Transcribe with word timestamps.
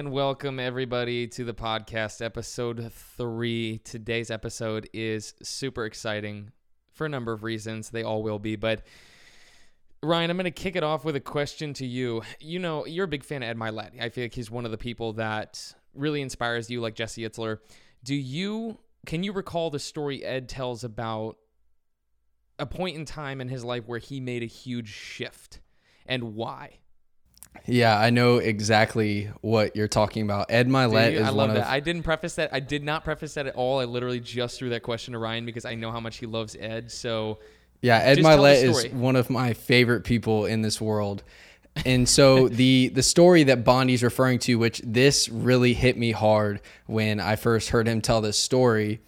And 0.00 0.12
welcome 0.12 0.58
everybody 0.58 1.26
to 1.26 1.44
the 1.44 1.52
podcast, 1.52 2.24
episode 2.24 2.90
three. 2.90 3.82
Today's 3.84 4.30
episode 4.30 4.88
is 4.94 5.34
super 5.42 5.84
exciting 5.84 6.52
for 6.94 7.04
a 7.04 7.08
number 7.10 7.34
of 7.34 7.42
reasons. 7.44 7.90
They 7.90 8.02
all 8.02 8.22
will 8.22 8.38
be, 8.38 8.56
but 8.56 8.86
Ryan, 10.02 10.30
I'm 10.30 10.38
going 10.38 10.44
to 10.44 10.52
kick 10.52 10.74
it 10.74 10.82
off 10.82 11.04
with 11.04 11.16
a 11.16 11.20
question 11.20 11.74
to 11.74 11.86
you. 11.86 12.22
You 12.40 12.60
know, 12.60 12.86
you're 12.86 13.04
a 13.04 13.08
big 13.08 13.24
fan 13.24 13.42
of 13.42 13.50
Ed 13.50 13.58
Mylett. 13.58 14.00
I 14.00 14.08
feel 14.08 14.24
like 14.24 14.32
he's 14.32 14.50
one 14.50 14.64
of 14.64 14.70
the 14.70 14.78
people 14.78 15.12
that 15.12 15.74
really 15.92 16.22
inspires 16.22 16.70
you, 16.70 16.80
like 16.80 16.94
Jesse 16.94 17.28
Itzler. 17.28 17.58
Do 18.02 18.14
you 18.14 18.78
can 19.04 19.22
you 19.22 19.34
recall 19.34 19.68
the 19.68 19.78
story 19.78 20.24
Ed 20.24 20.48
tells 20.48 20.82
about 20.82 21.36
a 22.58 22.64
point 22.64 22.96
in 22.96 23.04
time 23.04 23.42
in 23.42 23.50
his 23.50 23.64
life 23.64 23.86
where 23.86 23.98
he 23.98 24.18
made 24.18 24.42
a 24.42 24.46
huge 24.46 24.88
shift 24.88 25.60
and 26.06 26.34
why? 26.34 26.78
Yeah, 27.66 27.98
I 27.98 28.10
know 28.10 28.38
exactly 28.38 29.30
what 29.42 29.76
you're 29.76 29.88
talking 29.88 30.22
about. 30.22 30.50
Ed 30.50 30.68
Mylett 30.68 31.12
is 31.12 31.22
I 31.22 31.26
love 31.26 31.36
one 31.36 31.54
that. 31.54 31.66
of 31.66 31.68
I 31.68 31.80
didn't 31.80 32.02
preface 32.02 32.34
that. 32.36 32.52
I 32.52 32.60
did 32.60 32.82
not 32.82 33.04
preface 33.04 33.34
that 33.34 33.46
at 33.46 33.54
all. 33.54 33.80
I 33.80 33.84
literally 33.84 34.20
just 34.20 34.58
threw 34.58 34.70
that 34.70 34.82
question 34.82 35.12
to 35.12 35.18
Ryan 35.18 35.46
because 35.46 35.64
I 35.64 35.74
know 35.74 35.92
how 35.92 36.00
much 36.00 36.18
he 36.18 36.26
loves 36.26 36.56
Ed. 36.58 36.90
So 36.90 37.38
yeah, 37.82 37.98
Ed 37.98 38.16
Just 38.16 38.26
tell 38.26 38.42
the 38.42 38.42
Mylett 38.42 38.62
is 38.62 38.92
one 38.92 39.16
of 39.16 39.30
my 39.30 39.52
favorite 39.52 40.04
people 40.04 40.46
in 40.46 40.62
this 40.62 40.80
world. 40.80 41.22
And 41.84 42.08
so 42.08 42.48
the 42.48 42.88
the 42.88 43.02
story 43.02 43.44
that 43.44 43.64
Bondi's 43.64 44.02
referring 44.02 44.38
to, 44.40 44.56
which 44.56 44.80
this 44.84 45.28
really 45.28 45.74
hit 45.74 45.96
me 45.96 46.12
hard 46.12 46.60
when 46.86 47.20
I 47.20 47.36
first 47.36 47.70
heard 47.70 47.86
him 47.86 48.00
tell 48.00 48.20
this 48.20 48.38
story. 48.38 49.00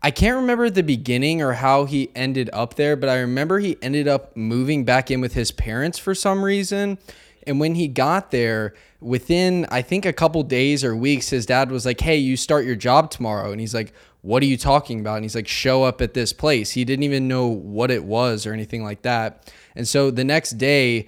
I 0.00 0.12
can't 0.12 0.36
remember 0.36 0.70
the 0.70 0.84
beginning 0.84 1.42
or 1.42 1.54
how 1.54 1.84
he 1.84 2.10
ended 2.14 2.50
up 2.52 2.74
there, 2.74 2.94
but 2.94 3.08
I 3.08 3.18
remember 3.18 3.58
he 3.58 3.76
ended 3.82 4.06
up 4.06 4.36
moving 4.36 4.84
back 4.84 5.10
in 5.10 5.20
with 5.20 5.34
his 5.34 5.50
parents 5.50 5.98
for 5.98 6.14
some 6.14 6.44
reason. 6.44 6.98
And 7.48 7.58
when 7.58 7.74
he 7.74 7.88
got 7.88 8.30
there, 8.30 8.74
within 9.00 9.66
I 9.70 9.82
think 9.82 10.04
a 10.04 10.12
couple 10.12 10.42
days 10.42 10.84
or 10.84 10.94
weeks, 10.94 11.30
his 11.30 11.46
dad 11.46 11.70
was 11.70 11.86
like, 11.86 12.00
Hey, 12.00 12.18
you 12.18 12.36
start 12.36 12.64
your 12.64 12.76
job 12.76 13.10
tomorrow. 13.10 13.50
And 13.50 13.60
he's 13.60 13.74
like, 13.74 13.92
What 14.20 14.42
are 14.42 14.46
you 14.46 14.58
talking 14.58 15.00
about? 15.00 15.16
And 15.16 15.24
he's 15.24 15.34
like, 15.34 15.48
Show 15.48 15.82
up 15.82 16.02
at 16.02 16.14
this 16.14 16.32
place. 16.32 16.72
He 16.72 16.84
didn't 16.84 17.04
even 17.04 17.26
know 17.26 17.46
what 17.46 17.90
it 17.90 18.04
was 18.04 18.46
or 18.46 18.52
anything 18.52 18.84
like 18.84 19.02
that. 19.02 19.50
And 19.74 19.88
so 19.88 20.10
the 20.10 20.24
next 20.24 20.52
day, 20.52 21.06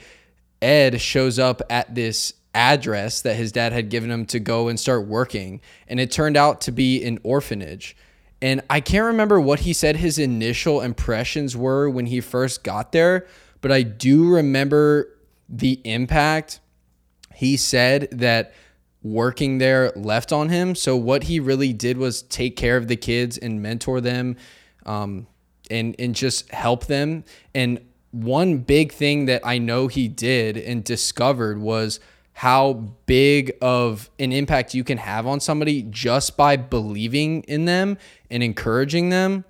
Ed 0.62 1.00
shows 1.00 1.38
up 1.38 1.61
at 1.70 1.94
this 1.94 2.33
address 2.55 3.20
that 3.22 3.36
his 3.36 3.52
dad 3.52 3.72
had 3.72 3.91
given 3.91 4.11
him 4.11 4.27
to 4.27 4.41
go 4.41 4.68
and 4.68 4.80
start 4.80 5.06
working. 5.06 5.61
And 5.88 6.00
it 6.00 6.11
turned 6.11 6.36
out 6.36 6.62
to 6.62 6.72
be 6.72 7.05
an 7.05 7.18
orphanage. 7.22 7.96
And 8.42 8.62
I 8.70 8.80
can't 8.80 9.05
remember 9.05 9.41
what 9.41 9.61
he 9.61 9.72
said 9.72 9.96
his 9.96 10.18
initial 10.18 10.80
impressions 10.80 11.56
were 11.56 11.91
when 11.91 12.06
he 12.06 12.20
first 12.20 12.64
got 12.64 12.92
there, 12.92 13.27
but 13.61 13.70
I 13.70 13.83
do 13.83 14.28
remember 14.28 15.11
the 15.50 15.80
impact 15.84 16.60
he 17.34 17.56
said 17.56 18.08
that 18.12 18.52
working 19.02 19.58
there 19.58 19.92
left 19.96 20.32
on 20.32 20.48
him. 20.48 20.74
So 20.74 20.96
what 20.96 21.24
he 21.24 21.40
really 21.40 21.72
did 21.72 21.96
was 21.96 22.22
take 22.22 22.56
care 22.56 22.76
of 22.76 22.88
the 22.88 22.96
kids 22.96 23.38
and 23.38 23.62
mentor 23.62 24.00
them, 24.00 24.36
um, 24.86 25.26
and 25.70 25.94
and 25.98 26.14
just 26.14 26.50
help 26.50 26.86
them. 26.86 27.24
And 27.54 27.80
one 28.12 28.58
big 28.58 28.92
thing 28.92 29.26
that 29.26 29.42
I 29.44 29.58
know 29.58 29.86
he 29.86 30.08
did 30.08 30.56
and 30.56 30.84
discovered 30.84 31.58
was 31.58 32.00
how 32.32 32.72
big 33.06 33.52
of 33.60 34.10
an 34.18 34.32
impact 34.32 34.74
you 34.74 34.82
can 34.82 34.98
have 34.98 35.26
on 35.26 35.40
somebody 35.40 35.82
just 35.82 36.36
by 36.36 36.56
believing 36.56 37.42
in 37.42 37.66
them 37.66 37.98
and 38.30 38.42
encouraging 38.42 39.10
them. 39.10 39.44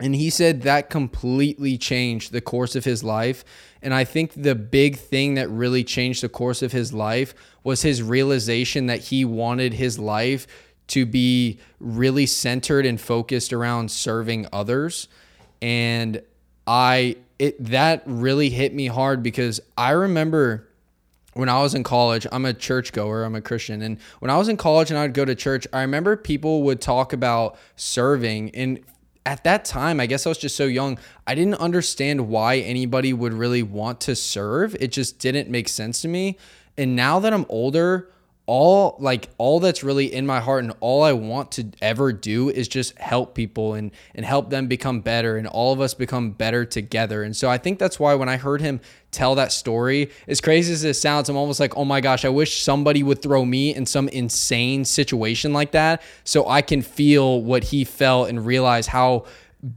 And 0.00 0.14
he 0.14 0.30
said 0.30 0.62
that 0.62 0.90
completely 0.90 1.76
changed 1.76 2.32
the 2.32 2.40
course 2.40 2.76
of 2.76 2.84
his 2.84 3.02
life. 3.02 3.44
And 3.82 3.92
I 3.92 4.04
think 4.04 4.32
the 4.34 4.54
big 4.54 4.96
thing 4.96 5.34
that 5.34 5.48
really 5.48 5.84
changed 5.84 6.22
the 6.22 6.28
course 6.28 6.62
of 6.62 6.72
his 6.72 6.92
life 6.92 7.34
was 7.64 7.82
his 7.82 8.02
realization 8.02 8.86
that 8.86 9.00
he 9.00 9.24
wanted 9.24 9.74
his 9.74 9.98
life 9.98 10.46
to 10.88 11.04
be 11.04 11.58
really 11.80 12.26
centered 12.26 12.86
and 12.86 13.00
focused 13.00 13.52
around 13.52 13.90
serving 13.90 14.46
others. 14.52 15.08
And 15.60 16.22
I 16.66 17.16
it 17.38 17.62
that 17.66 18.02
really 18.06 18.50
hit 18.50 18.74
me 18.74 18.86
hard 18.86 19.22
because 19.22 19.60
I 19.76 19.90
remember 19.90 20.68
when 21.34 21.48
I 21.48 21.62
was 21.62 21.74
in 21.74 21.84
college, 21.84 22.26
I'm 22.32 22.44
a 22.44 22.52
churchgoer, 22.52 23.22
I'm 23.22 23.36
a 23.36 23.40
Christian. 23.40 23.80
And 23.82 23.98
when 24.18 24.30
I 24.30 24.36
was 24.36 24.48
in 24.48 24.56
college 24.56 24.90
and 24.90 24.98
I 24.98 25.02
would 25.02 25.14
go 25.14 25.24
to 25.24 25.36
church, 25.36 25.68
I 25.72 25.82
remember 25.82 26.16
people 26.16 26.64
would 26.64 26.80
talk 26.80 27.12
about 27.12 27.56
serving. 27.76 28.50
And 28.56 28.80
at 29.28 29.44
that 29.44 29.66
time, 29.66 30.00
I 30.00 30.06
guess 30.06 30.24
I 30.24 30.30
was 30.30 30.38
just 30.38 30.56
so 30.56 30.64
young, 30.64 30.98
I 31.26 31.34
didn't 31.34 31.56
understand 31.56 32.28
why 32.28 32.56
anybody 32.56 33.12
would 33.12 33.34
really 33.34 33.62
want 33.62 34.00
to 34.00 34.16
serve. 34.16 34.74
It 34.80 34.90
just 34.90 35.18
didn't 35.18 35.50
make 35.50 35.68
sense 35.68 36.00
to 36.00 36.08
me. 36.08 36.38
And 36.78 36.96
now 36.96 37.18
that 37.20 37.34
I'm 37.34 37.44
older, 37.50 38.08
all 38.48 38.96
like 38.98 39.28
all 39.36 39.60
that's 39.60 39.84
really 39.84 40.10
in 40.10 40.26
my 40.26 40.40
heart 40.40 40.64
and 40.64 40.72
all 40.80 41.02
I 41.02 41.12
want 41.12 41.52
to 41.52 41.66
ever 41.82 42.14
do 42.14 42.48
is 42.48 42.66
just 42.66 42.98
help 42.98 43.34
people 43.34 43.74
and 43.74 43.90
and 44.14 44.24
help 44.24 44.48
them 44.48 44.68
become 44.68 45.00
better 45.00 45.36
and 45.36 45.46
all 45.46 45.74
of 45.74 45.82
us 45.82 45.92
become 45.92 46.30
better 46.30 46.64
together. 46.64 47.22
And 47.22 47.36
so 47.36 47.50
I 47.50 47.58
think 47.58 47.78
that's 47.78 48.00
why 48.00 48.14
when 48.14 48.30
I 48.30 48.38
heard 48.38 48.62
him 48.62 48.80
tell 49.10 49.34
that 49.34 49.52
story, 49.52 50.10
as 50.26 50.40
crazy 50.40 50.72
as 50.72 50.82
it 50.82 50.94
sounds, 50.94 51.28
I'm 51.28 51.36
almost 51.36 51.60
like, 51.60 51.76
"Oh 51.76 51.84
my 51.84 52.00
gosh, 52.00 52.24
I 52.24 52.30
wish 52.30 52.62
somebody 52.62 53.02
would 53.02 53.20
throw 53.20 53.44
me 53.44 53.74
in 53.74 53.84
some 53.84 54.08
insane 54.08 54.86
situation 54.86 55.52
like 55.52 55.72
that 55.72 56.00
so 56.24 56.48
I 56.48 56.62
can 56.62 56.80
feel 56.80 57.42
what 57.42 57.64
he 57.64 57.84
felt 57.84 58.30
and 58.30 58.46
realize 58.46 58.86
how 58.86 59.26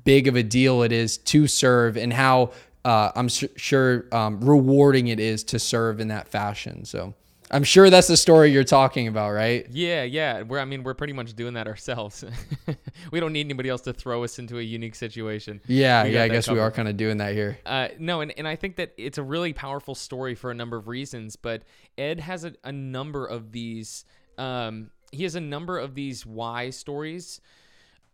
big 0.05 0.29
of 0.29 0.37
a 0.37 0.43
deal 0.43 0.81
it 0.83 0.93
is 0.93 1.17
to 1.17 1.45
serve 1.45 1.97
and 1.97 2.13
how 2.13 2.51
uh, 2.85 3.11
I'm 3.15 3.27
su- 3.27 3.49
sure 3.57 4.05
um, 4.13 4.39
rewarding 4.39 5.09
it 5.09 5.19
is 5.19 5.43
to 5.45 5.59
serve 5.59 5.99
in 5.99 6.07
that 6.07 6.29
fashion. 6.29 6.85
So 6.85 7.15
I'm 7.51 7.65
sure 7.65 7.89
that's 7.89 8.07
the 8.07 8.15
story 8.15 8.51
you're 8.51 8.63
talking 8.63 9.07
about, 9.07 9.31
right? 9.31 9.67
yeah, 9.69 10.03
yeah. 10.03 10.41
We're 10.41 10.59
I 10.59 10.65
mean 10.65 10.83
we're 10.83 10.93
pretty 10.93 11.13
much 11.13 11.33
doing 11.33 11.55
that 11.55 11.67
ourselves. 11.67 12.23
we 13.11 13.19
don't 13.19 13.33
need 13.33 13.45
anybody 13.45 13.67
else 13.67 13.81
to 13.81 13.93
throw 13.93 14.23
us 14.23 14.39
into 14.39 14.57
a 14.57 14.61
unique 14.61 14.95
situation. 14.95 15.59
Yeah, 15.67 16.05
yeah. 16.05 16.23
I 16.23 16.29
guess 16.29 16.49
we 16.49 16.59
are 16.59 16.71
kind 16.71 16.87
of 16.87 16.95
doing 16.95 17.17
that 17.17 17.33
here. 17.33 17.59
Uh, 17.65 17.89
no, 17.99 18.21
and, 18.21 18.33
and 18.37 18.47
I 18.47 18.55
think 18.55 18.77
that 18.77 18.93
it's 18.97 19.17
a 19.17 19.23
really 19.23 19.51
powerful 19.51 19.95
story 19.95 20.33
for 20.33 20.49
a 20.49 20.55
number 20.55 20.77
of 20.77 20.87
reasons. 20.87 21.35
But 21.35 21.63
Ed 21.97 22.21
has 22.21 22.45
a, 22.45 22.53
a 22.63 22.71
number 22.71 23.25
of 23.25 23.51
these. 23.51 24.05
Um, 24.37 24.91
he 25.11 25.23
has 25.23 25.35
a 25.35 25.41
number 25.41 25.77
of 25.77 25.93
these 25.93 26.25
why 26.25 26.69
stories 26.69 27.41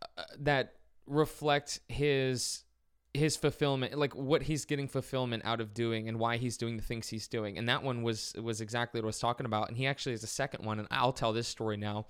uh, 0.02 0.22
that 0.40 0.74
reflect 1.06 1.80
his 1.88 2.64
his 3.14 3.36
fulfillment 3.36 3.96
like 3.96 4.14
what 4.14 4.42
he's 4.42 4.64
getting 4.64 4.86
fulfillment 4.86 5.42
out 5.44 5.60
of 5.60 5.72
doing 5.72 6.08
and 6.08 6.18
why 6.18 6.36
he's 6.36 6.56
doing 6.56 6.76
the 6.76 6.82
things 6.82 7.08
he's 7.08 7.26
doing. 7.26 7.58
And 7.58 7.68
that 7.68 7.82
one 7.82 8.02
was 8.02 8.34
was 8.42 8.60
exactly 8.60 9.00
what 9.00 9.06
I 9.06 9.08
was 9.08 9.18
talking 9.18 9.46
about. 9.46 9.68
And 9.68 9.76
he 9.76 9.86
actually 9.86 10.12
has 10.12 10.22
a 10.22 10.28
second 10.28 10.64
one 10.64 10.78
and 10.78 10.88
I'll 10.90 11.12
tell 11.12 11.32
this 11.32 11.48
story 11.48 11.76
now. 11.76 12.06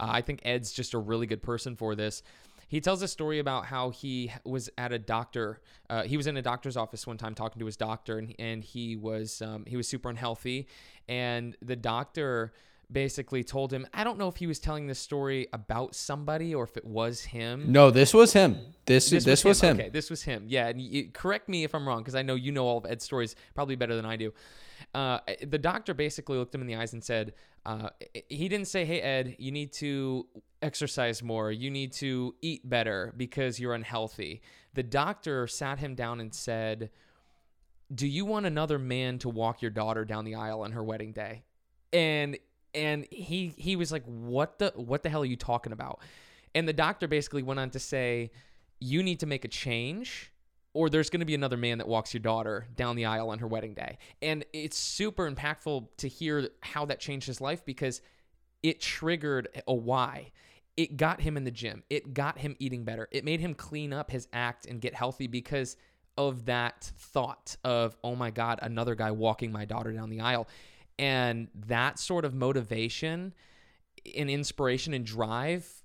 Uh, 0.00 0.08
I 0.10 0.20
think 0.20 0.40
Ed's 0.44 0.72
just 0.72 0.94
a 0.94 0.98
really 0.98 1.26
good 1.26 1.42
person 1.42 1.76
for 1.76 1.94
this. 1.94 2.22
He 2.68 2.80
tells 2.80 3.02
a 3.02 3.08
story 3.08 3.38
about 3.38 3.66
how 3.66 3.90
he 3.90 4.32
was 4.44 4.70
at 4.78 4.92
a 4.92 4.98
doctor 4.98 5.60
uh, 5.90 6.02
he 6.02 6.16
was 6.16 6.26
in 6.26 6.36
a 6.36 6.42
doctor's 6.42 6.76
office 6.76 7.06
one 7.06 7.18
time 7.18 7.34
talking 7.34 7.60
to 7.60 7.66
his 7.66 7.76
doctor 7.76 8.18
and, 8.18 8.34
and 8.38 8.64
he 8.64 8.96
was 8.96 9.42
um, 9.42 9.64
he 9.66 9.76
was 9.76 9.86
super 9.86 10.10
unhealthy. 10.10 10.66
And 11.08 11.56
the 11.62 11.76
doctor 11.76 12.52
basically 12.92 13.42
told 13.42 13.72
him 13.72 13.86
i 13.94 14.04
don't 14.04 14.18
know 14.18 14.28
if 14.28 14.36
he 14.36 14.46
was 14.46 14.58
telling 14.58 14.86
this 14.86 14.98
story 14.98 15.48
about 15.52 15.94
somebody 15.94 16.54
or 16.54 16.64
if 16.64 16.76
it 16.76 16.84
was 16.84 17.22
him 17.22 17.72
No, 17.72 17.90
this 17.90 18.12
was 18.12 18.32
him. 18.32 18.58
This 18.84 19.10
this, 19.10 19.44
was, 19.44 19.60
him. 19.60 19.78
Okay, 19.78 19.88
this 19.88 20.10
was 20.10 20.22
him. 20.22 20.44
Yeah, 20.48 20.68
and 20.68 20.80
you, 20.80 21.10
correct 21.12 21.48
me 21.48 21.64
if 21.64 21.74
I'm 21.74 21.86
wrong 21.86 22.00
because 22.00 22.14
I 22.14 22.22
know 22.22 22.34
you 22.34 22.50
know 22.52 22.66
all 22.66 22.78
of 22.78 22.86
Ed's 22.86 23.04
stories 23.04 23.36
probably 23.54 23.76
better 23.76 23.94
than 23.94 24.04
I 24.04 24.16
do. 24.16 24.32
Uh, 24.92 25.20
the 25.46 25.58
doctor 25.58 25.94
basically 25.94 26.36
looked 26.36 26.54
him 26.54 26.60
in 26.60 26.66
the 26.66 26.74
eyes 26.74 26.92
and 26.92 27.02
said, 27.02 27.34
uh, 27.64 27.90
he 28.28 28.48
didn't 28.48 28.66
say, 28.66 28.84
"Hey 28.84 29.00
Ed, 29.00 29.36
you 29.38 29.52
need 29.52 29.72
to 29.74 30.26
exercise 30.60 31.22
more. 31.22 31.52
You 31.52 31.70
need 31.70 31.92
to 31.94 32.34
eat 32.42 32.68
better 32.68 33.14
because 33.16 33.60
you're 33.60 33.74
unhealthy." 33.74 34.42
The 34.74 34.82
doctor 34.82 35.46
sat 35.46 35.78
him 35.78 35.94
down 35.94 36.20
and 36.20 36.34
said, 36.34 36.90
"Do 37.94 38.06
you 38.06 38.24
want 38.24 38.46
another 38.46 38.78
man 38.78 39.18
to 39.20 39.28
walk 39.28 39.62
your 39.62 39.70
daughter 39.70 40.04
down 40.04 40.24
the 40.24 40.34
aisle 40.34 40.62
on 40.62 40.72
her 40.72 40.82
wedding 40.82 41.12
day?" 41.12 41.44
And 41.92 42.36
and 42.74 43.06
he 43.10 43.54
he 43.56 43.76
was 43.76 43.92
like, 43.92 44.04
"What 44.04 44.58
the 44.58 44.72
what 44.76 45.02
the 45.02 45.08
hell 45.08 45.22
are 45.22 45.26
you 45.26 45.36
talking 45.36 45.72
about?" 45.72 46.00
And 46.54 46.68
the 46.68 46.72
doctor 46.72 47.08
basically 47.08 47.42
went 47.42 47.60
on 47.60 47.70
to 47.70 47.78
say, 47.78 48.30
"You 48.80 49.02
need 49.02 49.20
to 49.20 49.26
make 49.26 49.44
a 49.44 49.48
change." 49.48 50.32
Or 50.74 50.88
there's 50.88 51.10
going 51.10 51.20
to 51.20 51.26
be 51.26 51.34
another 51.34 51.58
man 51.58 51.76
that 51.78 51.86
walks 51.86 52.14
your 52.14 52.22
daughter 52.22 52.66
down 52.74 52.96
the 52.96 53.04
aisle 53.04 53.28
on 53.28 53.40
her 53.40 53.46
wedding 53.46 53.74
day. 53.74 53.98
And 54.22 54.42
it's 54.54 54.78
super 54.78 55.30
impactful 55.30 55.86
to 55.98 56.08
hear 56.08 56.48
how 56.62 56.86
that 56.86 56.98
changed 56.98 57.26
his 57.26 57.42
life 57.42 57.62
because 57.66 58.00
it 58.62 58.80
triggered 58.80 59.48
a 59.66 59.74
why. 59.74 60.32
It 60.78 60.96
got 60.96 61.20
him 61.20 61.36
in 61.36 61.44
the 61.44 61.50
gym. 61.50 61.82
It 61.90 62.14
got 62.14 62.38
him 62.38 62.56
eating 62.58 62.84
better. 62.84 63.06
It 63.10 63.22
made 63.22 63.40
him 63.40 63.54
clean 63.54 63.92
up 63.92 64.10
his 64.10 64.28
act 64.32 64.64
and 64.64 64.80
get 64.80 64.94
healthy 64.94 65.26
because 65.26 65.76
of 66.16 66.46
that 66.46 66.90
thought 66.96 67.56
of, 67.64 67.96
oh 68.02 68.14
my 68.14 68.30
God, 68.30 68.58
another 68.62 68.94
guy 68.94 69.10
walking 69.10 69.52
my 69.52 69.64
daughter 69.64 69.92
down 69.92 70.08
the 70.08 70.20
aisle. 70.20 70.48
And 71.02 71.48
that 71.66 71.98
sort 71.98 72.24
of 72.24 72.32
motivation 72.32 73.34
and 74.16 74.30
inspiration 74.30 74.94
and 74.94 75.04
drive 75.04 75.82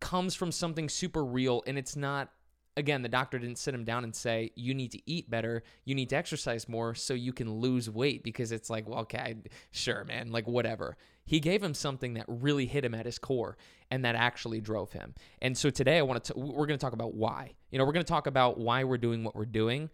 comes 0.00 0.34
from 0.34 0.50
something 0.50 0.88
super 0.88 1.22
real 1.22 1.62
and 1.66 1.76
it's 1.76 1.94
not 1.94 2.30
again, 2.78 3.02
the 3.02 3.08
doctor 3.08 3.38
didn't 3.38 3.56
sit 3.56 3.74
him 3.74 3.84
down 3.84 4.04
and 4.04 4.14
say, 4.14 4.50
you 4.54 4.74
need 4.74 4.92
to 4.92 5.00
eat 5.10 5.30
better, 5.30 5.62
you 5.84 5.94
need 5.94 6.10
to 6.10 6.16
exercise 6.16 6.68
more 6.68 6.94
so 6.94 7.14
you 7.14 7.32
can 7.32 7.50
lose 7.50 7.88
weight 7.88 8.22
because 8.22 8.52
it's 8.52 8.68
like, 8.68 8.88
well, 8.88 9.00
okay, 9.00 9.36
sure, 9.70 10.04
man, 10.04 10.30
like 10.30 10.46
whatever. 10.46 10.96
He 11.24 11.40
gave 11.40 11.62
him 11.62 11.74
something 11.74 12.14
that 12.14 12.26
really 12.28 12.66
hit 12.66 12.84
him 12.84 12.94
at 12.94 13.06
his 13.06 13.18
core 13.18 13.56
and 13.90 14.04
that 14.04 14.14
actually 14.14 14.60
drove 14.60 14.92
him. 14.92 15.14
And 15.40 15.56
so 15.56 15.70
today 15.70 15.98
I 15.98 16.02
want 16.02 16.24
to, 16.24 16.34
we're 16.36 16.66
going 16.66 16.78
to 16.78 16.84
talk 16.84 16.92
about 16.92 17.14
why. 17.14 17.54
You 17.70 17.78
know, 17.78 17.84
we're 17.84 17.92
going 17.92 18.04
to 18.04 18.12
talk 18.12 18.26
about 18.26 18.58
why 18.58 18.84
we're 18.84 18.98
doing 18.98 19.24
what 19.24 19.34
we're 19.34 19.46
doing 19.46 19.90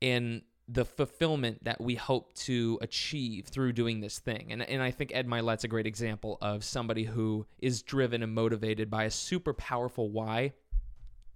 and 0.00 0.42
the 0.72 0.84
fulfillment 0.84 1.62
that 1.64 1.80
we 1.80 1.94
hope 1.94 2.32
to 2.34 2.78
achieve 2.80 3.46
through 3.46 3.72
doing 3.72 4.00
this 4.00 4.18
thing. 4.18 4.48
And, 4.50 4.62
and 4.62 4.82
I 4.82 4.90
think 4.90 5.12
Ed 5.14 5.26
Mylett's 5.26 5.64
a 5.64 5.68
great 5.68 5.86
example 5.86 6.38
of 6.40 6.64
somebody 6.64 7.04
who 7.04 7.46
is 7.58 7.82
driven 7.82 8.22
and 8.22 8.34
motivated 8.34 8.90
by 8.90 9.04
a 9.04 9.10
super 9.10 9.52
powerful 9.52 10.08
why 10.08 10.52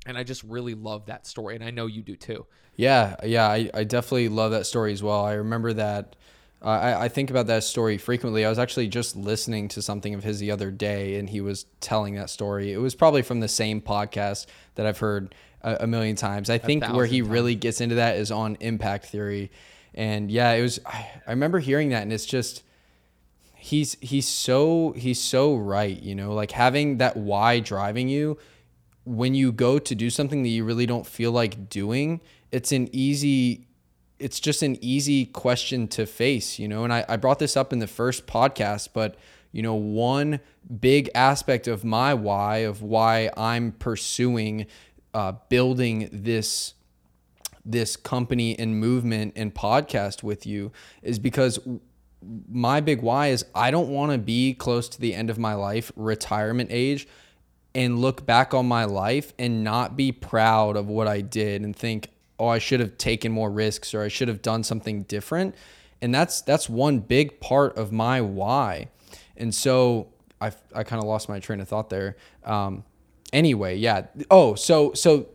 and 0.07 0.17
I 0.17 0.23
just 0.23 0.43
really 0.45 0.75
love 0.75 1.07
that 1.07 1.27
story. 1.27 1.57
And 1.57 1.65
I 1.65 1.71
know 1.71 1.87
you 1.87 2.03
do 2.03 2.17
too. 2.17 2.47
Yeah, 2.77 3.17
yeah, 3.25 3.49
I, 3.49 3.71
I 3.75 3.85
definitely 3.85 4.29
love 4.29 4.53
that 4.53 4.67
story 4.67 4.93
as 4.93 5.03
well. 5.03 5.25
I 5.25 5.35
remember 5.35 5.73
that. 5.75 6.17
Uh, 6.63 6.69
I, 6.69 7.05
I 7.05 7.09
think 7.09 7.31
about 7.31 7.49
that 7.49 7.65
story 7.65 7.99
frequently. 7.99 8.45
I 8.45 8.49
was 8.49 8.59
actually 8.59 8.89
just 8.89 9.17
listening 9.17 9.69
to 9.69 9.83
something 9.83 10.15
of 10.15 10.25
his 10.25 10.39
the 10.39 10.51
other 10.51 10.71
day, 10.71 11.19
and 11.19 11.29
he 11.29 11.41
was 11.41 11.67
telling 11.81 12.15
that 12.15 12.31
story. 12.31 12.73
It 12.73 12.79
was 12.79 12.95
probably 12.95 13.23
from 13.23 13.41
the 13.41 13.49
same 13.49 13.81
podcast 13.81 14.47
that 14.77 14.87
I've 14.87 14.99
heard 14.99 15.35
a, 15.67 15.77
a 15.81 15.87
million 15.87 16.17
times. 16.17 16.49
I 16.49 16.59
think 16.59 16.85
where 16.87 17.05
he 17.05 17.21
times. 17.21 17.31
really 17.31 17.55
gets 17.55 17.83
into 17.83 17.97
that 17.97 18.17
is 18.17 18.31
on 18.31 18.57
impact 18.61 19.07
theory. 19.07 19.51
And 19.95 20.31
yeah, 20.31 20.53
it 20.53 20.63
was, 20.63 20.81
I, 20.87 21.11
I 21.27 21.31
remember 21.31 21.59
hearing 21.59 21.91
that, 21.91 22.03
and 22.03 22.13
it's 22.13 22.27
just, 22.27 22.63
he's 23.55 23.97
he's 24.01 24.29
so 24.29 24.93
he's 24.97 25.21
so 25.21 25.57
right 25.57 26.01
you 26.01 26.15
know 26.15 26.33
like 26.33 26.53
having 26.53 26.99
that 26.99 27.17
why 27.17 27.59
driving 27.59 28.09
you 28.09 28.39
when 29.07 29.35
you 29.35 29.53
go 29.53 29.79
to 29.79 29.95
do 29.95 30.11
something 30.11 30.43
that 30.43 30.49
you 30.49 30.65
really 30.65 30.85
don't 30.85 31.07
feel 31.07 31.31
like 31.31 31.71
doing, 31.71 32.21
it's 32.51 32.73
an 32.73 32.89
easy 32.93 33.67
it's 34.19 34.41
just 34.41 34.63
an 34.63 34.83
easy 34.83 35.27
question 35.27 35.87
to 35.87 36.07
face, 36.07 36.59
you 36.59 36.67
know. 36.67 36.85
And 36.85 36.93
I, 36.93 37.05
I 37.09 37.17
brought 37.17 37.39
this 37.39 37.57
up 37.57 37.73
in 37.73 37.79
the 37.79 37.87
first 37.87 38.27
podcast, 38.27 38.89
but 38.93 39.15
you 39.53 39.63
know, 39.63 39.75
one 39.75 40.41
big 40.81 41.09
aspect 41.15 41.69
of 41.69 41.85
my 41.85 42.15
why, 42.15 42.59
of 42.59 42.83
why 42.83 43.31
I'm 43.37 43.73
pursuing 43.73 44.67
uh, 45.17 45.33
building 45.49 46.11
this 46.13 46.75
this 47.65 47.97
company 47.97 48.57
and 48.59 48.79
movement 48.79 49.33
and 49.35 49.53
podcast 49.53 50.23
with 50.23 50.47
you 50.47 50.71
is 51.03 51.19
because 51.19 51.59
my 52.49 52.81
big 52.81 53.01
why 53.01 53.29
is 53.29 53.45
I 53.55 53.71
don't 53.71 53.89
want 53.89 54.13
to 54.13 54.19
be 54.19 54.53
close 54.53 54.91
to 54.91 55.01
the 55.01 55.15
end 55.15 55.31
of 55.31 55.39
my 55.39 55.55
life, 55.55 55.91
retirement 55.97 56.69
age, 56.71 57.09
and 57.75 57.99
look 57.99 58.27
back 58.27 58.53
on 58.53 58.69
my 58.69 58.85
life 58.85 59.33
and 59.39 59.65
not 59.65 59.97
be 59.97 60.13
proud 60.13 60.77
of 60.77 60.87
what 60.87 61.09
I 61.09 61.23
did 61.23 61.63
and 61.63 61.75
think, 61.75 62.11
oh, 62.39 62.49
I 62.49 62.59
should 62.59 62.81
have 62.81 62.99
taken 62.99 63.33
more 63.33 63.51
risks 63.51 63.95
or 63.95 64.03
I 64.03 64.09
should 64.09 64.29
have 64.29 64.43
done 64.43 64.63
something 64.65 65.05
different. 65.05 65.55
And 66.03 66.15
that's 66.15 66.43
that's 66.43 66.69
one 66.69 66.99
big 66.99 67.41
part 67.41 67.79
of 67.79 67.91
my 67.91 68.21
why. 68.21 68.91
And 69.35 69.55
so 69.55 70.09
I 70.43 70.53
I 70.75 70.85
kind 70.85 71.03
of 71.03 71.09
lost 71.09 71.31
my 71.31 71.41
train 71.41 71.61
of 71.61 71.69
thought 71.69 71.89
there. 71.89 72.19
Um, 72.45 72.85
anyway, 73.37 73.77
yeah. 73.77 74.07
Oh, 74.31 74.55
so 74.57 74.93
so 74.95 75.29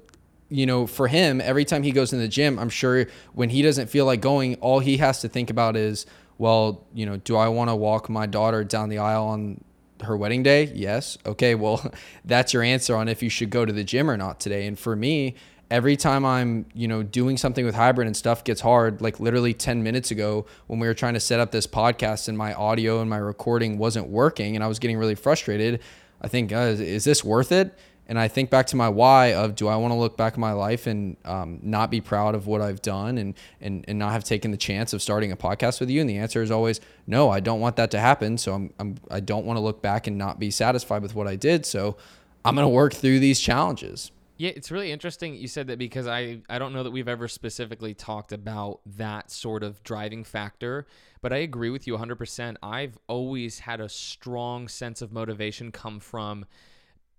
you 0.49 0.65
know, 0.65 0.85
for 0.85 1.07
him, 1.07 1.39
every 1.39 1.63
time 1.63 1.81
he 1.81 1.91
goes 1.91 2.11
in 2.11 2.19
the 2.19 2.27
gym, 2.27 2.59
I'm 2.59 2.69
sure 2.69 3.07
when 3.31 3.49
he 3.49 3.61
doesn't 3.61 3.87
feel 3.87 4.05
like 4.05 4.19
going, 4.19 4.55
all 4.55 4.79
he 4.79 4.97
has 4.97 5.21
to 5.21 5.29
think 5.29 5.49
about 5.49 5.77
is, 5.77 6.05
well, 6.37 6.85
you 6.93 7.05
know, 7.05 7.15
do 7.15 7.37
I 7.37 7.47
want 7.47 7.69
to 7.69 7.75
walk 7.75 8.09
my 8.09 8.25
daughter 8.25 8.65
down 8.65 8.89
the 8.89 8.97
aisle 8.97 9.27
on 9.27 9.63
her 10.01 10.17
wedding 10.17 10.43
day? 10.43 10.65
Yes. 10.75 11.17
Okay, 11.25 11.55
well, 11.55 11.93
that's 12.25 12.51
your 12.51 12.63
answer 12.63 12.97
on 12.97 13.07
if 13.07 13.23
you 13.23 13.29
should 13.29 13.49
go 13.49 13.63
to 13.63 13.71
the 13.71 13.85
gym 13.85 14.11
or 14.11 14.17
not 14.17 14.41
today. 14.41 14.67
And 14.67 14.77
for 14.77 14.93
me, 14.93 15.35
every 15.69 15.95
time 15.95 16.25
I'm, 16.25 16.65
you 16.73 16.89
know, 16.89 17.01
doing 17.01 17.37
something 17.37 17.65
with 17.65 17.75
hybrid 17.75 18.05
and 18.05 18.17
stuff 18.17 18.43
gets 18.43 18.59
hard, 18.59 19.01
like 19.01 19.21
literally 19.21 19.53
10 19.53 19.83
minutes 19.83 20.11
ago 20.11 20.45
when 20.67 20.81
we 20.81 20.87
were 20.87 20.93
trying 20.93 21.13
to 21.13 21.21
set 21.21 21.39
up 21.39 21.51
this 21.51 21.65
podcast 21.65 22.27
and 22.27 22.37
my 22.37 22.53
audio 22.53 22.99
and 22.99 23.09
my 23.09 23.17
recording 23.17 23.77
wasn't 23.77 24.09
working 24.09 24.55
and 24.55 24.65
I 24.65 24.67
was 24.67 24.79
getting 24.79 24.97
really 24.97 25.15
frustrated, 25.15 25.79
I 26.21 26.27
think, 26.27 26.51
uh, 26.51 26.75
is 26.77 27.05
this 27.05 27.23
worth 27.23 27.53
it? 27.53 27.73
And 28.11 28.19
I 28.19 28.27
think 28.27 28.49
back 28.49 28.67
to 28.67 28.75
my 28.75 28.89
why 28.89 29.33
of 29.33 29.55
do 29.55 29.69
I 29.69 29.77
want 29.77 29.93
to 29.93 29.95
look 29.95 30.17
back 30.17 30.33
at 30.33 30.39
my 30.39 30.51
life 30.51 30.85
and 30.85 31.15
um, 31.23 31.59
not 31.61 31.89
be 31.89 32.01
proud 32.01 32.35
of 32.35 32.45
what 32.45 32.59
I've 32.59 32.81
done 32.81 33.17
and, 33.17 33.35
and 33.61 33.85
and 33.87 33.97
not 33.97 34.11
have 34.11 34.25
taken 34.25 34.51
the 34.51 34.57
chance 34.57 34.91
of 34.91 35.01
starting 35.01 35.31
a 35.31 35.37
podcast 35.37 35.79
with 35.79 35.89
you? 35.89 36.01
And 36.01 36.09
the 36.09 36.17
answer 36.17 36.41
is 36.41 36.51
always 36.51 36.81
no. 37.07 37.29
I 37.29 37.39
don't 37.39 37.61
want 37.61 37.77
that 37.77 37.89
to 37.91 37.99
happen. 38.01 38.37
So 38.37 38.53
I'm, 38.53 38.73
I'm 38.79 38.97
I 39.09 39.21
don't 39.21 39.45
want 39.45 39.55
to 39.55 39.61
look 39.61 39.81
back 39.81 40.07
and 40.07 40.17
not 40.17 40.39
be 40.39 40.51
satisfied 40.51 41.03
with 41.03 41.15
what 41.15 41.25
I 41.25 41.37
did. 41.37 41.65
So 41.65 41.95
I'm 42.43 42.53
gonna 42.53 42.67
work 42.67 42.93
through 42.93 43.19
these 43.19 43.39
challenges. 43.39 44.11
Yeah, 44.35 44.51
it's 44.57 44.71
really 44.71 44.91
interesting 44.91 45.35
you 45.35 45.47
said 45.47 45.67
that 45.67 45.79
because 45.79 46.05
I 46.05 46.41
I 46.49 46.59
don't 46.59 46.73
know 46.73 46.83
that 46.83 46.91
we've 46.91 47.07
ever 47.07 47.29
specifically 47.29 47.93
talked 47.93 48.33
about 48.33 48.81
that 48.97 49.31
sort 49.31 49.63
of 49.63 49.81
driving 49.83 50.25
factor, 50.25 50.85
but 51.21 51.31
I 51.31 51.37
agree 51.37 51.69
with 51.69 51.87
you 51.87 51.97
100%. 51.97 52.57
I've 52.61 52.97
always 53.07 53.59
had 53.59 53.79
a 53.79 53.87
strong 53.87 54.67
sense 54.67 55.01
of 55.01 55.13
motivation 55.13 55.71
come 55.71 56.01
from 56.01 56.45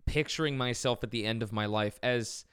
picturing 0.07 0.57
myself 0.57 1.03
at 1.03 1.11
the 1.11 1.25
end 1.25 1.43
of 1.43 1.53
my 1.53 1.67
life 1.67 1.99
as 2.03 2.45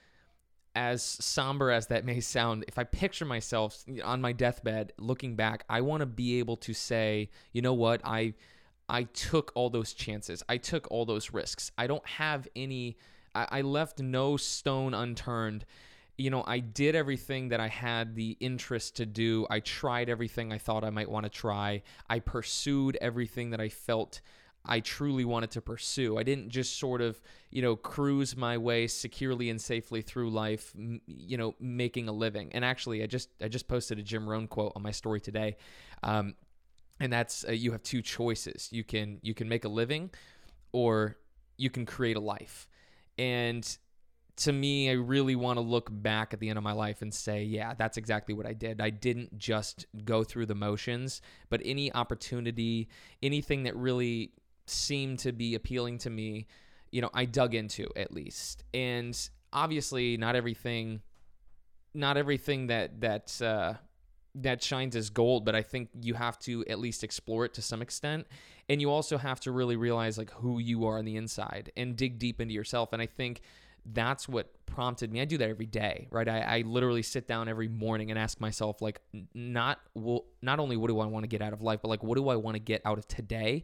as 0.76 1.04
somber 1.04 1.72
as 1.72 1.88
that 1.88 2.06
may 2.06 2.20
sound, 2.20 2.64
if 2.68 2.78
I 2.78 2.84
picture 2.84 3.26
myself 3.26 3.84
on 4.04 4.22
my 4.22 4.32
deathbed 4.32 4.94
looking 4.98 5.36
back, 5.36 5.66
I 5.68 5.82
want 5.82 6.02
to 6.02 6.06
be 6.06 6.40
able 6.40 6.58
to 6.58 6.74
say, 6.74 7.30
you 7.52 7.62
know 7.62 7.74
what, 7.74 8.02
I 8.06 8.34
I 8.88 9.04
took 9.04 9.52
all 9.56 9.70
those 9.70 9.94
chances. 9.94 10.44
I 10.50 10.58
took 10.58 10.88
all 10.90 11.06
those 11.06 11.32
risks. 11.32 11.72
I 11.78 11.88
don't 11.88 12.06
have 12.08 12.48
any 12.56 12.98
I, 13.36 13.48
I 13.52 13.62
left 13.62 14.00
no 14.00 14.38
stone 14.38 14.94
unturned. 14.94 15.66
You 16.18 16.30
know, 16.30 16.44
I 16.46 16.60
did 16.60 16.96
everything 16.96 17.50
that 17.50 17.60
I 17.60 17.68
had 17.68 18.16
the 18.16 18.36
interest 18.40 18.98
to 18.98 19.06
do. 19.06 19.48
I 19.50 19.62
tried 19.62 20.10
everything 20.10 20.52
I 20.52 20.58
thought 20.58 20.84
I 20.84 20.90
might 20.90 21.10
want 21.10 21.26
to 21.26 21.30
try. 21.30 21.82
I 22.10 22.20
pursued 22.20 22.98
everything 23.00 23.52
that 23.52 23.62
I 23.62 23.70
felt 23.70 24.22
I 24.66 24.82
truly 24.82 25.26
wanted 25.26 25.52
to 25.52 25.62
pursue. 25.62 26.18
I 26.18 26.24
didn't 26.24 26.50
just 26.50 26.78
sort 26.78 27.02
of, 27.02 27.22
you 27.50 27.62
know, 27.62 27.76
cruise 27.76 28.36
my 28.36 28.58
way 28.58 28.88
securely 28.88 29.50
and 29.50 29.60
safely 29.60 30.02
through 30.02 30.30
life, 30.30 30.74
you 31.08 31.38
know, 31.38 31.56
making 31.60 32.10
a 32.10 32.12
living. 32.12 32.52
And 32.54 32.64
actually, 32.66 33.02
I 33.02 33.08
just 33.08 33.30
I 33.42 33.48
just 33.48 33.68
posted 33.68 34.00
a 34.00 34.04
Jim 34.04 34.28
Rohn 34.28 34.48
quote 34.48 34.74
on 34.76 34.82
my 34.82 34.92
story 34.92 35.22
today, 35.22 35.58
um, 36.04 36.36
and 37.00 37.12
that's 37.12 37.46
uh, 37.48 37.52
you 37.52 37.72
have 37.72 37.84
two 37.84 38.02
choices. 38.02 38.70
You 38.72 38.84
can 38.84 39.20
you 39.22 39.34
can 39.34 39.48
make 39.48 39.66
a 39.66 39.70
living, 39.70 40.12
or 40.72 41.18
you 41.58 41.70
can 41.70 41.86
create 41.86 42.18
a 42.18 42.22
life. 42.22 42.68
And 43.18 43.78
to 44.38 44.54
me, 44.54 44.90
I 44.90 44.94
really 44.94 45.36
want 45.36 45.58
to 45.58 45.62
look 45.62 45.90
back 45.92 46.34
at 46.34 46.40
the 46.40 46.48
end 46.48 46.58
of 46.58 46.64
my 46.64 46.72
life 46.72 47.02
and 47.02 47.14
say, 47.14 47.44
yeah, 47.44 47.74
that's 47.74 47.98
exactly 47.98 48.34
what 48.34 48.46
I 48.46 48.54
did. 48.54 48.80
I 48.80 48.90
didn't 48.90 49.38
just 49.38 49.86
go 50.06 50.24
through 50.24 50.46
the 50.46 50.56
motions, 50.56 51.22
but 51.50 51.62
any 51.66 51.94
opportunity, 51.94 52.88
anything 53.22 53.64
that 53.64 53.76
really 53.76 54.32
seemed 54.70 55.20
to 55.20 55.32
be 55.32 55.56
appealing 55.56 55.98
to 56.00 56.10
me, 56.10 56.48
you 56.92 57.02
know, 57.02 57.10
I 57.14 57.26
dug 57.26 57.56
into 57.56 57.88
at 57.96 58.14
least. 58.14 58.64
And 58.74 59.18
obviously, 59.54 60.18
not 60.18 60.36
everything, 60.36 61.02
not 61.94 62.18
everything 62.18 62.68
that 62.68 63.02
that 63.02 63.42
uh, 63.42 63.74
that 64.36 64.64
shines 64.64 64.96
as 64.96 65.10
gold, 65.10 65.46
but 65.46 65.56
I 65.56 65.62
think 65.62 65.90
you 66.02 66.14
have 66.14 66.40
to 66.40 66.64
at 66.70 66.80
least 66.80 67.04
explore 67.04 67.46
it 67.46 67.54
to 67.56 67.62
some 67.62 67.82
extent. 67.82 68.28
And 68.68 68.80
you 68.80 68.92
also 68.92 69.18
have 69.18 69.40
to 69.42 69.52
really 69.52 69.76
realize 69.76 70.18
like 70.18 70.32
who 70.32 70.60
you 70.60 70.86
are 70.86 71.00
on 71.00 71.06
the 71.06 71.16
inside 71.16 71.72
and 71.76 71.96
dig 71.96 72.20
deep 72.20 72.40
into 72.40 72.54
yourself. 72.54 72.94
And 72.94 73.02
I 73.02 73.08
think 73.08 73.42
that's 73.86 74.30
what 74.30 74.54
prompted 74.66 75.12
me. 75.12 75.22
I 75.22 75.26
do 75.26 75.38
that 75.40 75.50
every 75.50 75.66
day, 75.66 76.08
right? 76.12 76.28
I, 76.28 76.40
I 76.42 76.62
literally 76.62 77.02
sit 77.02 77.28
down 77.28 77.48
every 77.48 77.68
morning 77.68 78.12
and 78.12 78.20
ask 78.20 78.40
myself, 78.40 78.82
like, 78.82 79.02
not 79.34 79.80
well, 79.96 80.26
not 80.42 80.60
only 80.60 80.78
what 80.78 80.90
do 80.90 81.00
I 81.00 81.06
want 81.06 81.24
to 81.24 81.28
get 81.28 81.42
out 81.42 81.54
of 81.54 81.62
life, 81.62 81.80
but 81.82 81.88
like, 81.88 82.04
what 82.04 82.16
do 82.16 82.30
I 82.30 82.36
want 82.36 82.56
to 82.56 82.60
get 82.60 82.82
out 82.86 82.98
of 82.98 83.08
today? 83.08 83.64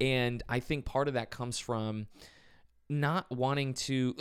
And 0.00 0.42
I 0.48 0.60
think 0.60 0.84
part 0.84 1.08
of 1.08 1.14
that 1.14 1.30
comes 1.30 1.58
from 1.58 2.06
not 2.88 3.30
wanting 3.30 3.74
to. 3.74 4.14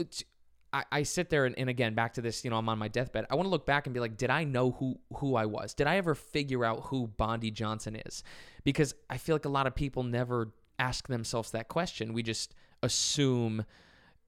I, 0.74 0.84
I 0.91 1.03
sit 1.03 1.29
there 1.29 1.46
and, 1.46 1.58
and 1.58 1.70
again 1.70 1.94
back 1.94 2.13
to 2.13 2.22
this, 2.22 2.44
you 2.44 2.50
know, 2.50 2.58
I'm 2.58 2.67
on 2.67 2.77
my 2.77 2.88
deathbed. 2.88 3.25
I 3.29 3.36
want 3.36 3.46
to 3.46 3.50
look 3.50 3.65
back 3.65 3.88
and 3.88 3.94
be 3.94 4.00
like, 4.00 4.17
did 4.17 4.29
I 4.29 4.44
know 4.44 4.72
who 4.72 5.00
who 5.17 5.36
I 5.36 5.46
was? 5.46 5.74
Did 5.74 5.88
I 5.88 5.98
ever 5.98 6.15
figure 6.15 6.65
out 6.65 6.84
who 6.86 7.08
Bondi 7.08 7.51
Johnson 7.51 7.96
is? 8.05 8.24
Because 8.63 8.94
I 9.10 9.17
feel 9.17 9.36
like 9.36 9.46
a 9.46 9.50
lot 9.50 9.67
of 9.67 9.75
people 9.75 10.03
never 10.03 10.53
ask 10.79 11.08
themselves 11.08 11.51
that 11.51 11.67
question. 11.67 12.13
We 12.13 12.24
just 12.24 12.53
assume 12.84 13.65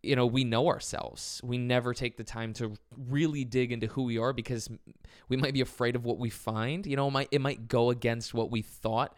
you 0.03 0.15
know 0.15 0.25
we 0.25 0.43
know 0.43 0.67
ourselves 0.67 1.41
we 1.43 1.57
never 1.57 1.93
take 1.93 2.17
the 2.17 2.23
time 2.23 2.53
to 2.53 2.73
really 3.09 3.43
dig 3.43 3.71
into 3.71 3.87
who 3.87 4.03
we 4.03 4.17
are 4.17 4.31
because 4.31 4.69
we 5.27 5.35
might 5.35 5.53
be 5.53 5.61
afraid 5.61 5.95
of 5.95 6.05
what 6.05 6.19
we 6.19 6.29
find 6.29 6.85
you 6.85 6.95
know 6.95 7.07
it 7.07 7.11
might 7.11 7.27
it 7.31 7.41
might 7.41 7.67
go 7.67 7.89
against 7.89 8.33
what 8.33 8.51
we 8.51 8.61
thought 8.61 9.17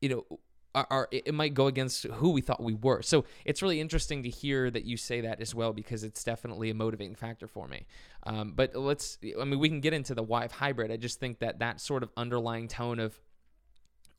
you 0.00 0.08
know 0.10 0.38
are, 0.74 0.86
are, 0.90 1.08
it 1.10 1.34
might 1.34 1.54
go 1.54 1.66
against 1.66 2.04
who 2.04 2.30
we 2.30 2.40
thought 2.40 2.62
we 2.62 2.74
were. 2.74 3.02
So 3.02 3.24
it's 3.44 3.62
really 3.62 3.80
interesting 3.80 4.22
to 4.22 4.28
hear 4.28 4.70
that 4.70 4.84
you 4.84 4.96
say 4.96 5.20
that 5.22 5.40
as 5.40 5.54
well 5.54 5.72
because 5.72 6.04
it's 6.04 6.24
definitely 6.24 6.70
a 6.70 6.74
motivating 6.74 7.14
factor 7.14 7.46
for 7.46 7.68
me. 7.68 7.86
Um, 8.24 8.52
but 8.54 8.74
let's, 8.74 9.18
I 9.38 9.44
mean, 9.44 9.58
we 9.58 9.68
can 9.68 9.80
get 9.80 9.92
into 9.92 10.14
the 10.14 10.22
why 10.22 10.44
of 10.44 10.52
hybrid. 10.52 10.90
I 10.90 10.96
just 10.96 11.20
think 11.20 11.40
that 11.40 11.58
that 11.58 11.80
sort 11.80 12.02
of 12.02 12.10
underlying 12.16 12.68
tone 12.68 12.98
of 12.98 13.18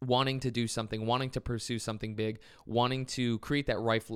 wanting 0.01 0.39
to 0.41 0.51
do 0.51 0.67
something, 0.67 1.05
wanting 1.05 1.31
to 1.31 1.41
pursue 1.41 1.79
something 1.79 2.15
big, 2.15 2.39
wanting 2.65 3.05
to 3.07 3.39
create 3.39 3.67
that 3.67 3.81
life 3.81 4.11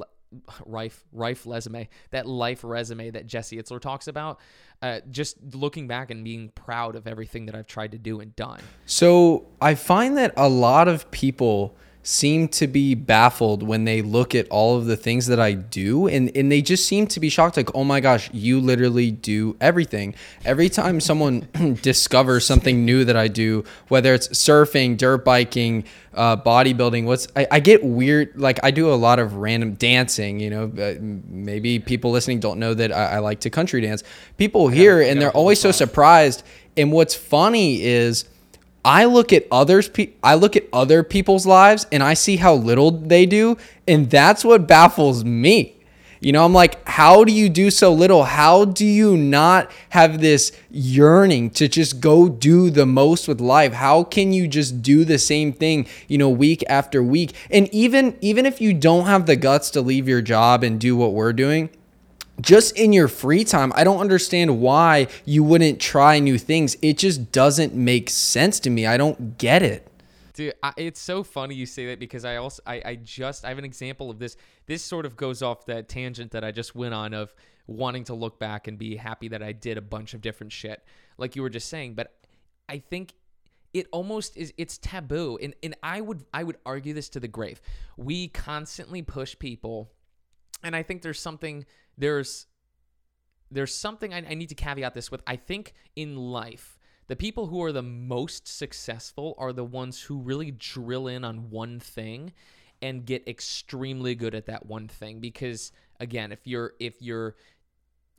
rife 0.65 1.06
rife 1.13 1.46
resume 1.48 1.88
that 2.12 2.25
life 2.25 2.62
resume 2.63 3.10
that 3.12 3.27
Jesse 3.27 3.58
Itzler 3.58 3.79
talks 3.79 4.10
about 4.10 4.41
uh, 4.82 5.00
just 5.10 5.38
looking 5.56 5.88
back 5.88 6.12
and 6.12 6.22
being 6.24 6.50
proud 6.50 6.98
of 6.98 7.08
everything 7.08 7.46
that 7.46 7.56
I've 7.56 7.65
tried 7.65 7.94
to 7.94 7.98
do 7.98 8.20
and 8.20 8.36
done 8.36 8.60
So 8.86 9.48
I 9.62 9.75
find 9.75 10.17
that 10.17 10.34
a 10.36 10.50
lot 10.50 10.89
of 10.89 11.10
people 11.12 11.77
seem 12.08 12.48
to 12.48 12.68
be 12.68 12.96
baffled 12.96 13.62
when 13.62 13.84
they 13.84 14.02
look 14.02 14.34
at 14.34 14.48
all 14.48 14.78
of 14.78 14.86
the 14.86 14.96
things 14.96 15.28
that 15.28 15.42
I 15.42 15.52
do 15.52 16.08
and, 16.08 16.32
and 16.38 16.50
they 16.50 16.62
just 16.62 16.86
seem 16.86 17.06
to 17.08 17.20
be 17.20 17.28
shocked 17.28 17.58
like, 17.58 17.76
oh 17.76 17.84
my 17.84 18.00
gosh, 18.00 18.30
you 18.32 18.62
literally 18.62 19.12
do 19.12 19.58
everything. 19.60 20.16
Every 20.46 20.70
time 20.70 21.02
someone 21.02 21.50
discovers 21.82 22.46
something 22.46 22.86
new 22.86 23.04
that 23.04 23.18
I 23.18 23.28
do, 23.28 23.66
whether 23.90 24.14
it's 24.14 24.30
surfing, 24.30 24.96
dirt 24.96 25.26
biking, 25.26 25.84
uh, 26.14 26.38
bodybuilding, 26.38 27.04
what's 27.04 27.28
I, 27.36 27.46
I 27.52 27.60
get 27.60 27.84
weird 27.84 28.40
like 28.40 28.62
I 28.64 28.72
do 28.72 28.90
a 28.90 28.96
lot 28.96 29.20
of 29.20 29.36
random 29.36 29.74
dancing, 29.74 30.40
you 30.40 30.50
know. 30.50 30.72
Uh, 30.82 30.96
maybe 31.02 31.78
people 31.78 32.12
listening 32.12 32.40
don't 32.40 32.58
know 32.58 32.74
that 32.74 32.94
I, 32.94 33.16
I 33.16 33.20
like 33.20 33.42
to 33.42 33.50
country 33.50 33.82
dance. 33.82 34.04
People 34.38 34.70
hear 34.70 35.02
and 35.02 35.22
they're 35.22 35.32
always 35.32 35.60
so 35.60 35.74
surprised. 35.74 36.44
And 36.78 36.94
what's 36.94 37.16
funny 37.16 37.82
is 37.82 38.24
I 38.88 39.03
look 39.03 39.34
at 39.34 39.46
others 39.51 39.89
pe- 39.89 40.13
I 40.24 40.36
look 40.36 40.56
at 40.56 40.63
other 40.72 41.03
people's 41.03 41.46
lives 41.46 41.86
and 41.91 42.01
I 42.01 42.13
see 42.13 42.38
how 42.38 42.53
little 42.53 42.89
they 42.89 43.25
do 43.25 43.58
and 43.86 44.10
that's 44.10 44.46
what 44.46 44.65
baffles 44.65 45.25
me. 45.25 45.75
You 46.22 46.32
know, 46.32 46.46
I'm 46.46 46.53
like, 46.53 46.88
how 46.88 47.25
do 47.25 47.34
you 47.34 47.50
do 47.50 47.70
so 47.70 47.91
little? 47.94 48.24
How 48.24 48.63
do 48.63 48.86
you 48.86 49.17
not 49.17 49.70
have 49.89 50.22
this 50.22 50.53
yearning 50.72 51.50
to 51.51 51.67
just 51.67 52.00
go 52.00 52.29
do 52.29 52.70
the 52.70 52.86
most 52.86 53.27
with 53.27 53.41
life? 53.41 53.74
How 53.74 54.06
can 54.06 54.32
you 54.32 54.48
just 54.48 54.82
do 54.82 55.03
the 55.03 55.20
same 55.20 55.51
thing, 55.51 55.86
you 56.08 56.17
know, 56.17 56.29
week 56.29 56.63
after 56.70 57.03
week? 57.03 57.36
And 57.51 57.67
even 57.74 58.17
even 58.22 58.46
if 58.46 58.62
you 58.62 58.74
don't 58.74 59.06
have 59.06 59.25
the 59.25 59.36
guts 59.36 59.70
to 59.72 59.82
leave 59.82 60.08
your 60.08 60.22
job 60.22 60.63
and 60.63 60.79
do 60.79 60.96
what 60.96 61.12
we're 61.12 61.34
doing, 61.34 61.70
just 62.41 62.77
in 62.77 62.94
your 62.94 63.08
free 63.08 63.44
time, 63.44 63.72
I 63.75 63.84
don't 63.84 64.00
understand 64.00 64.60
why 64.62 65.08
you 65.25 65.44
wouldn't 65.44 65.79
try 65.79 66.20
new 66.20 66.38
things. 66.38 66.77
It 66.82 66.98
just 66.98 67.32
doesn't 67.32 67.74
make 67.74 68.10
sense 68.10 68.60
to 68.62 68.70
me. 68.70 68.86
I 68.86 68.98
don't 68.98 69.38
get 69.38 69.63
it. 69.63 69.88
Dude, 70.34 70.53
I, 70.62 70.72
it's 70.77 71.00
so 71.00 71.24
funny 71.24 71.56
you 71.56 71.65
say 71.65 71.88
that 71.88 72.00
because 72.00 72.24
I 72.24 72.36
also 72.36 72.62
I, 72.67 72.82
I 72.86 72.96
just 72.96 73.44
I 73.44 73.50
have 73.50 73.58
an 73.58 73.65
example 73.65 74.12
of 74.12 74.20
this. 74.20 74.38
This 74.67 74.84
sort 74.84 75.08
of 75.08 75.17
goes 75.17 75.41
off 75.41 75.65
that 75.65 75.89
tangent 75.89 76.32
that 76.32 76.44
I 76.44 76.51
just 76.51 76.75
went 76.75 76.94
on 76.94 77.15
of 77.15 77.34
wanting 77.65 78.03
to 78.06 78.13
look 78.13 78.39
back 78.39 78.67
and 78.67 78.77
be 78.77 78.96
happy 78.96 79.29
that 79.29 79.41
I 79.41 79.51
did 79.51 79.79
a 79.79 79.82
bunch 79.82 80.13
of 80.13 80.22
different 80.22 80.53
shit, 80.53 80.84
like 81.17 81.36
you 81.36 81.41
were 81.41 81.50
just 81.50 81.70
saying. 81.70 81.96
But 81.96 82.13
I 82.70 82.77
think 82.77 83.13
it 83.74 83.88
almost 83.91 84.38
is 84.38 84.53
it's 84.58 84.77
taboo, 84.77 85.39
and 85.41 85.56
and 85.63 85.75
I 85.82 86.01
would 86.01 86.24
I 86.32 86.44
would 86.44 86.58
argue 86.67 86.94
this 86.94 87.10
to 87.10 87.20
the 87.20 87.27
grave. 87.27 87.60
We 87.98 88.27
constantly 88.27 89.01
push 89.01 89.38
people, 89.39 89.91
and 90.63 90.75
I 90.75 90.84
think 90.84 91.01
there's 91.01 91.20
something 91.20 91.65
there's 91.98 92.48
there's 93.50 93.74
something 93.74 94.13
I, 94.13 94.18
I 94.30 94.34
need 94.34 94.50
to 94.50 94.56
caveat 94.56 94.94
this 94.94 95.10
with. 95.10 95.22
I 95.25 95.38
think 95.38 95.74
in 95.96 96.18
life, 96.18 96.80
the 97.08 97.16
people 97.16 97.48
who 97.48 97.63
are 97.63 97.72
the 97.72 97.82
most 97.82 98.48
successful 98.48 99.36
are 99.38 99.54
the 99.54 99.63
ones 99.63 100.01
who 100.01 100.18
really 100.18 100.51
drill 100.51 101.08
in 101.08 101.24
on 101.24 101.50
one 101.50 101.80
thing 101.80 102.34
and 102.82 103.06
get 103.06 103.27
extremely 103.27 104.16
good 104.16 104.36
at 104.36 104.46
that 104.46 104.66
one 104.66 104.88
thing 104.88 105.20
because 105.20 105.72
again 106.00 106.32
if 106.32 106.46
you're 106.46 106.74
if 106.80 107.01
your 107.01 107.36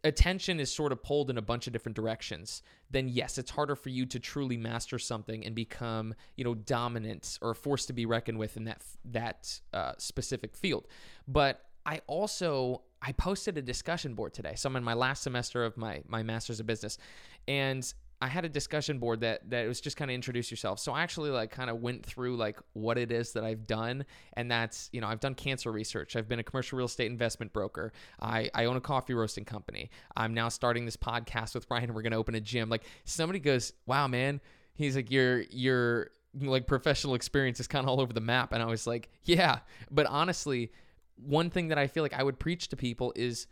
attention 0.05 0.59
is 0.59 0.73
sort 0.73 0.93
of 0.93 1.03
pulled 1.03 1.31
in 1.31 1.39
a 1.39 1.43
bunch 1.43 1.67
of 1.67 1.73
different 1.73 1.95
directions 1.95 2.63
then 2.91 3.09
yes 3.09 3.39
it's 3.39 3.51
harder 3.51 3.77
for 3.77 3.89
you 3.89 4.05
to 4.07 4.19
truly 4.19 4.57
master 4.57 4.99
something 4.99 5.45
and 5.45 5.55
become 5.55 6.15
you 6.37 6.45
know 6.45 6.55
dominant 6.55 7.39
or 7.41 7.55
forced 7.55 7.87
to 7.87 7.93
be 7.93 8.07
reckoned 8.07 8.39
with 8.39 8.57
in 8.57 8.65
that 8.65 8.83
that 9.05 9.61
uh, 9.73 9.93
specific 9.99 10.57
field 10.57 10.87
but 11.29 11.67
i 11.87 12.01
also 12.07 12.83
I 13.01 13.13
posted 13.13 13.57
a 13.59 13.63
discussion 13.63 14.15
board 14.15 14.35
today. 14.35 14.55
So 14.57 14.69
I'm 14.69 14.77
in 14.77 14.85
my 14.85 14.95
last 14.95 15.23
semester 15.23 15.65
of 15.65 15.77
my 15.77 16.03
my 16.09 16.23
master's 16.23 16.61
of 16.61 16.67
business, 16.67 16.99
and 17.47 17.93
I 18.21 18.27
had 18.27 18.45
a 18.45 18.49
discussion 18.49 18.99
board 18.99 19.21
that 19.21 19.49
that 19.51 19.69
was 19.69 19.81
just 19.81 19.97
kind 19.97 20.11
of 20.11 20.15
introduce 20.15 20.51
yourself. 20.51 20.81
So 20.81 20.93
I 20.93 21.03
actually 21.03 21.31
like 21.31 21.51
kind 21.51 21.71
of 21.71 21.81
went 21.81 22.05
through 22.05 22.37
like 22.37 22.59
what 22.73 22.99
it 22.99 23.13
is 23.13 23.33
that 23.33 23.45
I've 23.45 23.67
done, 23.67 24.05
and 24.33 24.51
that's 24.51 24.91
you 24.93 25.01
know 25.01 25.07
I've 25.07 25.21
done 25.21 25.35
cancer 25.35 25.71
research. 25.71 26.17
I've 26.17 26.29
been 26.29 26.41
a 26.41 26.43
commercial 26.43 26.77
real 26.77 26.87
estate 26.87 27.11
investment 27.11 27.53
broker. 27.53 27.93
I 28.21 28.51
I 28.55 28.65
own 28.65 28.77
a 28.77 28.81
coffee 28.81 29.15
roasting 29.15 29.45
company. 29.45 29.91
I'm 30.17 30.35
now 30.35 30.49
starting 30.49 30.85
this 30.85 30.97
podcast 30.97 31.55
with 31.55 31.67
Ryan. 31.71 31.95
We're 31.95 32.03
gonna 32.03 32.19
open 32.19 32.35
a 32.35 32.41
gym. 32.41 32.69
Like 32.69 32.83
somebody 33.05 33.39
goes, 33.39 33.73
wow 33.87 34.09
man, 34.09 34.41
he's 34.75 34.97
like 34.97 35.11
your 35.13 35.43
your 35.51 36.11
like 36.41 36.67
professional 36.67 37.15
experience 37.15 37.61
is 37.61 37.69
kind 37.69 37.85
of 37.85 37.89
all 37.89 38.01
over 38.01 38.13
the 38.13 38.21
map, 38.21 38.53
and 38.53 38.63
I 38.63 38.67
was 38.67 38.87
like, 38.87 39.11
yeah, 39.25 39.61
but 39.91 40.07
honestly 40.07 40.73
one 41.23 41.51
thing 41.51 41.69
that 41.69 41.79
I 41.79 41.87
feel 41.87 42.03
like 42.03 42.15
I 42.15 42.23
would 42.23 42.39
preach 42.39 42.69
to 42.69 42.77
people 42.77 43.13
is 43.17 43.47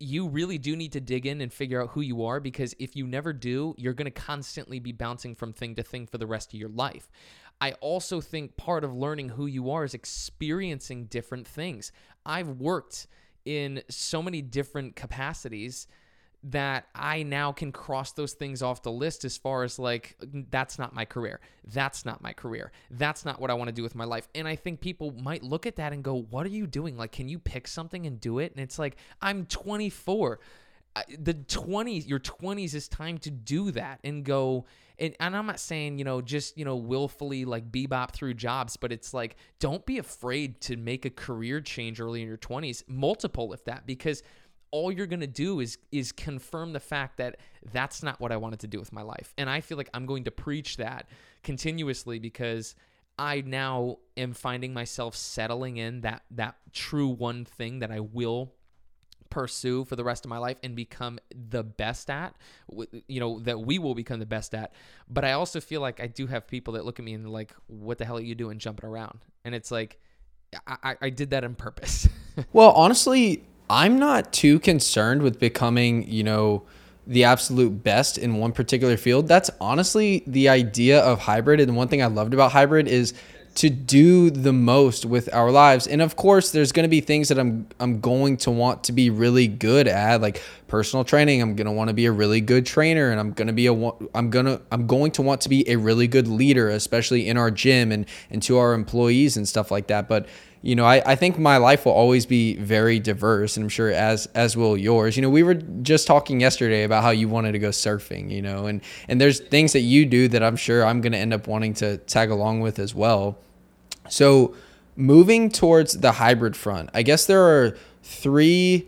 you 0.00 0.28
really 0.28 0.58
do 0.58 0.76
need 0.76 0.92
to 0.92 1.00
dig 1.00 1.26
in 1.26 1.40
and 1.40 1.52
figure 1.52 1.80
out 1.80 1.90
who 1.90 2.00
you 2.00 2.24
are 2.24 2.40
because 2.40 2.74
if 2.78 2.96
you 2.96 3.06
never 3.06 3.32
do, 3.32 3.74
you're 3.78 3.94
going 3.94 4.06
to 4.06 4.10
constantly 4.10 4.78
be 4.78 4.92
bouncing 4.92 5.34
from 5.34 5.52
thing 5.52 5.74
to 5.76 5.82
thing 5.82 6.06
for 6.06 6.18
the 6.18 6.26
rest 6.26 6.52
of 6.52 6.60
your 6.60 6.68
life. 6.68 7.10
I 7.60 7.72
also 7.74 8.20
think 8.20 8.56
part 8.56 8.84
of 8.84 8.94
learning 8.94 9.30
who 9.30 9.46
you 9.46 9.70
are 9.70 9.84
is 9.84 9.94
experiencing 9.94 11.06
different 11.06 11.46
things. 11.46 11.92
I've 12.26 12.48
worked 12.48 13.06
in 13.44 13.82
so 13.88 14.22
many 14.22 14.42
different 14.42 14.96
capacities 14.96 15.86
that 16.44 16.88
I 16.94 17.22
now 17.22 17.52
can 17.52 17.72
cross 17.72 18.12
those 18.12 18.34
things 18.34 18.62
off 18.62 18.82
the 18.82 18.92
list 18.92 19.24
as 19.24 19.38
far 19.38 19.62
as 19.62 19.78
like, 19.78 20.14
that's 20.50 20.78
not 20.78 20.94
my 20.94 21.06
career. 21.06 21.40
That's 21.72 22.04
not 22.04 22.22
my 22.22 22.34
career. 22.34 22.70
That's 22.90 23.24
not 23.24 23.40
what 23.40 23.50
I 23.50 23.54
want 23.54 23.68
to 23.68 23.72
do 23.72 23.82
with 23.82 23.94
my 23.94 24.04
life. 24.04 24.28
And 24.34 24.46
I 24.46 24.54
think 24.54 24.80
people 24.80 25.12
might 25.12 25.42
look 25.42 25.66
at 25.66 25.76
that 25.76 25.94
and 25.94 26.04
go, 26.04 26.14
What 26.14 26.44
are 26.44 26.50
you 26.50 26.66
doing? 26.66 26.98
Like, 26.98 27.12
can 27.12 27.28
you 27.28 27.38
pick 27.38 27.66
something 27.66 28.06
and 28.06 28.20
do 28.20 28.40
it? 28.40 28.52
And 28.52 28.62
it's 28.62 28.78
like, 28.78 28.96
I'm 29.22 29.46
24. 29.46 30.38
The 31.18 31.34
20s, 31.34 32.06
your 32.06 32.20
20s 32.20 32.74
is 32.74 32.88
time 32.88 33.18
to 33.18 33.30
do 33.30 33.70
that 33.72 34.00
and 34.04 34.22
go. 34.22 34.66
And, 34.98 35.16
and 35.18 35.34
I'm 35.34 35.46
not 35.46 35.58
saying, 35.58 35.98
you 35.98 36.04
know, 36.04 36.20
just, 36.20 36.56
you 36.56 36.64
know, 36.64 36.76
willfully 36.76 37.44
like 37.44 37.72
bebop 37.72 38.12
through 38.12 38.34
jobs, 38.34 38.76
but 38.76 38.92
it's 38.92 39.12
like, 39.12 39.36
don't 39.58 39.84
be 39.86 39.98
afraid 39.98 40.60
to 40.62 40.76
make 40.76 41.04
a 41.04 41.10
career 41.10 41.60
change 41.60 42.00
early 42.00 42.22
in 42.22 42.28
your 42.28 42.36
20s, 42.36 42.84
multiple 42.86 43.52
if 43.52 43.64
that, 43.64 43.86
because 43.86 44.22
all 44.74 44.90
you're 44.90 45.06
going 45.06 45.20
to 45.20 45.26
do 45.28 45.60
is 45.60 45.78
is 45.92 46.10
confirm 46.10 46.72
the 46.72 46.80
fact 46.80 47.18
that 47.18 47.36
that's 47.72 48.02
not 48.02 48.18
what 48.18 48.32
I 48.32 48.36
wanted 48.36 48.58
to 48.60 48.66
do 48.66 48.80
with 48.80 48.92
my 48.92 49.02
life. 49.02 49.32
And 49.38 49.48
I 49.48 49.60
feel 49.60 49.78
like 49.78 49.88
I'm 49.94 50.04
going 50.04 50.24
to 50.24 50.32
preach 50.32 50.78
that 50.78 51.08
continuously 51.44 52.18
because 52.18 52.74
I 53.16 53.44
now 53.46 53.98
am 54.16 54.32
finding 54.32 54.74
myself 54.74 55.14
settling 55.14 55.76
in 55.76 56.00
that 56.00 56.24
that 56.32 56.56
true 56.72 57.06
one 57.06 57.44
thing 57.44 57.78
that 57.78 57.92
I 57.92 58.00
will 58.00 58.52
pursue 59.30 59.84
for 59.84 59.94
the 59.94 60.02
rest 60.02 60.24
of 60.24 60.28
my 60.28 60.38
life 60.38 60.56
and 60.64 60.74
become 60.74 61.20
the 61.50 61.62
best 61.62 62.10
at 62.10 62.34
you 63.06 63.20
know 63.20 63.38
that 63.40 63.60
we 63.60 63.78
will 63.78 63.94
become 63.94 64.18
the 64.18 64.26
best 64.26 64.56
at. 64.56 64.72
But 65.08 65.24
i 65.24 65.32
also 65.32 65.60
feel 65.60 65.82
like 65.82 66.00
i 66.00 66.08
do 66.08 66.26
have 66.26 66.48
people 66.48 66.74
that 66.74 66.84
look 66.84 66.98
at 66.98 67.04
me 67.04 67.14
and 67.14 67.32
like 67.32 67.54
what 67.68 67.98
the 67.98 68.04
hell 68.04 68.18
are 68.18 68.20
you 68.20 68.34
doing 68.34 68.58
jumping 68.58 68.88
around? 68.88 69.20
And 69.44 69.54
it's 69.54 69.70
like 69.70 70.00
i, 70.66 70.96
I 71.00 71.10
did 71.10 71.30
that 71.30 71.44
on 71.44 71.54
purpose. 71.54 72.08
Well 72.52 72.72
honestly 72.72 73.44
I'm 73.74 73.98
not 73.98 74.32
too 74.32 74.60
concerned 74.60 75.22
with 75.22 75.40
becoming, 75.40 76.08
you 76.08 76.22
know, 76.22 76.62
the 77.08 77.24
absolute 77.24 77.82
best 77.82 78.18
in 78.18 78.36
one 78.36 78.52
particular 78.52 78.96
field. 78.96 79.26
That's 79.26 79.50
honestly 79.60 80.22
the 80.28 80.48
idea 80.48 81.00
of 81.00 81.18
hybrid. 81.18 81.58
And 81.58 81.76
one 81.76 81.88
thing 81.88 82.00
I 82.00 82.06
loved 82.06 82.34
about 82.34 82.52
hybrid 82.52 82.86
is 82.86 83.14
to 83.56 83.70
do 83.70 84.30
the 84.30 84.52
most 84.52 85.04
with 85.04 85.28
our 85.34 85.50
lives. 85.50 85.88
And 85.88 86.00
of 86.00 86.14
course, 86.14 86.52
there's 86.52 86.70
going 86.70 86.84
to 86.84 86.88
be 86.88 87.00
things 87.00 87.28
that 87.30 87.38
I'm 87.38 87.66
I'm 87.80 88.00
going 88.00 88.36
to 88.38 88.52
want 88.52 88.84
to 88.84 88.92
be 88.92 89.10
really 89.10 89.48
good 89.48 89.88
at, 89.88 90.20
like 90.20 90.40
personal 90.68 91.04
training. 91.04 91.42
I'm 91.42 91.56
going 91.56 91.66
to 91.66 91.72
want 91.72 91.88
to 91.88 91.94
be 91.94 92.06
a 92.06 92.12
really 92.12 92.40
good 92.40 92.66
trainer, 92.66 93.10
and 93.10 93.18
I'm 93.18 93.32
going 93.32 93.48
to 93.48 93.52
be 93.52 93.66
a 93.66 93.72
I'm 94.14 94.30
gonna 94.30 94.60
I'm 94.70 94.86
going 94.86 95.10
to 95.12 95.22
want 95.22 95.40
to 95.42 95.48
be 95.48 95.68
a 95.68 95.76
really 95.76 96.06
good 96.06 96.28
leader, 96.28 96.68
especially 96.68 97.28
in 97.28 97.36
our 97.36 97.50
gym 97.50 97.90
and 97.90 98.06
and 98.30 98.40
to 98.44 98.56
our 98.58 98.72
employees 98.72 99.36
and 99.36 99.48
stuff 99.48 99.72
like 99.72 99.88
that. 99.88 100.08
But 100.08 100.26
you 100.64 100.74
know, 100.74 100.86
I, 100.86 101.02
I 101.04 101.14
think 101.14 101.38
my 101.38 101.58
life 101.58 101.84
will 101.84 101.92
always 101.92 102.24
be 102.24 102.56
very 102.56 102.98
diverse, 102.98 103.58
and 103.58 103.64
I'm 103.64 103.68
sure 103.68 103.92
as 103.92 104.24
as 104.34 104.56
will 104.56 104.78
yours. 104.78 105.14
You 105.14 105.20
know, 105.20 105.28
we 105.28 105.42
were 105.42 105.56
just 105.56 106.06
talking 106.06 106.40
yesterday 106.40 106.84
about 106.84 107.02
how 107.02 107.10
you 107.10 107.28
wanted 107.28 107.52
to 107.52 107.58
go 107.58 107.68
surfing, 107.68 108.30
you 108.30 108.40
know, 108.40 108.64
and 108.64 108.80
and 109.06 109.20
there's 109.20 109.40
things 109.40 109.74
that 109.74 109.80
you 109.80 110.06
do 110.06 110.26
that 110.28 110.42
I'm 110.42 110.56
sure 110.56 110.82
I'm 110.82 111.02
going 111.02 111.12
to 111.12 111.18
end 111.18 111.34
up 111.34 111.46
wanting 111.46 111.74
to 111.74 111.98
tag 111.98 112.30
along 112.30 112.60
with 112.60 112.78
as 112.78 112.94
well. 112.94 113.36
So, 114.08 114.54
moving 114.96 115.50
towards 115.50 115.98
the 115.98 116.12
hybrid 116.12 116.56
front, 116.56 116.88
I 116.94 117.02
guess 117.02 117.26
there 117.26 117.42
are 117.42 117.76
three 118.02 118.86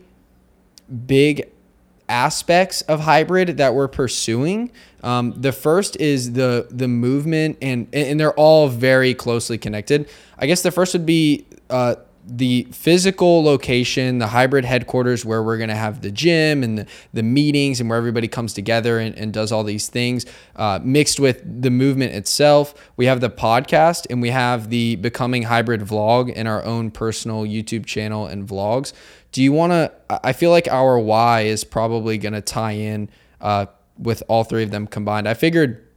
big 1.05 1.47
aspects 2.09 2.81
of 2.83 3.01
hybrid 3.01 3.57
that 3.57 3.75
we're 3.75 3.87
pursuing. 3.87 4.71
Um, 5.03 5.39
the 5.39 5.51
first 5.51 5.95
is 5.97 6.33
the 6.33 6.67
the 6.71 6.87
movement, 6.87 7.59
and 7.61 7.87
and 7.93 8.19
they're 8.19 8.33
all 8.33 8.67
very 8.67 9.13
closely 9.13 9.59
connected. 9.59 10.09
I 10.39 10.47
guess 10.47 10.63
the 10.63 10.71
first 10.71 10.93
would 10.93 11.05
be 11.05 11.45
uh, 11.69 11.95
the 12.29 12.67
physical 12.71 13.41
location, 13.43 14.17
the 14.17 14.27
hybrid 14.27 14.65
headquarters 14.65 15.23
where 15.23 15.41
we're 15.41 15.57
going 15.57 15.69
to 15.69 15.75
have 15.75 16.01
the 16.01 16.11
gym 16.11 16.61
and 16.61 16.79
the, 16.79 16.87
the 17.13 17.23
meetings 17.23 17.79
and 17.79 17.89
where 17.89 17.97
everybody 17.97 18.27
comes 18.27 18.53
together 18.53 18.99
and, 18.99 19.17
and 19.17 19.33
does 19.33 19.51
all 19.51 19.63
these 19.63 19.87
things, 19.87 20.25
uh, 20.57 20.79
mixed 20.83 21.19
with 21.19 21.61
the 21.61 21.71
movement 21.71 22.13
itself. 22.13 22.73
We 22.97 23.05
have 23.05 23.21
the 23.21 23.29
podcast 23.29 24.07
and 24.09 24.21
we 24.21 24.29
have 24.29 24.69
the 24.69 24.97
Becoming 24.97 25.43
Hybrid 25.43 25.81
vlog 25.81 26.33
and 26.35 26.47
our 26.47 26.63
own 26.65 26.91
personal 26.91 27.43
YouTube 27.43 27.85
channel 27.85 28.27
and 28.27 28.47
vlogs. 28.47 28.91
Do 29.31 29.41
you 29.41 29.53
want 29.53 29.71
to? 29.71 29.91
I 30.09 30.33
feel 30.33 30.51
like 30.51 30.67
our 30.67 30.99
why 30.99 31.41
is 31.41 31.63
probably 31.63 32.17
going 32.17 32.33
to 32.33 32.41
tie 32.41 32.71
in 32.71 33.09
uh, 33.39 33.67
with 33.97 34.23
all 34.27 34.43
three 34.43 34.63
of 34.63 34.71
them 34.71 34.87
combined. 34.87 35.27
I 35.27 35.33
figured 35.33 35.87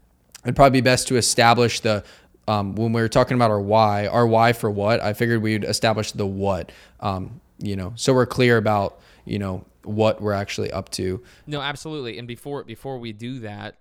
it'd 0.44 0.56
probably 0.56 0.80
be 0.80 0.84
best 0.84 1.08
to 1.08 1.16
establish 1.16 1.80
the 1.80 2.04
um, 2.50 2.75
when 2.75 2.92
we 2.92 3.00
were 3.00 3.09
talking 3.09 3.37
about 3.37 3.52
our 3.52 3.61
why, 3.61 4.09
our 4.09 4.26
why 4.26 4.52
for 4.52 4.69
what, 4.69 4.99
I 5.00 5.12
figured 5.12 5.40
we'd 5.40 5.62
establish 5.62 6.11
the 6.11 6.26
what, 6.26 6.73
um, 6.99 7.40
you 7.59 7.76
know, 7.76 7.92
so 7.95 8.12
we're 8.12 8.26
clear 8.26 8.57
about, 8.57 8.99
you 9.25 9.38
know, 9.38 9.64
what 9.85 10.21
we're 10.21 10.33
actually 10.33 10.73
up 10.73 10.88
to. 10.90 11.23
No, 11.47 11.61
absolutely. 11.61 12.19
And 12.19 12.26
before 12.26 12.64
before 12.64 12.99
we 12.99 13.12
do 13.12 13.38
that, 13.40 13.76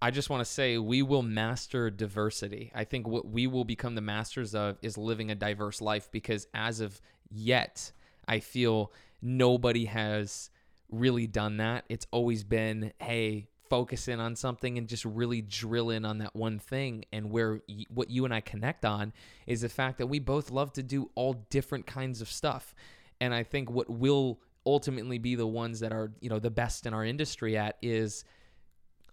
I 0.00 0.10
just 0.10 0.30
want 0.30 0.40
to 0.40 0.50
say 0.50 0.78
we 0.78 1.02
will 1.02 1.22
master 1.22 1.90
diversity. 1.90 2.72
I 2.74 2.84
think 2.84 3.06
what 3.06 3.28
we 3.28 3.46
will 3.46 3.64
become 3.66 3.94
the 3.94 4.00
masters 4.00 4.54
of 4.54 4.78
is 4.80 4.96
living 4.96 5.30
a 5.30 5.34
diverse 5.34 5.82
life 5.82 6.08
because 6.10 6.46
as 6.54 6.80
of 6.80 6.98
yet, 7.30 7.92
I 8.26 8.40
feel 8.40 8.90
nobody 9.20 9.84
has 9.84 10.48
really 10.90 11.26
done 11.26 11.58
that. 11.58 11.84
It's 11.90 12.06
always 12.10 12.42
been, 12.42 12.94
hey, 13.00 13.48
focus 13.68 14.08
in 14.08 14.20
on 14.20 14.36
something 14.36 14.78
and 14.78 14.88
just 14.88 15.04
really 15.04 15.42
drill 15.42 15.90
in 15.90 16.04
on 16.04 16.18
that 16.18 16.34
one 16.34 16.58
thing. 16.58 17.04
And 17.12 17.30
where 17.30 17.60
y- 17.68 17.84
what 17.88 18.10
you 18.10 18.24
and 18.24 18.34
I 18.34 18.40
connect 18.40 18.84
on 18.84 19.12
is 19.46 19.60
the 19.60 19.68
fact 19.68 19.98
that 19.98 20.06
we 20.06 20.18
both 20.18 20.50
love 20.50 20.72
to 20.74 20.82
do 20.82 21.10
all 21.14 21.46
different 21.50 21.86
kinds 21.86 22.20
of 22.20 22.30
stuff. 22.30 22.74
And 23.20 23.34
I 23.34 23.42
think 23.42 23.70
what 23.70 23.88
will 23.88 24.40
ultimately 24.66 25.18
be 25.18 25.34
the 25.36 25.46
ones 25.46 25.80
that 25.80 25.92
are 25.92 26.12
you 26.20 26.28
know 26.28 26.40
the 26.40 26.50
best 26.50 26.86
in 26.86 26.92
our 26.92 27.04
industry 27.04 27.56
at 27.56 27.76
is 27.80 28.24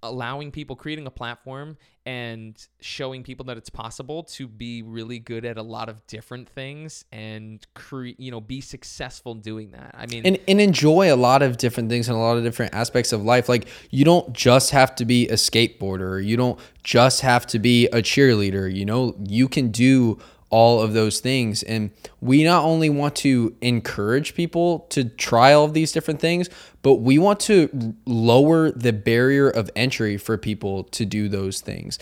allowing 0.03 0.51
people 0.51 0.75
creating 0.75 1.07
a 1.07 1.11
platform 1.11 1.77
and 2.05 2.67
showing 2.81 3.23
people 3.23 3.45
that 3.45 3.57
it's 3.57 3.69
possible 3.69 4.23
to 4.23 4.47
be 4.47 4.83
really 4.83 5.17
good 5.17 5.45
at 5.45 5.57
a 5.57 5.61
lot 5.61 5.87
of 5.87 6.05
different 6.05 6.49
things 6.49 7.05
and 7.11 7.65
create 7.73 8.19
you 8.19 8.29
know 8.29 8.41
be 8.41 8.61
successful 8.61 9.33
doing 9.33 9.71
that. 9.71 9.95
I 9.97 10.05
mean 10.05 10.25
and, 10.25 10.37
and 10.47 10.61
enjoy 10.61 11.11
a 11.11 11.15
lot 11.15 11.41
of 11.41 11.57
different 11.57 11.89
things 11.89 12.09
and 12.09 12.17
a 12.17 12.21
lot 12.21 12.37
of 12.37 12.43
different 12.43 12.75
aspects 12.75 13.13
of 13.13 13.23
life. 13.23 13.49
Like 13.49 13.67
you 13.89 14.05
don't 14.05 14.33
just 14.33 14.71
have 14.71 14.95
to 14.97 15.05
be 15.05 15.27
a 15.29 15.35
skateboarder. 15.35 16.23
You 16.23 16.37
don't 16.37 16.59
just 16.83 17.21
have 17.21 17.47
to 17.47 17.59
be 17.59 17.87
a 17.87 18.01
cheerleader. 18.01 18.73
You 18.73 18.85
know 18.85 19.15
you 19.25 19.47
can 19.47 19.69
do 19.69 20.19
all 20.53 20.83
of 20.83 20.93
those 20.93 21.19
things. 21.19 21.63
And 21.63 21.89
we 22.21 22.43
not 22.43 22.63
only 22.63 22.87
want 22.87 23.15
to 23.17 23.55
encourage 23.61 24.35
people 24.35 24.85
to 24.91 25.05
try 25.05 25.51
all 25.51 25.65
of 25.65 25.73
these 25.73 25.91
different 25.91 26.19
things, 26.19 26.47
but 26.83 26.95
we 26.95 27.17
want 27.17 27.39
to 27.41 27.95
lower 28.05 28.69
the 28.69 28.93
barrier 28.93 29.49
of 29.49 29.71
entry 29.75 30.15
for 30.15 30.37
people 30.37 30.83
to 30.83 31.07
do 31.07 31.27
those 31.27 31.59
things 31.59 31.97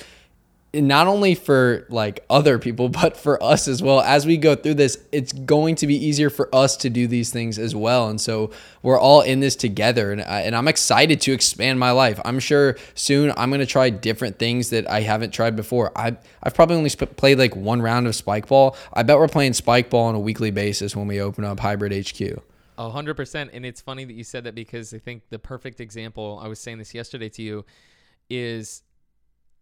not 0.74 1.08
only 1.08 1.36
for 1.36 1.86
like 1.90 2.24
other 2.30 2.58
people 2.58 2.88
but 3.02 3.18
for 3.18 3.42
us 3.44 3.68
as 3.68 3.82
well. 3.84 4.02
As 4.02 4.26
we 4.26 4.38
go 4.38 4.56
through 4.56 4.76
this 4.76 4.98
it's 5.12 5.34
going 5.34 5.76
to 5.76 5.88
be 5.88 5.96
easier 5.96 6.30
for 6.30 6.54
us 6.54 6.78
to 6.78 6.90
do 6.90 7.08
these 7.08 7.32
things 7.32 7.60
as 7.60 7.76
well. 7.76 8.10
And 8.10 8.20
so 8.20 8.52
we're 8.82 9.00
all 9.00 9.22
in 9.22 9.42
this 9.42 9.56
together 9.56 10.12
and, 10.12 10.22
I, 10.22 10.42
and 10.42 10.56
i'm 10.56 10.68
excited 10.68 11.22
to 11.22 11.34
expand 11.34 11.80
my 11.80 11.92
life. 11.92 12.20
I'm 12.24 12.40
sure 12.40 12.78
soon 12.96 13.34
i'm 13.38 13.50
going 13.50 13.60
to 13.60 13.66
try 13.66 13.90
different 13.90 14.40
things 14.40 14.70
that 14.70 14.90
i 14.90 15.02
haven't 15.02 15.32
tried 15.32 15.56
before. 15.56 15.92
I, 15.96 16.18
i've 16.44 16.54
probably 16.54 16.78
only 16.78 16.90
sp- 16.90 17.16
played 17.18 17.38
like 17.38 17.56
one 17.56 17.82
round 17.82 18.08
of 18.08 18.16
spike 18.16 18.48
ball. 18.48 18.76
I 18.94 19.04
bet 19.04 19.18
we're 19.18 19.28
playing 19.28 19.54
spike 19.54 19.90
ball 19.90 20.06
on 20.06 20.16
a 20.16 20.20
weekly 20.20 20.52
basis 20.52 20.96
when 20.96 21.08
we 21.08 21.20
open 21.22 21.44
up 21.44 21.60
hybrid 21.60 21.92
hq 22.08 22.42
a 22.78 22.90
hundred 22.90 23.16
percent. 23.16 23.52
And 23.54 23.66
it's 23.66 23.82
funny 23.82 24.06
that 24.06 24.14
you 24.14 24.24
said 24.24 24.46
that 24.46 24.56
because 24.56 24.94
I 24.94 24.98
think 24.98 25.24
the 25.30 25.38
perfect 25.38 25.80
example, 25.80 26.40
I 26.42 26.48
was 26.48 26.60
saying 26.60 26.80
this 26.80 26.94
yesterday 26.96 27.30
to 27.30 27.42
you, 27.42 27.66
is 28.30 28.82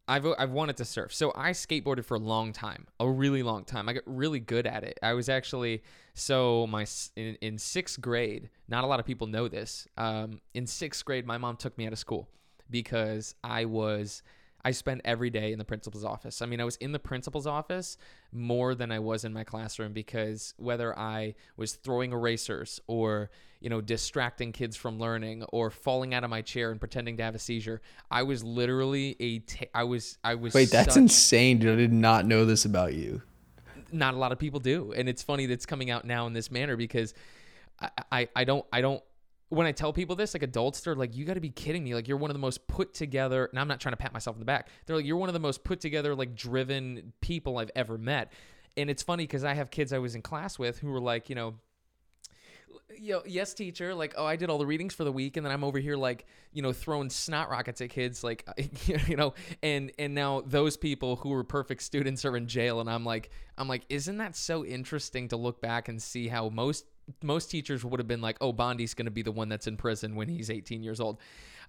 I've 0.09 0.25
I've 0.39 0.51
wanted 0.51 0.75
to 0.77 0.85
surf. 0.85 1.13
So 1.13 1.31
I 1.35 1.51
skateboarded 1.51 2.03
for 2.03 2.15
a 2.15 2.19
long 2.19 2.51
time, 2.51 2.87
a 2.99 3.07
really 3.07 3.43
long 3.43 3.63
time. 3.63 3.87
I 3.87 3.93
got 3.93 4.03
really 4.07 4.39
good 4.39 4.65
at 4.65 4.83
it. 4.83 4.97
I 5.03 5.13
was 5.13 5.29
actually 5.29 5.83
so 6.15 6.65
my 6.67 6.87
in, 7.15 7.35
in 7.41 7.57
sixth 7.59 8.01
grade. 8.01 8.49
Not 8.67 8.83
a 8.83 8.87
lot 8.87 8.99
of 8.99 9.05
people 9.05 9.27
know 9.27 9.47
this. 9.47 9.87
Um, 9.97 10.41
in 10.55 10.65
sixth 10.65 11.05
grade, 11.05 11.27
my 11.27 11.37
mom 11.37 11.57
took 11.57 11.77
me 11.77 11.85
out 11.85 11.93
of 11.93 11.99
school 11.99 12.27
because 12.71 13.35
I 13.43 13.65
was 13.65 14.23
I 14.63 14.71
spent 14.71 15.01
every 15.05 15.29
day 15.29 15.53
in 15.53 15.59
the 15.59 15.65
principal's 15.65 16.03
office. 16.03 16.41
I 16.41 16.45
mean, 16.45 16.59
I 16.59 16.65
was 16.65 16.75
in 16.77 16.91
the 16.91 16.99
principal's 16.99 17.47
office 17.47 17.97
more 18.31 18.75
than 18.75 18.91
I 18.91 18.99
was 18.99 19.23
in 19.23 19.33
my 19.33 19.43
classroom 19.43 19.93
because 19.93 20.53
whether 20.57 20.97
I 20.97 21.35
was 21.55 21.73
throwing 21.73 22.11
erasers 22.11 22.81
or, 22.87 23.29
you 23.61 23.69
know, 23.69 23.79
distracting 23.79 24.51
kids 24.51 24.75
from 24.75 24.99
learning 24.99 25.43
or 25.53 25.69
falling 25.69 26.13
out 26.13 26.23
of 26.23 26.29
my 26.29 26.41
chair 26.41 26.71
and 26.71 26.79
pretending 26.79 27.17
to 27.17 27.23
have 27.23 27.35
a 27.35 27.39
seizure, 27.39 27.81
I 28.11 28.23
was 28.23 28.43
literally 28.43 29.15
a. 29.19 29.39
T- 29.39 29.69
I 29.73 29.83
was 29.83 30.17
I 30.23 30.35
was 30.35 30.53
Wait, 30.53 30.71
that's 30.71 30.97
insane, 30.97 31.59
dude. 31.59 31.73
I 31.73 31.75
did 31.75 31.93
not 31.93 32.25
know 32.25 32.45
this 32.45 32.65
about 32.65 32.93
you. 32.93 33.21
Not 33.91 34.13
a 34.13 34.17
lot 34.17 34.31
of 34.31 34.39
people 34.39 34.59
do. 34.59 34.93
And 34.95 35.07
it's 35.07 35.23
funny 35.23 35.45
that's 35.45 35.65
coming 35.65 35.89
out 35.89 36.05
now 36.05 36.27
in 36.27 36.33
this 36.33 36.51
manner 36.51 36.75
because 36.75 37.13
I, 37.79 37.89
I, 38.11 38.29
I 38.35 38.43
don't 38.43 38.65
I 38.71 38.81
don't 38.81 39.03
when 39.49 39.65
I 39.65 39.71
tell 39.71 39.91
people 39.91 40.15
this, 40.15 40.33
like 40.33 40.43
adults, 40.43 40.79
they're 40.81 40.95
like, 40.95 41.15
"You 41.15 41.25
got 41.25 41.33
to 41.33 41.39
be 41.39 41.49
kidding 41.49 41.83
me! 41.83 41.95
Like 41.95 42.07
you're 42.07 42.17
one 42.17 42.29
of 42.29 42.35
the 42.35 42.39
most 42.39 42.67
put 42.67 42.93
together." 42.93 43.45
And 43.45 43.59
I'm 43.59 43.67
not 43.67 43.79
trying 43.79 43.93
to 43.93 43.97
pat 43.97 44.13
myself 44.13 44.35
in 44.35 44.39
the 44.39 44.45
back. 44.45 44.69
They're 44.85 44.95
like, 44.95 45.05
"You're 45.05 45.17
one 45.17 45.29
of 45.29 45.33
the 45.33 45.39
most 45.39 45.63
put 45.63 45.79
together, 45.79 46.15
like 46.15 46.35
driven 46.35 47.13
people 47.21 47.57
I've 47.57 47.71
ever 47.75 47.97
met." 47.97 48.31
And 48.77 48.89
it's 48.89 49.03
funny 49.03 49.23
because 49.23 49.43
I 49.43 49.55
have 49.55 49.71
kids 49.71 49.91
I 49.91 49.97
was 49.97 50.15
in 50.15 50.21
class 50.21 50.57
with 50.57 50.79
who 50.79 50.89
were 50.89 51.01
like, 51.01 51.29
you 51.29 51.35
know, 51.35 51.55
you 52.97 53.13
know, 53.13 53.23
yes, 53.25 53.53
teacher, 53.53 53.93
like, 53.93 54.13
oh, 54.17 54.25
I 54.25 54.35
did 54.35 54.49
all 54.49 54.57
the 54.57 54.65
readings 54.65 54.93
for 54.93 55.03
the 55.03 55.11
week, 55.11 55.37
and 55.37 55.45
then 55.45 55.53
I'm 55.53 55.63
over 55.63 55.79
here 55.79 55.95
like, 55.95 56.25
you 56.53 56.61
know, 56.61 56.73
throwing 56.73 57.09
snot 57.09 57.49
rockets 57.49 57.81
at 57.81 57.89
kids, 57.89 58.23
like, 58.23 58.47
you 59.07 59.15
know, 59.15 59.33
and 59.63 59.91
and 59.99 60.13
now 60.13 60.41
those 60.45 60.77
people 60.77 61.15
who 61.15 61.29
were 61.29 61.43
perfect 61.43 61.83
students 61.83 62.25
are 62.25 62.35
in 62.35 62.47
jail, 62.47 62.79
and 62.79 62.89
I'm 62.89 63.05
like, 63.05 63.31
I'm 63.57 63.67
like, 63.67 63.85
isn't 63.89 64.17
that 64.17 64.35
so 64.35 64.65
interesting 64.65 65.27
to 65.29 65.37
look 65.37 65.61
back 65.61 65.87
and 65.87 66.01
see 66.01 66.27
how 66.27 66.49
most 66.49 66.85
most 67.23 67.49
teachers 67.49 67.83
would 67.83 67.99
have 67.99 68.07
been 68.07 68.21
like, 68.21 68.37
"Oh, 68.41 68.51
Bondi's 68.51 68.93
going 68.93 69.05
to 69.05 69.11
be 69.11 69.21
the 69.21 69.31
one 69.31 69.49
that's 69.49 69.67
in 69.67 69.77
prison 69.77 70.15
when 70.15 70.27
he's 70.27 70.49
18 70.49 70.83
years 70.83 70.99
old," 70.99 71.19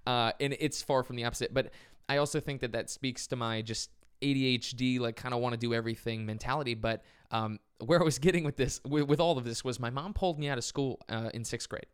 uh, 0.06 0.32
and 0.40 0.56
it's 0.58 0.82
far 0.82 1.02
from 1.02 1.16
the 1.16 1.24
opposite. 1.24 1.52
But 1.52 1.70
I 2.08 2.16
also 2.16 2.40
think 2.40 2.60
that 2.60 2.72
that 2.72 2.90
speaks 2.90 3.26
to 3.28 3.36
my 3.36 3.62
just 3.62 3.90
ADHD, 4.22 5.00
like 5.00 5.16
kind 5.16 5.34
of 5.34 5.40
want 5.40 5.52
to 5.52 5.58
do 5.58 5.74
everything 5.74 6.26
mentality. 6.26 6.74
But 6.74 7.02
um, 7.30 7.58
where 7.78 8.00
I 8.00 8.04
was 8.04 8.18
getting 8.26 8.44
with 8.44 8.56
this, 8.56 8.80
with, 8.86 9.04
with, 9.04 9.20
all 9.20 9.38
of 9.38 9.44
this, 9.44 9.64
was 9.64 9.80
my 9.80 9.90
mom 9.90 10.14
pulled 10.14 10.38
me 10.38 10.48
out 10.48 10.58
of 10.58 10.64
school 10.64 11.00
uh, 11.08 11.30
in 11.34 11.44
sixth 11.44 11.68
grade, 11.68 11.86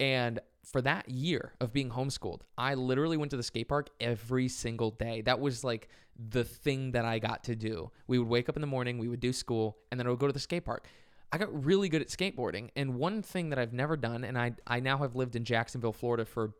and 0.00 0.40
for 0.64 0.80
that 0.82 1.08
year 1.08 1.52
of 1.60 1.72
being 1.72 1.90
homeschooled, 1.90 2.40
I 2.56 2.74
literally 2.74 3.16
went 3.16 3.30
to 3.32 3.36
the 3.36 3.42
skate 3.42 3.68
park 3.68 3.90
every 4.00 4.48
single 4.48 4.90
day. 4.90 5.20
That 5.20 5.38
was 5.38 5.62
like 5.62 5.88
the 6.30 6.44
thing 6.44 6.92
that 6.92 7.04
I 7.04 7.18
got 7.18 7.44
to 7.44 7.54
do. 7.54 7.90
We 8.06 8.18
would 8.18 8.28
wake 8.28 8.48
up 8.48 8.56
in 8.56 8.60
the 8.60 8.66
morning, 8.66 8.98
we 8.98 9.08
would 9.08 9.20
do 9.20 9.32
school, 9.32 9.76
and 9.90 10.00
then 10.00 10.06
I 10.06 10.10
would 10.10 10.18
go 10.18 10.26
to 10.26 10.32
the 10.32 10.38
skate 10.38 10.64
park. 10.64 10.86
I 11.34 11.36
got 11.36 11.64
really 11.64 11.88
good 11.88 12.00
at 12.00 12.06
skateboarding. 12.06 12.68
And 12.76 12.94
one 12.94 13.20
thing 13.20 13.50
that 13.50 13.58
I've 13.58 13.72
never 13.72 13.96
done, 13.96 14.22
and 14.22 14.38
I, 14.38 14.52
I 14.68 14.78
now 14.78 14.98
have 14.98 15.16
lived 15.16 15.34
in 15.34 15.42
Jacksonville, 15.42 15.92
Florida 15.92 16.24
for 16.24 16.52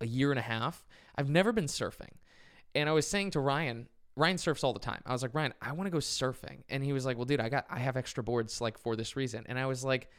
a 0.00 0.06
year 0.08 0.32
and 0.32 0.40
a 0.40 0.42
half, 0.42 0.84
I've 1.14 1.30
never 1.30 1.52
been 1.52 1.66
surfing. 1.66 2.10
And 2.74 2.88
I 2.88 2.92
was 2.92 3.06
saying 3.06 3.30
to 3.30 3.40
Ryan, 3.40 3.86
Ryan 4.16 4.38
surfs 4.38 4.64
all 4.64 4.72
the 4.72 4.80
time. 4.80 5.02
I 5.06 5.12
was 5.12 5.22
like, 5.22 5.36
Ryan, 5.36 5.54
I 5.62 5.70
want 5.70 5.86
to 5.86 5.92
go 5.92 5.98
surfing. 5.98 6.64
And 6.68 6.82
he 6.82 6.92
was 6.92 7.06
like, 7.06 7.16
Well, 7.16 7.26
dude, 7.26 7.38
I 7.38 7.48
got 7.48 7.64
I 7.70 7.78
have 7.78 7.96
extra 7.96 8.24
boards 8.24 8.60
like 8.60 8.76
for 8.76 8.96
this 8.96 9.14
reason. 9.14 9.44
And 9.48 9.56
I 9.56 9.66
was 9.66 9.84
like, 9.84 10.10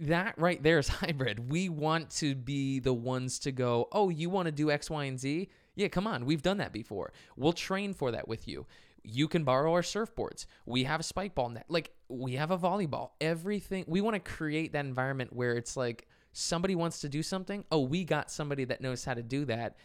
that 0.00 0.34
right 0.36 0.62
there 0.62 0.78
is 0.78 0.88
hybrid. 0.88 1.50
We 1.50 1.70
want 1.70 2.10
to 2.16 2.34
be 2.34 2.78
the 2.78 2.92
ones 2.92 3.38
to 3.38 3.52
go, 3.52 3.88
oh, 3.90 4.10
you 4.10 4.28
want 4.28 4.46
to 4.46 4.52
do 4.52 4.70
X, 4.70 4.90
Y, 4.90 5.04
and 5.04 5.18
Z? 5.18 5.48
Yeah, 5.76 5.88
come 5.88 6.06
on. 6.06 6.26
We've 6.26 6.42
done 6.42 6.58
that 6.58 6.74
before. 6.74 7.14
We'll 7.38 7.54
train 7.54 7.94
for 7.94 8.10
that 8.10 8.28
with 8.28 8.46
you 8.46 8.66
you 9.02 9.28
can 9.28 9.44
borrow 9.44 9.72
our 9.72 9.82
surfboards. 9.82 10.46
We 10.66 10.84
have 10.84 11.00
a 11.00 11.04
spike 11.04 11.34
ball 11.34 11.50
net. 11.50 11.66
Like 11.68 11.92
we 12.08 12.34
have 12.34 12.50
a 12.50 12.58
volleyball. 12.58 13.10
Everything 13.20 13.84
we 13.86 14.00
want 14.00 14.14
to 14.14 14.20
create 14.20 14.72
that 14.72 14.84
environment 14.84 15.32
where 15.32 15.54
it's 15.54 15.76
like 15.76 16.08
somebody 16.32 16.74
wants 16.74 17.00
to 17.00 17.08
do 17.08 17.22
something. 17.22 17.64
Oh, 17.70 17.80
we 17.80 18.04
got 18.04 18.30
somebody 18.30 18.64
that 18.64 18.80
knows 18.80 19.04
how 19.04 19.14
to 19.14 19.22
do 19.22 19.44
that. 19.46 19.76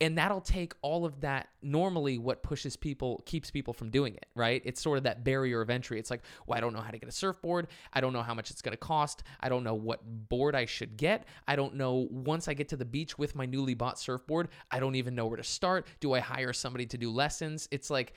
And 0.00 0.16
that'll 0.16 0.40
take 0.40 0.74
all 0.80 1.04
of 1.04 1.22
that 1.22 1.48
normally 1.60 2.18
what 2.18 2.42
pushes 2.44 2.76
people 2.76 3.20
keeps 3.26 3.50
people 3.50 3.74
from 3.74 3.90
doing 3.90 4.14
it, 4.14 4.26
right? 4.36 4.62
It's 4.64 4.80
sort 4.80 4.96
of 4.96 5.04
that 5.04 5.24
barrier 5.24 5.60
of 5.60 5.70
entry. 5.70 5.98
It's 5.98 6.10
like, 6.10 6.22
well, 6.46 6.56
I 6.56 6.60
don't 6.60 6.72
know 6.72 6.80
how 6.80 6.92
to 6.92 6.98
get 6.98 7.08
a 7.08 7.12
surfboard. 7.12 7.66
I 7.92 8.00
don't 8.00 8.12
know 8.12 8.22
how 8.22 8.32
much 8.32 8.52
it's 8.52 8.62
going 8.62 8.72
to 8.72 8.78
cost. 8.78 9.24
I 9.40 9.48
don't 9.48 9.64
know 9.64 9.74
what 9.74 10.00
board 10.28 10.54
I 10.54 10.66
should 10.66 10.96
get. 10.96 11.26
I 11.48 11.56
don't 11.56 11.74
know 11.74 12.06
once 12.12 12.46
I 12.46 12.54
get 12.54 12.68
to 12.68 12.76
the 12.76 12.84
beach 12.84 13.18
with 13.18 13.34
my 13.34 13.44
newly 13.44 13.74
bought 13.74 13.98
surfboard, 13.98 14.50
I 14.70 14.78
don't 14.78 14.94
even 14.94 15.16
know 15.16 15.26
where 15.26 15.36
to 15.36 15.42
start. 15.42 15.88
Do 15.98 16.12
I 16.12 16.20
hire 16.20 16.52
somebody 16.52 16.86
to 16.86 16.98
do 16.98 17.10
lessons? 17.10 17.68
It's 17.72 17.90
like 17.90 18.12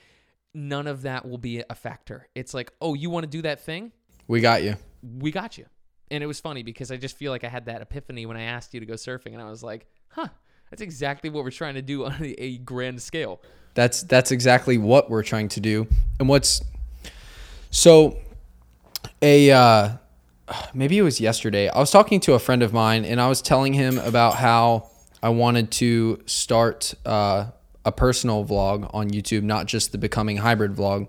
none 0.54 0.86
of 0.86 1.02
that 1.02 1.28
will 1.28 1.38
be 1.38 1.62
a 1.68 1.74
factor. 1.74 2.28
It's 2.34 2.54
like, 2.54 2.72
oh, 2.80 2.94
you 2.94 3.10
want 3.10 3.24
to 3.24 3.30
do 3.30 3.42
that 3.42 3.60
thing? 3.60 3.92
We 4.28 4.40
got 4.40 4.62
you. 4.62 4.76
We 5.02 5.30
got 5.30 5.58
you. 5.58 5.66
And 6.10 6.22
it 6.22 6.26
was 6.26 6.40
funny 6.40 6.62
because 6.62 6.90
I 6.90 6.96
just 6.96 7.16
feel 7.16 7.32
like 7.32 7.44
I 7.44 7.48
had 7.48 7.66
that 7.66 7.80
epiphany 7.80 8.26
when 8.26 8.36
I 8.36 8.42
asked 8.42 8.74
you 8.74 8.80
to 8.80 8.86
go 8.86 8.94
surfing, 8.94 9.32
and 9.32 9.40
I 9.40 9.48
was 9.48 9.62
like, 9.62 9.86
huh, 10.08 10.28
that's 10.70 10.82
exactly 10.82 11.30
what 11.30 11.44
we're 11.44 11.50
trying 11.50 11.74
to 11.74 11.82
do 11.82 12.04
on 12.06 12.14
a, 12.20 12.58
grand 12.58 13.00
scale. 13.00 13.40
That's 13.74 14.02
that's 14.02 14.30
exactly 14.30 14.76
what 14.76 15.08
we're 15.08 15.22
trying 15.22 15.48
to 15.48 15.60
do. 15.60 15.86
And 16.18 16.28
what's 16.28 16.62
so 17.70 18.18
a 19.22 19.50
uh, 19.50 19.90
maybe 20.74 20.98
it 20.98 21.02
was 21.02 21.20
yesterday. 21.20 21.68
I 21.68 21.78
was 21.78 21.90
talking 21.90 22.20
to 22.20 22.34
a 22.34 22.38
friend 22.38 22.62
of 22.62 22.72
mine, 22.72 23.04
and 23.06 23.20
I 23.20 23.28
was 23.28 23.40
telling 23.40 23.72
him 23.72 23.98
about 23.98 24.34
how 24.34 24.90
I 25.22 25.30
wanted 25.30 25.70
to 25.72 26.22
start 26.26 26.94
uh, 27.06 27.46
a 27.84 27.92
personal 27.92 28.44
vlog 28.44 28.88
on 28.94 29.10
YouTube, 29.10 29.42
not 29.42 29.66
just 29.66 29.92
the 29.92 29.98
becoming 29.98 30.38
hybrid 30.38 30.72
vlog. 30.72 31.08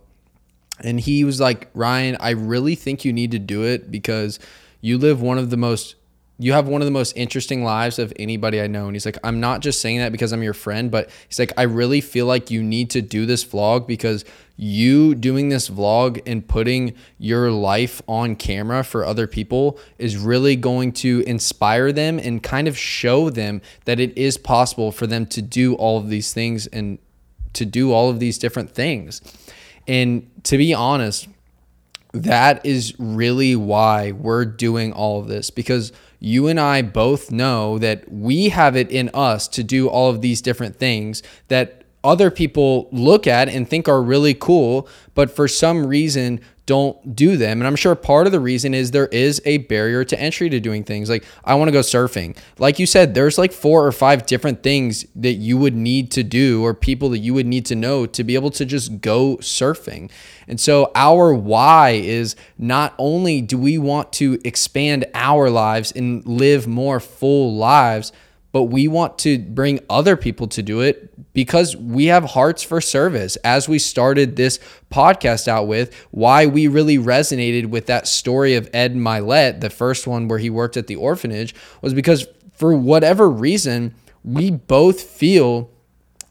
And 0.79 0.99
he 0.99 1.23
was 1.23 1.39
like, 1.39 1.69
Ryan, 1.73 2.17
I 2.19 2.31
really 2.31 2.75
think 2.75 3.05
you 3.05 3.13
need 3.13 3.31
to 3.31 3.39
do 3.39 3.63
it 3.63 3.91
because 3.91 4.39
you 4.81 4.97
live 4.97 5.21
one 5.21 5.37
of 5.37 5.49
the 5.49 5.57
most 5.57 5.95
you 6.43 6.51
have 6.51 6.67
one 6.67 6.81
of 6.81 6.85
the 6.85 6.91
most 6.91 7.15
interesting 7.15 7.63
lives 7.63 7.97
of 7.97 8.11
anybody 8.19 8.59
I 8.59 8.67
know. 8.67 8.87
And 8.87 8.95
he's 8.95 9.05
like, 9.05 9.17
I'm 9.23 9.39
not 9.39 9.61
just 9.61 9.79
saying 9.79 9.99
that 9.99 10.11
because 10.11 10.33
I'm 10.33 10.43
your 10.43 10.53
friend, 10.53 10.91
but 10.91 11.09
he's 11.29 11.39
like, 11.39 11.53
I 11.55 11.61
really 11.61 12.01
feel 12.01 12.25
like 12.25 12.51
you 12.51 12.61
need 12.61 12.89
to 12.89 13.01
do 13.01 13.25
this 13.25 13.45
vlog 13.45 13.87
because 13.87 14.25
you 14.57 15.15
doing 15.15 15.47
this 15.47 15.69
vlog 15.69 16.21
and 16.25 16.45
putting 16.45 16.95
your 17.17 17.49
life 17.49 18.01
on 18.09 18.35
camera 18.35 18.83
for 18.83 19.05
other 19.05 19.25
people 19.25 19.79
is 19.97 20.17
really 20.17 20.57
going 20.57 20.91
to 20.91 21.23
inspire 21.25 21.93
them 21.93 22.19
and 22.19 22.43
kind 22.43 22.67
of 22.67 22.77
show 22.77 23.29
them 23.29 23.61
that 23.85 24.01
it 24.01 24.15
is 24.17 24.37
possible 24.37 24.91
for 24.91 25.07
them 25.07 25.25
to 25.27 25.41
do 25.41 25.75
all 25.75 25.97
of 25.97 26.09
these 26.09 26.33
things 26.33 26.67
and 26.67 26.99
to 27.53 27.65
do 27.65 27.93
all 27.93 28.09
of 28.09 28.19
these 28.19 28.37
different 28.37 28.69
things. 28.69 29.21
And 29.87 30.29
to 30.43 30.57
be 30.57 30.73
honest, 30.73 31.29
that 32.11 32.65
is 32.65 32.93
really 32.99 33.55
why 33.55 34.11
we're 34.11 34.45
doing 34.45 34.91
all 34.91 35.19
of 35.19 35.27
this 35.27 35.49
because 35.49 35.93
you 36.23 36.47
and 36.47 36.57
I 36.57 36.81
both 36.81 37.31
know 37.31 37.77
that 37.79 38.09
we 38.09 38.47
have 38.47 38.77
it 38.77 38.89
in 38.89 39.09
us 39.13 39.45
to 39.49 39.63
do 39.63 39.89
all 39.89 40.09
of 40.09 40.21
these 40.21 40.41
different 40.41 40.77
things 40.77 41.21
that 41.49 41.83
other 42.01 42.31
people 42.31 42.87
look 42.93 43.27
at 43.27 43.49
and 43.49 43.67
think 43.67 43.89
are 43.89 44.01
really 44.01 44.33
cool, 44.33 44.87
but 45.15 45.29
for 45.29 45.49
some 45.49 45.85
reason 45.85 46.39
don't 46.65 47.15
do 47.15 47.35
them. 47.35 47.59
And 47.59 47.67
I'm 47.67 47.75
sure 47.75 47.93
part 47.93 48.25
of 48.25 48.31
the 48.31 48.39
reason 48.39 48.73
is 48.73 48.91
there 48.91 49.07
is 49.07 49.41
a 49.45 49.57
barrier 49.57 50.05
to 50.05 50.19
entry 50.19 50.49
to 50.49 50.59
doing 50.59 50.83
things. 50.83 51.09
Like, 51.09 51.25
I 51.43 51.55
want 51.55 51.67
to 51.67 51.73
go 51.73 51.81
surfing. 51.81 52.37
Like 52.57 52.79
you 52.79 52.85
said, 52.85 53.13
there's 53.13 53.37
like 53.37 53.51
four 53.51 53.85
or 53.85 53.91
five 53.91 54.25
different 54.25 54.63
things 54.63 55.05
that 55.15 55.33
you 55.33 55.57
would 55.57 55.75
need 55.75 56.09
to 56.11 56.23
do 56.23 56.63
or 56.63 56.73
people 56.73 57.09
that 57.09 57.19
you 57.19 57.33
would 57.33 57.47
need 57.47 57.65
to 57.65 57.75
know 57.75 58.05
to 58.05 58.23
be 58.23 58.35
able 58.35 58.51
to 58.51 58.65
just 58.65 59.01
go 59.01 59.37
surfing. 59.37 60.09
And 60.47 60.59
so, 60.59 60.91
our 60.95 61.33
why 61.33 61.91
is 61.91 62.35
not 62.57 62.93
only 62.97 63.41
do 63.41 63.57
we 63.57 63.77
want 63.77 64.13
to 64.13 64.39
expand 64.43 65.05
our 65.13 65.49
lives 65.49 65.91
and 65.91 66.25
live 66.25 66.67
more 66.67 66.99
full 66.99 67.55
lives, 67.55 68.11
but 68.53 68.63
we 68.63 68.87
want 68.87 69.17
to 69.19 69.39
bring 69.39 69.79
other 69.89 70.15
people 70.15 70.47
to 70.47 70.61
do 70.61 70.79
it 70.79 71.12
because 71.33 71.75
we 71.75 72.05
have 72.05 72.23
hearts 72.23 72.63
for 72.63 72.79
service. 72.79 73.35
As 73.37 73.67
we 73.67 73.79
started 73.79 74.35
this 74.35 74.59
podcast 74.91 75.47
out 75.47 75.67
with, 75.67 75.93
why 76.11 76.45
we 76.45 76.67
really 76.67 76.97
resonated 76.97 77.67
with 77.67 77.87
that 77.87 78.07
story 78.07 78.55
of 78.55 78.69
Ed 78.73 78.95
Mylett, 78.95 79.61
the 79.61 79.69
first 79.69 80.07
one 80.07 80.27
where 80.27 80.39
he 80.39 80.49
worked 80.49 80.77
at 80.77 80.87
the 80.87 80.95
orphanage, 80.95 81.53
was 81.81 81.93
because 81.93 82.27
for 82.53 82.75
whatever 82.75 83.29
reason, 83.29 83.93
we 84.23 84.51
both 84.51 85.01
feel 85.01 85.69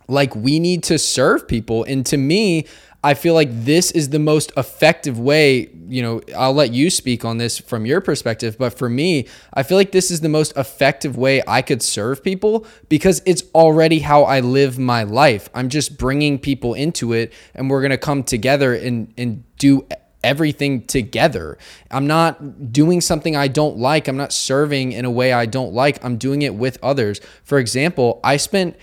like 0.09 0.35
we 0.35 0.59
need 0.59 0.83
to 0.85 0.99
serve 0.99 1.49
people. 1.49 1.85
And 1.85 2.05
to 2.07 2.17
me, 2.17 2.67
I 3.05 3.15
feel 3.15 3.35
like 3.35 3.49
this 3.51 3.91
is 3.91 4.11
the 4.11 4.19
most 4.21 4.53
effective 4.57 5.19
way. 5.19 5.71
You 5.89 6.03
know, 6.03 6.21
I'll 6.37 6.55
let 6.55 6.73
you 6.73 6.89
speak 6.89 7.25
on 7.25 7.39
this 7.39 7.59
from 7.59 7.85
your 7.85 8.01
perspective, 8.01 8.57
but 8.59 8.79
for 8.79 8.89
me, 8.89 9.27
I 9.53 9.65
feel 9.65 9.77
like 9.77 9.91
this 9.91 10.11
is 10.11 10.21
the 10.21 10.29
most 10.29 10.57
effective 10.57 11.17
way 11.17 11.43
I 11.47 11.63
could 11.63 11.83
serve 11.83 12.23
people 12.23 12.65
because 12.89 13.21
it's 13.27 13.43
already 13.55 13.99
how 13.99 14.23
I 14.23 14.41
live 14.41 14.79
my 14.79 15.03
life. 15.03 15.51
I'm 15.53 15.69
just 15.69 15.99
bringing 15.99 16.39
people 16.39 16.75
into 16.75 17.13
it 17.13 17.33
and 17.55 17.69
we're 17.69 17.87
to 17.89 17.99
come 17.99 18.23
together 18.23 18.75
and 18.75 19.13
and 19.19 19.43
do 19.57 19.87
everything 20.23 20.87
together. 20.87 21.59
I'm 21.91 22.07
not 22.07 22.73
doing 22.73 23.01
something 23.01 23.35
I 23.35 23.49
don't 23.49 23.79
like. 23.79 24.07
I'm 24.07 24.17
not 24.17 24.33
serving 24.33 24.93
in 24.93 25.05
a 25.05 25.11
way 25.11 25.33
I 25.33 25.47
don't 25.47 25.73
like. 25.73 26.05
I'm 26.05 26.17
doing 26.17 26.43
it 26.43 26.55
with 26.55 26.79
others. 26.83 27.21
For 27.43 27.59
example, 27.59 28.21
I 28.23 28.37
spent 28.37 28.77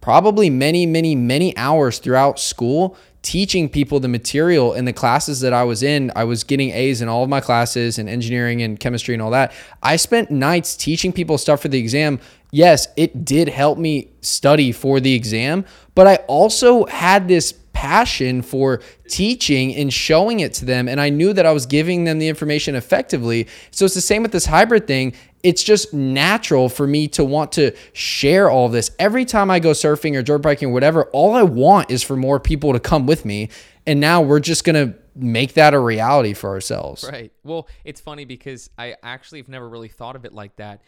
probably 0.00 0.50
many, 0.50 0.86
many, 0.86 1.14
many 1.14 1.56
hours 1.56 1.98
throughout 1.98 2.38
school 2.38 2.96
teaching 3.22 3.68
people 3.68 4.00
the 4.00 4.08
material 4.08 4.72
in 4.72 4.84
the 4.84 4.92
classes 4.92 5.40
that 5.40 5.52
I 5.52 5.62
was 5.64 5.82
in. 5.82 6.10
I 6.16 6.24
was 6.24 6.44
getting 6.44 6.70
A's 6.70 7.02
in 7.02 7.08
all 7.08 7.22
of 7.22 7.28
my 7.28 7.40
classes 7.40 7.98
and 7.98 8.08
engineering 8.08 8.62
and 8.62 8.80
chemistry 8.80 9.14
and 9.14 9.22
all 9.22 9.30
that. 9.30 9.52
I 9.82 9.96
spent 9.96 10.30
nights 10.30 10.76
teaching 10.76 11.12
people 11.12 11.36
stuff 11.38 11.60
for 11.62 11.68
the 11.68 11.78
exam. 11.78 12.18
Yes, 12.50 12.88
it 12.96 13.24
did 13.24 13.48
help 13.48 13.78
me 13.78 14.10
study 14.22 14.72
for 14.72 15.00
the 15.00 15.14
exam, 15.14 15.64
but 15.94 16.06
I 16.06 16.16
also 16.26 16.86
had 16.86 17.28
this 17.28 17.52
passion 17.72 18.42
for 18.42 18.82
teaching 19.08 19.74
and 19.74 19.92
showing 19.92 20.40
it 20.40 20.52
to 20.52 20.64
them. 20.64 20.88
And 20.88 21.00
I 21.00 21.08
knew 21.08 21.32
that 21.32 21.46
I 21.46 21.52
was 21.52 21.64
giving 21.66 22.04
them 22.04 22.18
the 22.18 22.28
information 22.28 22.74
effectively. 22.74 23.46
So 23.70 23.84
it's 23.84 23.94
the 23.94 24.00
same 24.00 24.22
with 24.22 24.32
this 24.32 24.46
hybrid 24.46 24.86
thing 24.86 25.14
it's 25.42 25.62
just 25.62 25.94
natural 25.94 26.68
for 26.68 26.86
me 26.86 27.08
to 27.08 27.24
want 27.24 27.52
to 27.52 27.74
share 27.92 28.50
all 28.50 28.68
this. 28.68 28.90
Every 28.98 29.24
time 29.24 29.50
I 29.50 29.58
go 29.58 29.70
surfing 29.70 30.16
or 30.16 30.22
dirt 30.22 30.38
biking 30.38 30.68
or 30.68 30.72
whatever, 30.72 31.04
all 31.06 31.34
I 31.34 31.42
want 31.42 31.90
is 31.90 32.02
for 32.02 32.16
more 32.16 32.38
people 32.38 32.72
to 32.72 32.80
come 32.80 33.06
with 33.06 33.24
me. 33.24 33.48
And 33.86 34.00
now 34.00 34.20
we're 34.20 34.40
just 34.40 34.64
going 34.64 34.74
to 34.74 34.98
make 35.14 35.54
that 35.54 35.74
a 35.74 35.78
reality 35.78 36.34
for 36.34 36.50
ourselves. 36.50 37.08
Right. 37.10 37.32
Well, 37.42 37.68
it's 37.84 38.00
funny 38.00 38.24
because 38.24 38.70
I 38.78 38.96
actually 39.02 39.40
have 39.40 39.48
never 39.48 39.68
really 39.68 39.88
thought 39.88 40.16
of 40.16 40.24
it 40.24 40.32
like 40.32 40.56
that. 40.56 40.82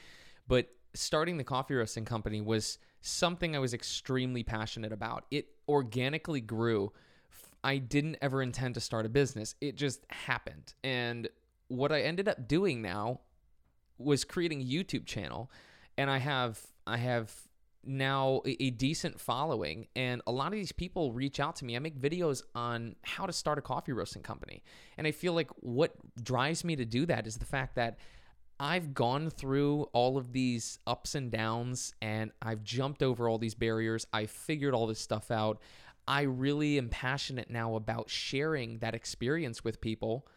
But 0.46 0.68
starting 0.94 1.36
the 1.36 1.44
coffee 1.44 1.74
roasting 1.74 2.04
company 2.04 2.40
was 2.40 2.78
something 3.00 3.56
I 3.56 3.58
was 3.58 3.74
extremely 3.74 4.42
passionate 4.42 4.92
about. 4.92 5.24
It 5.30 5.46
organically 5.68 6.40
grew. 6.40 6.92
I 7.64 7.78
didn't 7.78 8.18
ever 8.20 8.42
intend 8.42 8.74
to 8.74 8.80
start 8.80 9.06
a 9.06 9.08
business, 9.08 9.54
it 9.60 9.76
just 9.76 10.04
happened. 10.10 10.74
And 10.82 11.28
what 11.68 11.92
I 11.92 12.02
ended 12.02 12.28
up 12.28 12.48
doing 12.48 12.82
now 12.82 13.20
was 14.02 14.24
creating 14.24 14.60
a 14.60 14.64
YouTube 14.64 15.06
channel, 15.06 15.50
and 15.96 16.10
I 16.10 16.18
have 16.18 16.60
I 16.86 16.96
have 16.96 17.32
now 17.84 18.42
a, 18.46 18.62
a, 18.62 18.70
decent 18.70 19.20
following, 19.20 19.88
and 19.96 20.22
a 20.26 20.32
lot 20.32 20.48
of 20.48 20.52
these 20.52 20.72
people 20.72 21.12
reach 21.12 21.40
out 21.40 21.56
to 21.56 21.64
me. 21.64 21.74
I 21.74 21.80
make 21.80 22.00
videos 22.00 22.42
on 22.54 22.94
how 23.02 23.26
to 23.26 23.32
start 23.32 23.58
a 23.58 23.62
coffee 23.62 23.92
roasting 23.92 24.22
company, 24.22 24.62
and 24.96 25.06
I 25.06 25.10
feel 25.10 25.32
like 25.32 25.50
what 25.60 25.94
drives 26.22 26.64
me 26.64 26.76
to 26.76 26.84
do 26.84 27.06
that 27.06 27.26
is 27.26 27.36
the 27.36 27.46
fact 27.46 27.76
that. 27.76 27.98
I've 28.60 28.94
gone 28.94 29.28
through 29.28 29.88
all 29.92 30.16
of 30.16 30.30
these 30.30 30.78
ups 30.86 31.16
and 31.16 31.32
downs 31.32 31.94
and 32.00 32.30
I've 32.40 32.62
jumped 32.62 33.02
over 33.02 33.28
all 33.28 33.36
these 33.36 33.56
barriers. 33.56 34.06
I 34.12 34.26
figured 34.26 34.72
all 34.72 34.86
this 34.86 35.00
stuff 35.00 35.32
out. 35.32 35.60
I 36.06 36.22
really 36.22 36.78
am 36.78 36.88
passionate 36.88 37.50
now 37.50 37.76
about 37.76 38.10
sharing 38.10 38.78
that 38.78 38.94
experience 38.94 39.64
with 39.64 39.80
people 39.80 40.28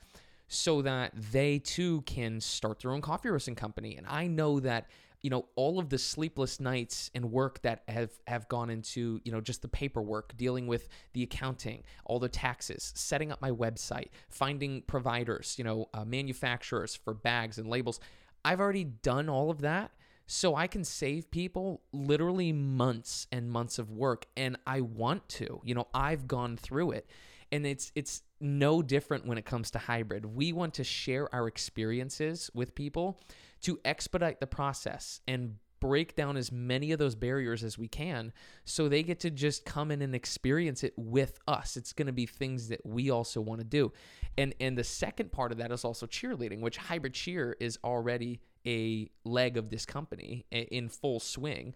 so 0.47 0.81
that 0.81 1.13
they 1.31 1.59
too 1.59 2.01
can 2.01 2.39
start 2.39 2.79
their 2.79 2.91
own 2.91 3.01
coffee 3.01 3.29
roasting 3.29 3.55
company. 3.55 3.97
And 3.97 4.05
I 4.07 4.27
know 4.27 4.59
that 4.59 4.87
you 5.21 5.31
know 5.31 5.47
all 5.55 5.79
of 5.79 5.89
the 5.89 5.97
sleepless 5.97 6.59
nights 6.59 7.09
and 7.15 7.31
work 7.31 7.59
that 7.63 7.81
have 7.87 8.11
have 8.27 8.47
gone 8.47 8.69
into 8.69 9.19
you 9.23 9.31
know 9.31 9.41
just 9.41 9.63
the 9.63 9.67
paperwork 9.67 10.37
dealing 10.37 10.67
with 10.67 10.87
the 11.13 11.23
accounting 11.23 11.81
all 12.05 12.19
the 12.19 12.29
taxes 12.29 12.93
setting 12.95 13.31
up 13.31 13.41
my 13.41 13.49
website 13.49 14.09
finding 14.29 14.83
providers 14.83 15.55
you 15.57 15.63
know 15.63 15.89
uh, 15.95 16.05
manufacturers 16.05 16.93
for 16.95 17.15
bags 17.15 17.57
and 17.57 17.67
labels. 17.67 17.99
I've 18.43 18.59
already 18.59 18.83
done 18.83 19.27
all 19.27 19.49
of 19.49 19.61
that. 19.61 19.89
So 20.27 20.55
i 20.55 20.67
can 20.67 20.83
save 20.83 21.29
people 21.29 21.81
literally 21.91 22.51
months 22.51 23.25
and 23.31 23.49
months 23.49 23.79
of 23.79 23.91
work 23.91 24.25
and 24.35 24.57
i 24.65 24.81
want 24.81 25.27
to 25.29 25.61
you 25.63 25.75
know 25.75 25.87
i've 25.93 26.27
gone 26.27 26.57
through 26.57 26.91
it 26.91 27.07
and 27.51 27.65
it's 27.65 27.91
it's 27.95 28.23
no 28.39 28.81
different 28.81 29.25
when 29.25 29.37
it 29.37 29.45
comes 29.45 29.71
to 29.71 29.79
hybrid. 29.79 30.25
We 30.25 30.53
want 30.53 30.73
to 30.75 30.83
share 30.83 31.33
our 31.33 31.47
experiences 31.47 32.49
with 32.53 32.75
people 32.75 33.19
to 33.61 33.79
expedite 33.85 34.39
the 34.39 34.47
process 34.47 35.21
and 35.27 35.55
break 35.79 36.15
down 36.15 36.37
as 36.37 36.51
many 36.51 36.91
of 36.91 36.99
those 36.99 37.15
barriers 37.15 37.63
as 37.63 37.77
we 37.77 37.87
can 37.87 38.33
so 38.63 38.87
they 38.87 39.03
get 39.03 39.19
to 39.19 39.29
just 39.29 39.65
come 39.65 39.91
in 39.91 40.01
and 40.01 40.15
experience 40.15 40.83
it 40.83 40.93
with 40.97 41.37
us. 41.47 41.77
It's 41.77 41.93
going 41.93 42.07
to 42.07 42.13
be 42.13 42.25
things 42.25 42.69
that 42.69 42.83
we 42.85 43.11
also 43.11 43.41
want 43.41 43.61
to 43.61 43.65
do. 43.65 43.91
And 44.37 44.53
and 44.59 44.77
the 44.77 44.83
second 44.83 45.31
part 45.31 45.51
of 45.51 45.57
that 45.59 45.71
is 45.71 45.85
also 45.85 46.05
cheerleading, 46.05 46.61
which 46.61 46.77
hybrid 46.77 47.13
cheer 47.13 47.55
is 47.59 47.77
already 47.83 48.41
a 48.65 49.09
leg 49.23 49.57
of 49.57 49.69
this 49.69 49.85
company 49.85 50.45
in 50.51 50.89
full 50.89 51.19
swing. 51.19 51.73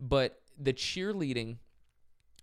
But 0.00 0.40
the 0.58 0.72
cheerleading 0.72 1.56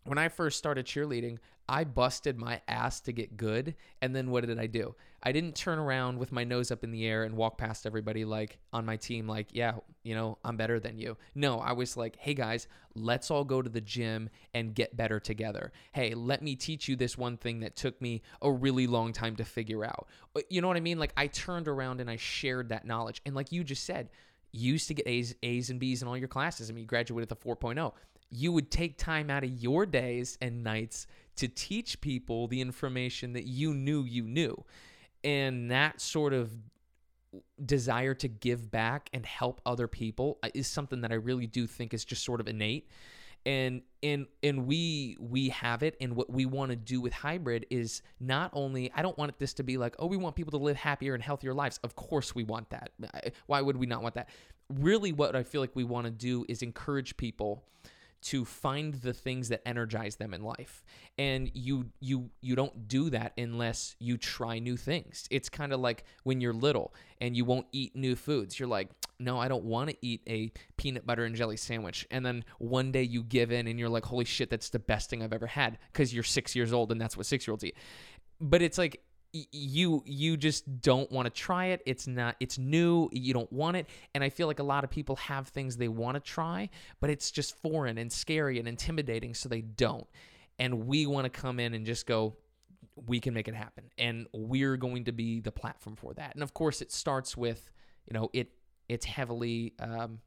when 0.06 0.18
I 0.18 0.30
first 0.30 0.58
started 0.58 0.86
cheerleading, 0.86 1.38
I 1.70 1.84
busted 1.84 2.36
my 2.36 2.62
ass 2.68 3.00
to 3.02 3.12
get 3.12 3.38
good. 3.38 3.76
And 4.02 4.16
then 4.16 4.32
what 4.32 4.44
did 4.44 4.60
I 4.60 4.66
do? 4.66 4.96
I 5.22 5.32
didn't 5.32 5.56
turn 5.56 5.78
around 5.78 6.18
with 6.18 6.32
my 6.32 6.44
nose 6.44 6.72
up 6.72 6.84
in 6.84 6.90
the 6.90 7.06
air 7.06 7.26
and 7.26 7.38
walk 7.38 7.60
past 7.60 7.86
everybody 7.86 8.26
like 8.26 8.58
on 8.74 8.86
my 8.86 8.98
team, 8.98 9.28
like, 9.28 9.50
yeah, 9.52 9.74
you 10.02 10.16
know, 10.16 10.40
I'm 10.44 10.58
better 10.58 10.80
than 10.80 10.98
you. 10.98 11.16
No, 11.36 11.60
I 11.60 11.74
was 11.74 11.96
like, 11.96 12.16
hey 12.18 12.34
guys, 12.34 12.68
let's 12.96 13.30
all 13.30 13.44
go 13.44 13.62
to 13.62 13.70
the 13.70 13.82
gym 13.82 14.30
and 14.56 14.74
get 14.74 14.98
better 14.98 15.20
together. 15.20 15.72
Hey, 15.92 16.16
let 16.16 16.42
me 16.42 16.56
teach 16.56 16.88
you 16.88 16.96
this 16.96 17.20
one 17.20 17.38
thing 17.38 17.60
that 17.60 17.76
took 17.76 18.02
me 18.02 18.24
a 18.42 18.52
really 18.52 18.88
long 18.88 19.14
time 19.14 19.36
to 19.36 19.46
figure 19.46 19.86
out. 19.86 20.08
Uh, 20.36 20.42
you 20.50 20.62
know 20.62 20.68
what 20.68 20.78
I 20.78 20.82
mean? 20.82 20.98
Like, 20.98 21.14
I 21.16 21.28
turned 21.28 21.68
around 21.68 22.02
and 22.02 22.10
I 22.10 22.16
shared 22.16 22.70
that 22.70 22.88
knowledge. 22.88 23.22
And 23.28 23.36
like 23.36 23.52
you 23.52 23.64
just 23.64 23.84
said, 23.84 24.10
you 24.52 24.74
used 24.74 24.88
to 24.88 24.96
get 24.96 25.08
A's, 25.08 25.36
A's 25.44 25.70
and 25.70 25.80
B's 25.80 26.02
in 26.02 26.08
all 26.08 26.18
your 26.18 26.28
classes. 26.28 26.72
I 26.72 26.74
mean, 26.74 26.82
you 26.82 26.88
graduated 26.88 27.30
with 27.30 27.40
a 27.40 27.48
4.0 27.48 27.94
you 28.32 28.52
would 28.52 28.70
take 28.70 28.98
time 28.98 29.30
out 29.30 29.44
of 29.44 29.50
your 29.50 29.86
days 29.86 30.38
and 30.42 30.64
nights 30.64 31.08
to 31.40 31.48
teach 31.48 32.00
people 32.02 32.48
the 32.48 32.62
information 32.62 33.34
that 33.34 33.46
you 33.46 33.74
knew 33.74 34.04
you 34.04 34.24
knew. 34.24 34.64
and 35.24 35.70
that 35.72 36.00
sort 36.00 36.34
of 36.34 36.52
desire 37.66 38.14
to 38.16 38.28
give 38.28 38.72
back 38.72 39.10
and 39.14 39.26
help 39.26 39.62
other 39.66 39.88
people 39.88 40.40
uh, 40.44 40.50
is 40.54 40.68
something 40.68 41.02
that 41.02 41.12
I 41.12 41.16
really 41.16 41.48
do 41.48 41.68
think 41.68 41.94
is 41.94 42.06
just 42.06 42.24
sort 42.24 42.42
of 42.42 42.48
innate. 42.48 42.90
And 43.46 43.84
and 44.04 44.28
and 44.44 44.66
we 44.68 45.16
we 45.20 45.50
have 45.50 45.84
it. 45.84 45.96
And 46.02 46.16
what 46.16 46.30
we 46.30 46.46
want 46.46 46.72
to 46.72 46.76
do 46.76 47.00
with 47.02 47.14
hybrid 47.14 47.66
is 47.70 48.02
not 48.20 48.50
only 48.54 48.92
I 48.96 49.02
don't 49.02 49.18
want 49.18 49.38
this 49.40 49.54
to 49.56 49.64
be 49.64 49.78
like 49.78 49.96
oh 50.00 50.08
we 50.08 50.18
want 50.18 50.36
people 50.36 50.52
to 50.52 50.58
live 50.58 50.76
happier 50.78 51.14
and 51.14 51.24
healthier 51.24 51.54
lives. 51.54 51.80
Of 51.84 51.96
course 51.96 52.36
we 52.36 52.44
want 52.44 52.70
that. 52.72 52.92
Why 53.48 53.62
would 53.62 53.78
we 53.78 53.86
not 53.86 54.02
want 54.04 54.16
that? 54.16 54.30
Really 54.70 55.14
what 55.14 55.36
I 55.36 55.44
feel 55.44 55.62
like 55.62 55.76
we 55.76 55.86
want 55.86 56.06
to 56.06 56.12
do 56.12 56.46
is 56.50 56.62
encourage 56.62 57.16
people 57.18 57.64
to 58.22 58.46
find 58.46 58.96
the 58.96 59.14
things 59.14 59.50
that 59.50 59.62
energize 59.66 60.18
them 60.18 60.34
in 60.34 60.44
life. 60.44 60.84
And 61.18 61.50
you 61.54 61.90
you 62.00 62.30
you 62.42 62.56
don't 62.56 62.88
do 62.88 63.10
that 63.12 63.34
unless 63.38 63.96
you 64.00 64.18
try 64.18 64.60
new 64.60 64.78
things. 64.78 65.28
It's 65.32 65.50
kind 65.50 65.74
of 65.74 65.80
like 65.80 66.04
when 66.24 66.42
you're 66.42 66.54
little 66.54 66.94
and 67.22 67.36
you 67.36 67.46
won't 67.46 67.68
eat 67.72 67.96
new 67.96 68.16
foods. 68.16 68.60
You're 68.60 68.70
like 68.70 68.90
no 69.22 69.38
i 69.38 69.50
don't 69.50 69.66
want 69.66 69.90
to 69.90 69.98
eat 70.02 70.22
a 70.28 70.50
peanut 70.78 71.06
butter 71.06 71.26
and 71.26 71.36
jelly 71.36 71.58
sandwich. 71.58 72.08
And 72.12 72.26
then 72.26 72.44
one 72.58 72.92
day 72.92 73.04
you 73.04 73.24
give 73.24 73.52
in 73.52 73.68
and 73.68 73.80
you're 73.80 73.90
like 73.90 74.06
holy 74.06 74.26
shit 74.26 74.50
that's 74.50 74.70
the 74.70 74.80
best 74.80 75.10
thing 75.10 75.22
i've 75.22 75.34
ever 75.34 75.48
had 75.48 75.78
because 75.92 76.14
you're 76.14 76.24
six 76.24 76.56
years 76.56 76.72
old 76.72 76.92
and 76.92 77.00
that's 77.00 77.18
what 77.18 77.26
six 77.26 77.48
year 77.48 77.54
olds 77.54 77.64
eat. 77.64 77.76
But 78.42 78.62
it's 78.62 78.78
like 78.78 79.02
you 79.32 80.02
you 80.06 80.38
just 80.38 80.82
don't 80.82 81.12
want 81.12 81.26
to 81.26 81.30
try 81.30 81.68
it. 81.68 81.82
It's 81.86 82.08
not 82.08 82.36
it's 82.40 82.58
new. 82.58 83.10
You 83.12 83.34
don't 83.34 83.52
want 83.52 83.78
it. 83.78 83.88
And 84.16 84.24
i 84.24 84.30
feel 84.30 84.48
like 84.48 84.60
a 84.60 84.64
lot 84.64 84.84
of 84.84 84.90
people 84.90 85.16
have 85.18 85.48
things 85.48 85.78
they 85.78 85.88
want 85.88 86.16
to 86.16 86.20
try 86.20 86.70
but 87.00 87.10
it's 87.10 87.32
just 87.32 87.58
foreign 87.62 87.98
and 87.98 88.12
scary 88.12 88.60
and 88.60 88.68
intimidating 88.68 89.34
so 89.34 89.50
they 89.50 89.62
don't. 89.62 90.08
And 90.58 90.88
we 90.88 91.06
want 91.06 91.26
to 91.26 91.30
come 91.30 91.60
in 91.60 91.74
and 91.74 91.86
just 91.86 92.06
go 92.06 92.36
we 93.08 93.20
can 93.20 93.34
make 93.34 93.48
it 93.48 93.56
happen. 93.56 93.86
And 93.98 94.28
we're 94.34 94.76
going 94.76 95.06
to 95.06 95.14
be 95.14 95.40
the 95.40 95.52
platform 95.52 95.96
for 95.96 96.14
that. 96.16 96.34
And 96.34 96.44
of 96.44 96.54
course 96.54 96.82
it 96.82 96.92
starts 96.92 97.38
with 97.38 97.72
you 98.08 98.14
know 98.14 98.30
it 98.34 98.50
it's 98.88 99.06
heavily 99.06 99.74
um, 99.80 100.20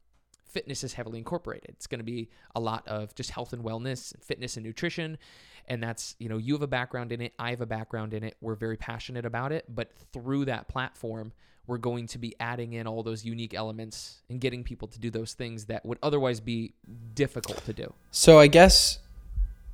fitness 0.53 0.85
is 0.85 0.93
heavily 0.93 1.19
incorporated. 1.19 1.71
It's 1.71 1.87
going 1.87 1.99
to 1.99 2.05
be 2.05 2.29
a 2.55 2.61
lot 2.61 2.87
of 2.87 3.15
just 3.15 3.31
health 3.31 3.53
and 3.53 3.65
wellness, 3.65 4.13
fitness 4.23 4.57
and 4.57 4.65
nutrition. 4.65 5.19
And 5.69 5.83
that's, 5.83 6.15
you 6.19 6.29
know, 6.29 6.39
you 6.39 6.55
have 6.55 6.63
a 6.63 6.67
background 6.67 7.13
in 7.13 7.21
it. 7.21 7.33
I 7.39 7.51
have 7.51 7.61
a 7.61 7.67
background 7.67 8.15
in 8.15 8.25
it. 8.25 8.37
We're 8.41 8.55
very 8.55 8.77
passionate 8.77 9.25
about 9.25 9.53
it. 9.53 9.65
But 9.69 9.91
through 10.13 10.47
that 10.47 10.69
platform, 10.69 11.33
we're 11.67 11.79
going 11.79 12.07
to 12.09 12.19
be 12.19 12.35
adding 12.41 12.73
in 12.73 12.87
all 12.87 13.03
those 13.03 13.25
unique 13.25 13.55
elements 13.55 14.23
and 14.29 14.41
getting 14.41 14.65
people 14.65 14.89
to 14.89 14.99
do 14.99 15.11
those 15.11 15.33
things 15.35 15.67
that 15.67 15.87
would 15.87 15.99
otherwise 16.03 16.41
be 16.41 16.75
difficult 17.15 17.65
to 17.65 17.73
do. 17.73 17.93
So 18.11 18.39
I 18.39 18.49
guess 18.49 18.99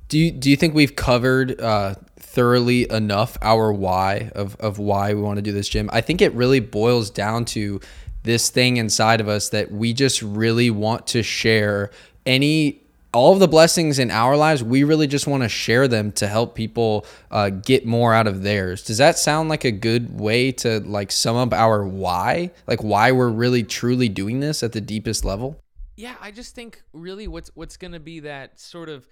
do 0.09 0.17
you 0.17 0.31
do 0.31 0.49
you 0.49 0.57
think 0.57 0.73
we've 0.73 0.95
covered 0.95 1.61
uh, 1.61 1.95
thoroughly 2.17 2.89
enough 2.91 3.37
our 3.41 3.71
why 3.71 4.31
of 4.35 4.55
of 4.57 4.79
why 4.79 5.13
we 5.13 5.21
want 5.21 5.37
to 5.37 5.41
do 5.41 5.51
this 5.51 5.69
gym? 5.69 5.89
I 5.93 6.01
think 6.01 6.21
it 6.21 6.33
really 6.33 6.59
boils 6.59 7.09
down 7.11 7.45
to 7.45 7.79
this 8.23 8.49
thing 8.49 8.77
inside 8.77 9.21
of 9.21 9.29
us 9.29 9.49
that 9.49 9.71
we 9.71 9.93
just 9.93 10.21
really 10.21 10.71
want 10.71 11.07
to 11.07 11.23
share 11.23 11.91
any 12.25 12.81
all 13.13 13.33
of 13.33 13.39
the 13.39 13.47
blessings 13.47 13.97
in 13.99 14.11
our 14.11 14.37
lives 14.37 14.63
we 14.63 14.83
really 14.83 15.07
just 15.07 15.27
want 15.27 15.43
to 15.43 15.49
share 15.49 15.87
them 15.87 16.11
to 16.13 16.27
help 16.27 16.55
people 16.55 17.05
uh, 17.31 17.49
get 17.49 17.85
more 17.85 18.13
out 18.13 18.27
of 18.27 18.43
theirs. 18.43 18.83
Does 18.83 18.97
that 18.99 19.17
sound 19.17 19.49
like 19.49 19.65
a 19.65 19.71
good 19.71 20.19
way 20.19 20.51
to 20.53 20.79
like 20.81 21.11
sum 21.11 21.35
up 21.35 21.53
our 21.53 21.85
why? 21.85 22.51
Like 22.67 22.83
why 22.83 23.11
we're 23.11 23.29
really 23.29 23.63
truly 23.63 24.09
doing 24.09 24.39
this 24.39 24.63
at 24.63 24.73
the 24.73 24.81
deepest 24.81 25.25
level? 25.25 25.61
Yeah 25.95 26.15
i 26.21 26.31
just 26.31 26.55
think 26.55 26.81
really 26.93 27.27
what's 27.27 27.51
what's 27.55 27.75
going 27.75 27.91
to 27.91 27.99
be 27.99 28.21
that 28.21 28.57
sort 28.57 28.87
of 28.87 29.05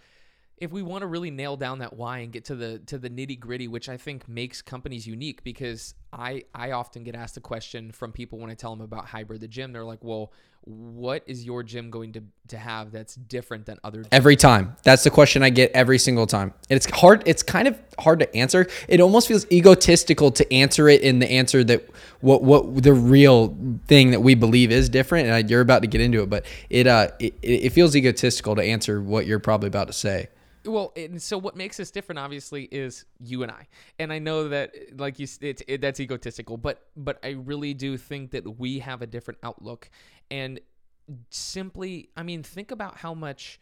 if 0.58 0.72
we 0.72 0.82
want 0.82 1.02
to 1.02 1.08
really 1.08 1.32
nail 1.32 1.56
down 1.56 1.80
that 1.80 1.96
why 1.96 2.20
and 2.20 2.32
get 2.32 2.46
to 2.46 2.56
the 2.56 2.80
to 2.88 2.98
the 2.98 3.10
nitty 3.10 3.40
gritty, 3.40 3.68
which 3.68 3.90
I 3.90 3.98
think 3.98 4.28
makes 4.28 4.62
companies 4.62 5.06
unique, 5.06 5.44
because 5.44 5.94
I 6.14 6.44
I 6.54 6.72
often 6.72 7.04
get 7.04 7.16
asked 7.16 7.38
a 7.38 7.42
question 7.42 7.92
from 7.92 8.12
people 8.12 8.40
when 8.40 8.50
I 8.50 8.54
tell 8.54 8.76
them 8.76 8.84
about 8.84 9.06
hybrid 9.06 9.42
the 9.42 9.48
gym. 9.48 9.74
They're 9.74 9.84
like, 9.84 10.04
"Well, 10.04 10.32
what 10.64 11.24
is 11.28 11.44
your 11.44 11.64
gym 11.64 11.90
going 11.90 12.14
to 12.14 12.24
to 12.50 12.58
have 12.58 12.92
that's 12.92 13.16
different 13.16 13.66
than 13.66 13.78
other?" 13.84 14.04
Gyms? 14.04 14.10
Every 14.12 14.36
time, 14.36 14.76
that's 14.84 15.04
the 15.04 15.10
question 15.10 15.44
I 15.44 15.50
get 15.50 15.72
every 15.74 15.98
single 15.98 16.26
time. 16.26 16.54
And 16.70 16.78
it's 16.78 16.90
hard. 16.90 17.24
It's 17.26 17.44
kind 17.44 17.68
of 17.68 17.78
hard 18.00 18.20
to 18.20 18.36
answer. 18.36 18.68
It 18.88 19.02
almost 19.02 19.28
feels 19.28 19.46
egotistical 19.52 20.32
to 20.32 20.54
answer 20.54 20.88
it 20.88 21.02
in 21.02 21.20
the 21.20 21.30
answer 21.30 21.64
that 21.66 21.90
what 22.22 22.42
what 22.42 22.84
the 22.84 22.94
real 22.94 23.56
thing 23.88 24.12
that 24.12 24.22
we 24.22 24.34
believe 24.34 24.72
is 24.72 24.88
different. 24.90 25.28
And 25.28 25.50
you're 25.50 25.62
about 25.62 25.82
to 25.82 25.88
get 25.88 26.00
into 26.00 26.24
it, 26.24 26.30
but 26.30 26.46
it 26.70 26.88
uh 26.88 27.10
it, 27.20 27.34
it 27.42 27.70
feels 27.72 27.96
egotistical 27.96 28.56
to 28.56 28.64
answer 28.64 29.02
what 29.02 29.26
you're 29.26 29.40
probably 29.40 29.68
about 29.68 29.88
to 29.88 29.94
say. 29.94 30.30
Well, 30.68 30.92
and 30.98 31.22
so 31.22 31.38
what 31.38 31.56
makes 31.56 31.80
us 31.80 31.92
different, 31.92 32.20
obviously, 32.20 32.66
is 32.66 33.06
you 33.20 33.44
and 33.44 33.52
I. 33.52 33.68
And 34.00 34.12
I 34.12 34.20
know 34.20 34.50
that, 34.50 34.74
like 34.98 35.18
you, 35.18 35.28
it, 35.42 35.62
it, 35.68 35.82
that's 35.82 36.00
egotistical, 36.00 36.58
but 36.58 36.88
but 36.96 37.20
I 37.24 37.30
really 37.30 37.74
do 37.74 37.98
think 37.98 38.32
that 38.32 38.60
we 38.60 38.80
have 38.80 39.02
a 39.02 39.08
different 39.08 39.40
outlook. 39.44 39.90
And 40.30 40.60
simply, 41.30 42.10
I 42.18 42.24
mean, 42.24 42.44
think 42.44 42.72
about 42.72 42.98
how 42.98 43.14
much 43.14 43.60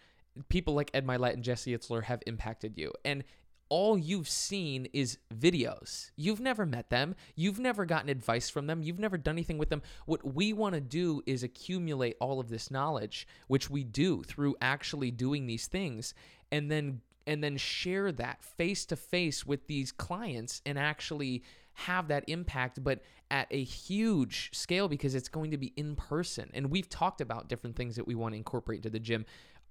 people 0.50 0.74
like 0.74 0.92
Ed 0.94 1.06
Mylett 1.06 1.34
and 1.34 1.44
Jesse 1.44 1.78
Itzler 1.78 2.04
have 2.04 2.22
impacted 2.26 2.78
you. 2.78 2.92
And 3.06 3.24
all 3.70 3.98
you've 3.98 4.30
seen 4.30 4.88
is 4.94 5.18
videos. 5.34 6.12
You've 6.16 6.40
never 6.40 6.66
met 6.66 6.90
them. 6.90 7.16
You've 7.36 7.60
never 7.60 7.86
gotten 7.86 8.10
advice 8.10 8.50
from 8.50 8.68
them. 8.68 8.84
You've 8.84 9.00
never 9.00 9.18
done 9.18 9.36
anything 9.36 9.58
with 9.58 9.70
them. 9.70 9.82
What 10.06 10.36
we 10.36 10.54
want 10.54 10.76
to 10.76 10.82
do 10.82 11.24
is 11.26 11.42
accumulate 11.42 12.16
all 12.20 12.40
of 12.40 12.50
this 12.50 12.70
knowledge, 12.70 13.28
which 13.48 13.70
we 13.70 13.84
do 13.84 14.22
through 14.24 14.56
actually 14.62 15.10
doing 15.10 15.48
these 15.48 15.68
things 15.68 16.14
and 16.56 16.72
then 16.72 17.02
and 17.28 17.44
then 17.44 17.58
share 17.58 18.12
that 18.12 18.44
face 18.44 18.86
to 18.86 18.96
face 18.96 19.46
with 19.46 19.68
these 19.68 19.92
clients 19.92 20.62
and 20.66 20.80
actually 20.80 21.44
have 21.74 22.08
that 22.08 22.24
impact 22.28 22.82
but 22.84 23.02
at 23.32 23.48
a 23.52 23.64
huge 23.64 24.52
scale 24.54 24.88
because 24.88 25.16
it's 25.16 25.28
going 25.28 25.52
to 25.52 25.58
be 25.58 25.74
in 25.76 25.96
person. 25.96 26.50
And 26.54 26.70
we've 26.70 26.88
talked 26.88 27.22
about 27.22 27.50
different 27.50 27.76
things 27.76 27.96
that 27.96 28.08
we 28.08 28.16
want 28.16 28.34
to 28.34 28.38
incorporate 28.38 28.78
into 28.78 28.92
the 28.92 29.00
gym 29.00 29.26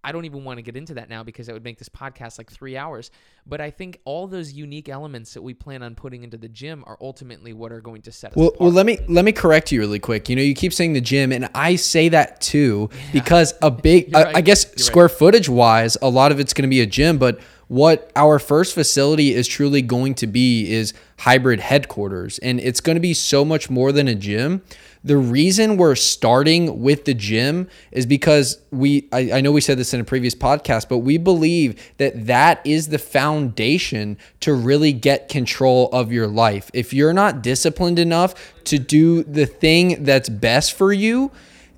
I 0.05 0.13
don't 0.13 0.27
even 0.27 0.45
want 0.45 0.59
to 0.59 0.63
get 0.63 0.77
into 0.77 0.95
that 0.95 1.09
now 1.09 1.23
because 1.23 1.49
it 1.49 1.55
would 1.55 1.65
make 1.65 1.79
this 1.79 1.89
podcast 1.89 2.39
like 2.39 2.51
three 2.51 2.77
hours. 2.77 3.11
But 3.47 3.61
I 3.61 3.71
think 3.71 4.01
all 4.05 4.27
those 4.27 4.53
unique 4.53 4.89
elements 4.89 5.35
that 5.35 5.43
we 5.43 5.55
plan 5.55 5.83
on 5.83 5.95
putting 5.95 6.23
into 6.23 6.37
the 6.37 6.49
gym 6.49 6.85
are 6.87 6.99
ultimately 7.01 7.53
what 7.53 7.73
are 7.73 7.81
going 7.81 8.03
to 8.03 8.13
set 8.13 8.33
us 8.33 8.37
well, 8.37 8.49
apart. 8.49 8.61
Well, 8.61 8.71
let 8.71 8.87
me 8.87 8.99
let 9.09 9.25
me 9.25 9.33
correct 9.33 9.73
you 9.73 9.81
really 9.81 9.99
quick. 9.99 10.29
You 10.29 10.37
know, 10.37 10.43
you 10.43 10.55
keep 10.55 10.73
saying 10.73 10.93
the 10.93 11.01
gym, 11.01 11.33
and 11.33 11.49
I 11.55 11.77
say 11.77 12.11
that 12.11 12.41
too 12.41 12.91
yeah. 12.93 13.13
because 13.13 13.55
a 13.63 13.71
big, 13.71 14.15
right. 14.15 14.37
I, 14.37 14.41
guess, 14.43 14.67
You're 14.67 14.79
square 14.79 15.07
right. 15.07 15.15
footage 15.15 15.49
wise, 15.49 15.97
a 16.03 16.09
lot 16.09 16.33
of 16.33 16.39
it's 16.39 16.53
going 16.53 16.63
to 16.63 16.69
be 16.69 16.81
a 16.81 16.87
gym, 16.87 17.19
but 17.19 17.41
what 17.69 18.11
our 18.17 18.39
first 18.39 18.75
facility 18.75 19.35
is 19.35 19.49
truly 19.49 19.83
going 19.83 20.15
to 20.17 20.27
be 20.27 20.73
is 20.73 20.93
hybrid 21.19 21.61
headquarters, 21.61 22.39
and 22.41 22.61
it's 22.61 22.81
going 22.81 22.97
to 22.97 23.01
be 23.01 23.15
so 23.15 23.45
much 23.45 23.71
more 23.71 23.93
than 23.93 24.09
a 24.09 24.15
gym. 24.15 24.63
The 25.05 25.17
reason 25.19 25.77
we're 25.77 25.97
starting 25.97 26.81
with 26.81 27.05
the 27.05 27.13
gym 27.13 27.69
is 27.93 28.07
because 28.07 28.59
we, 28.71 29.07
I, 29.13 29.33
I 29.33 29.41
know 29.43 29.53
we 29.53 29.61
said 29.61 29.79
this 29.79 29.93
in 29.93 30.01
a 30.01 30.05
previous 30.05 30.35
podcast, 30.35 30.89
but 30.89 30.99
we 30.99 31.19
believe 31.19 31.93
that 31.99 32.27
that 32.27 32.67
is 32.67 32.89
the 32.89 32.99
foundation 32.99 34.17
to 34.41 34.55
really 34.55 34.95
get 34.95 35.29
control 35.29 35.91
of 35.93 36.11
your 36.11 36.27
life. 36.27 36.71
If 36.73 36.95
you're 36.95 37.13
not 37.13 37.43
disciplined 37.43 37.99
enough 37.99 38.35
to 38.65 38.79
do 38.79 39.23
the 39.25 39.45
thing 39.45 40.05
that's 40.05 40.31
best 40.31 40.73
for 40.73 40.91
you, 40.91 41.31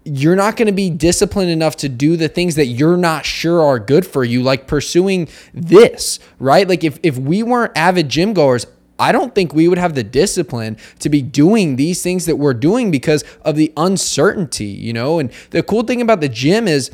you're 0.07 0.37
not 0.37 0.57
going 0.57 0.67
to 0.67 0.73
be 0.73 0.89
disciplined 0.89 1.51
enough 1.51 1.77
to 1.77 1.89
do 1.89 2.17
the 2.17 2.29
things 2.29 2.55
that 2.55 2.67
you're 2.67 2.97
not 2.97 3.27
sure 3.27 3.61
are 3.61 3.79
good 3.79 4.07
for 4.07 4.25
you, 4.25 4.43
like 4.43 4.69
pursuing 4.69 5.29
this, 5.53 6.21
right? 6.39 6.69
Like 6.69 6.85
if, 6.85 6.99
if 7.03 7.19
we 7.19 7.43
weren't 7.43 7.77
avid 7.77 8.09
gym 8.09 8.33
goers, 8.33 8.67
I 8.99 9.13
don't 9.13 9.35
think 9.35 9.53
we 9.53 9.69
would 9.69 9.79
have 9.79 9.95
the 9.95 10.05
discipline 10.05 10.77
to 11.01 11.09
be 11.09 11.21
doing 11.23 11.77
these 11.77 12.03
things 12.03 12.25
that 12.27 12.37
we're 12.37 12.55
doing 12.55 12.91
because 12.91 13.25
of 13.43 13.57
the 13.57 13.73
uncertainty, 13.77 14.67
you 14.67 14.93
know? 14.93 15.19
And 15.19 15.33
the 15.51 15.63
cool 15.63 15.83
thing 15.83 16.01
about 16.01 16.21
the 16.21 16.29
gym 16.29 16.69
is 16.69 16.91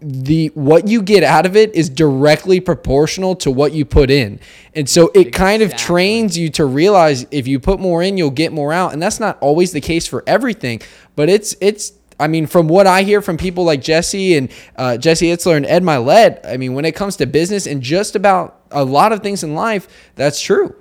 the 0.00 0.48
what 0.54 0.86
you 0.86 1.00
get 1.00 1.22
out 1.22 1.46
of 1.46 1.56
it 1.56 1.74
is 1.74 1.88
directly 1.88 2.60
proportional 2.60 3.34
to 3.36 3.50
what 3.50 3.72
you 3.72 3.84
put 3.84 4.10
in. 4.10 4.38
And 4.74 4.88
so 4.88 5.10
it 5.14 5.32
kind 5.32 5.62
of 5.62 5.76
trains 5.76 6.36
you 6.36 6.50
to 6.50 6.64
realize 6.64 7.26
if 7.30 7.46
you 7.46 7.58
put 7.58 7.80
more 7.80 8.02
in, 8.02 8.18
you'll 8.18 8.30
get 8.30 8.52
more 8.52 8.72
out. 8.72 8.92
And 8.92 9.00
that's 9.00 9.20
not 9.20 9.38
always 9.40 9.72
the 9.72 9.80
case 9.80 10.06
for 10.06 10.22
everything, 10.26 10.82
but 11.16 11.28
it's 11.28 11.54
it's 11.60 11.92
I 12.18 12.28
mean, 12.28 12.46
from 12.46 12.68
what 12.68 12.86
I 12.86 13.02
hear 13.02 13.20
from 13.20 13.36
people 13.36 13.64
like 13.64 13.82
Jesse 13.82 14.36
and 14.36 14.50
uh, 14.76 14.96
Jesse 14.96 15.26
Itzler 15.26 15.56
and 15.56 15.66
Ed 15.66 15.82
Mylett, 15.82 16.46
I 16.46 16.56
mean, 16.56 16.74
when 16.74 16.84
it 16.84 16.94
comes 16.94 17.16
to 17.16 17.26
business 17.26 17.66
and 17.66 17.82
just 17.82 18.16
about 18.16 18.62
a 18.70 18.84
lot 18.84 19.12
of 19.12 19.22
things 19.22 19.42
in 19.42 19.54
life, 19.54 19.88
that's 20.14 20.40
true. 20.40 20.74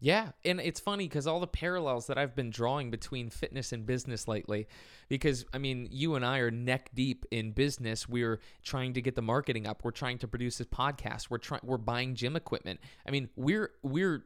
Yeah, 0.00 0.28
and 0.44 0.60
it's 0.60 0.78
funny 0.78 1.08
because 1.08 1.26
all 1.26 1.40
the 1.40 1.46
parallels 1.46 2.06
that 2.06 2.18
I've 2.18 2.36
been 2.36 2.50
drawing 2.50 2.90
between 2.90 3.30
fitness 3.30 3.72
and 3.72 3.86
business 3.86 4.28
lately, 4.28 4.68
because 5.08 5.46
I 5.54 5.58
mean, 5.58 5.88
you 5.90 6.14
and 6.14 6.24
I 6.24 6.38
are 6.38 6.50
neck 6.50 6.90
deep 6.94 7.24
in 7.30 7.52
business. 7.52 8.08
We're 8.08 8.40
trying 8.62 8.92
to 8.94 9.02
get 9.02 9.16
the 9.16 9.22
marketing 9.22 9.66
up. 9.66 9.82
We're 9.82 9.90
trying 9.90 10.18
to 10.18 10.28
produce 10.28 10.58
this 10.58 10.66
podcast. 10.66 11.30
We're 11.30 11.38
trying. 11.38 11.62
We're 11.64 11.78
buying 11.78 12.14
gym 12.14 12.36
equipment. 12.36 12.80
I 13.06 13.10
mean, 13.10 13.30
we're 13.36 13.70
we're 13.82 14.24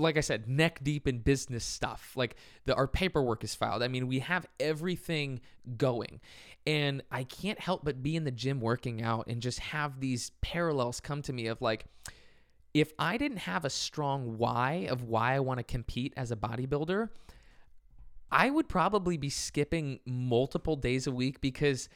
like 0.00 0.16
I 0.16 0.20
said, 0.20 0.48
neck 0.48 0.80
deep 0.82 1.06
in 1.06 1.18
business 1.18 1.64
stuff. 1.64 2.12
Like 2.16 2.36
the 2.64 2.74
our 2.74 2.88
paperwork 2.88 3.44
is 3.44 3.54
filed. 3.54 3.82
I 3.82 3.88
mean, 3.88 4.06
we 4.08 4.20
have 4.20 4.46
everything 4.58 5.40
going. 5.76 6.20
And 6.66 7.02
I 7.10 7.24
can't 7.24 7.58
help 7.58 7.84
but 7.84 8.02
be 8.02 8.16
in 8.16 8.24
the 8.24 8.30
gym 8.30 8.60
working 8.60 9.02
out 9.02 9.26
and 9.28 9.40
just 9.40 9.60
have 9.60 10.00
these 10.00 10.32
parallels 10.40 11.00
come 11.00 11.22
to 11.22 11.32
me 11.32 11.46
of 11.46 11.62
like 11.62 11.86
if 12.74 12.92
I 12.98 13.16
didn't 13.16 13.38
have 13.38 13.64
a 13.64 13.70
strong 13.70 14.38
why 14.38 14.86
of 14.90 15.04
why 15.04 15.34
I 15.34 15.40
want 15.40 15.58
to 15.58 15.64
compete 15.64 16.12
as 16.16 16.30
a 16.30 16.36
bodybuilder, 16.36 17.08
I 18.30 18.50
would 18.50 18.68
probably 18.68 19.16
be 19.16 19.30
skipping 19.30 20.00
multiple 20.06 20.76
days 20.76 21.06
a 21.06 21.12
week 21.12 21.40
because 21.40 21.88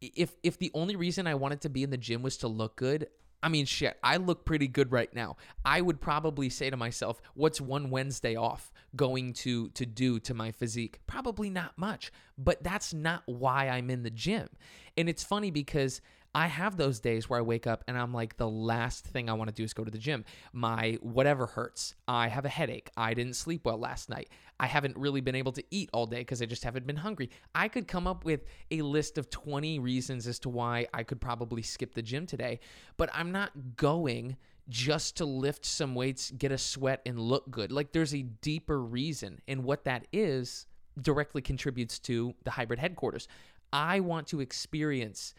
if 0.00 0.36
if 0.42 0.58
the 0.58 0.70
only 0.74 0.96
reason 0.96 1.26
I 1.26 1.34
wanted 1.34 1.60
to 1.62 1.68
be 1.68 1.82
in 1.82 1.90
the 1.90 1.98
gym 1.98 2.22
was 2.22 2.36
to 2.38 2.48
look 2.48 2.76
good, 2.76 3.08
I 3.42 3.48
mean 3.48 3.66
shit, 3.66 3.98
I 4.02 4.18
look 4.18 4.44
pretty 4.44 4.68
good 4.68 4.92
right 4.92 5.12
now. 5.14 5.36
I 5.64 5.80
would 5.80 6.00
probably 6.00 6.48
say 6.48 6.70
to 6.70 6.76
myself, 6.76 7.20
what's 7.34 7.60
one 7.60 7.90
Wednesday 7.90 8.36
off 8.36 8.72
going 8.94 9.32
to 9.34 9.68
to 9.70 9.84
do 9.84 10.20
to 10.20 10.34
my 10.34 10.52
physique? 10.52 11.00
Probably 11.06 11.50
not 11.50 11.76
much, 11.76 12.12
but 12.38 12.62
that's 12.62 12.94
not 12.94 13.22
why 13.26 13.68
I'm 13.68 13.90
in 13.90 14.02
the 14.04 14.10
gym. 14.10 14.48
And 14.96 15.08
it's 15.08 15.24
funny 15.24 15.50
because 15.50 16.00
I 16.34 16.46
have 16.46 16.76
those 16.76 16.98
days 16.98 17.28
where 17.28 17.38
I 17.38 17.42
wake 17.42 17.66
up 17.66 17.84
and 17.86 17.98
I'm 17.98 18.14
like, 18.14 18.36
the 18.38 18.48
last 18.48 19.04
thing 19.04 19.28
I 19.28 19.34
want 19.34 19.48
to 19.48 19.54
do 19.54 19.64
is 19.64 19.74
go 19.74 19.84
to 19.84 19.90
the 19.90 19.98
gym. 19.98 20.24
My 20.52 20.98
whatever 21.02 21.46
hurts. 21.46 21.94
I 22.08 22.28
have 22.28 22.46
a 22.46 22.48
headache. 22.48 22.90
I 22.96 23.12
didn't 23.12 23.36
sleep 23.36 23.66
well 23.66 23.78
last 23.78 24.08
night. 24.08 24.30
I 24.58 24.66
haven't 24.66 24.96
really 24.96 25.20
been 25.20 25.34
able 25.34 25.52
to 25.52 25.64
eat 25.70 25.90
all 25.92 26.06
day 26.06 26.20
because 26.20 26.40
I 26.40 26.46
just 26.46 26.64
haven't 26.64 26.86
been 26.86 26.96
hungry. 26.96 27.30
I 27.54 27.68
could 27.68 27.86
come 27.86 28.06
up 28.06 28.24
with 28.24 28.44
a 28.70 28.80
list 28.80 29.18
of 29.18 29.28
20 29.28 29.78
reasons 29.78 30.26
as 30.26 30.38
to 30.40 30.48
why 30.48 30.86
I 30.94 31.02
could 31.02 31.20
probably 31.20 31.62
skip 31.62 31.94
the 31.94 32.02
gym 32.02 32.26
today, 32.26 32.60
but 32.96 33.10
I'm 33.12 33.30
not 33.30 33.76
going 33.76 34.36
just 34.68 35.16
to 35.18 35.24
lift 35.24 35.66
some 35.66 35.94
weights, 35.94 36.30
get 36.30 36.52
a 36.52 36.58
sweat, 36.58 37.02
and 37.04 37.18
look 37.18 37.50
good. 37.50 37.72
Like 37.72 37.92
there's 37.92 38.14
a 38.14 38.22
deeper 38.22 38.80
reason. 38.80 39.42
And 39.48 39.64
what 39.64 39.84
that 39.84 40.06
is 40.12 40.66
directly 41.00 41.42
contributes 41.42 41.98
to 41.98 42.34
the 42.44 42.50
hybrid 42.50 42.78
headquarters. 42.78 43.28
I 43.72 44.00
want 44.00 44.26
to 44.28 44.40
experience 44.40 45.34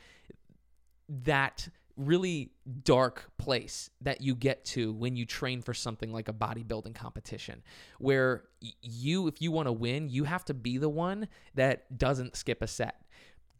that 1.23 1.67
really 1.95 2.52
dark 2.84 3.30
place 3.38 3.91
that 4.02 4.19
you 4.19 4.34
get 4.34 4.65
to 4.65 4.91
when 4.93 5.15
you 5.15 5.26
train 5.26 5.62
for 5.62 5.76
something 5.76 6.12
like 6.12 6.28
a 6.28 6.34
bodybuilding 6.34 6.95
competition 6.95 7.62
where 7.99 8.45
you 8.82 9.28
if 9.28 9.43
you 9.43 9.52
want 9.52 9.67
to 9.67 9.71
win 9.71 10.10
you 10.10 10.23
have 10.23 10.43
to 10.43 10.56
be 10.56 10.80
the 10.80 10.89
one 10.89 11.28
that 11.54 11.95
doesn't 11.95 12.36
skip 12.36 12.63
a 12.63 12.67
set 12.67 13.04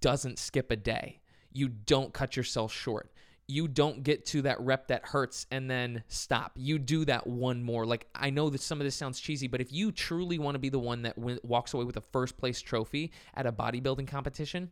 doesn't 0.04 0.38
skip 0.38 0.70
a 0.70 0.76
day. 0.76 1.22
You 1.54 1.70
don't 1.70 2.14
cut 2.14 2.36
yourself 2.36 2.74
short. 2.74 3.10
You 3.48 3.70
don't 3.70 4.04
get 4.04 4.26
to 4.28 4.42
that 4.42 4.60
rep 4.60 4.90
that 4.90 5.06
hurts 5.06 5.48
and 5.50 5.72
then 5.72 6.04
stop. 6.10 6.52
You 6.58 6.78
do 6.78 7.06
that 7.06 7.26
one 7.26 7.64
more. 7.64 7.86
Like 7.86 8.08
i 8.14 8.30
know 8.30 8.50
that 8.50 8.60
some 8.60 8.82
of 8.82 8.86
this 8.86 8.96
sounds 8.96 9.20
cheesy 9.20 9.48
but 9.48 9.62
if 9.62 9.72
you 9.72 9.92
truly 9.94 10.38
want 10.38 10.56
to 10.56 10.60
be 10.60 10.70
the 10.70 10.80
one 10.80 11.04
that 11.04 11.18
walks 11.18 11.74
away 11.74 11.86
with 11.86 11.96
a 11.96 12.02
first 12.02 12.38
place 12.38 12.62
trophy 12.62 13.12
at 13.34 13.46
a 13.46 13.52
bodybuilding 13.52 14.08
competition 14.08 14.72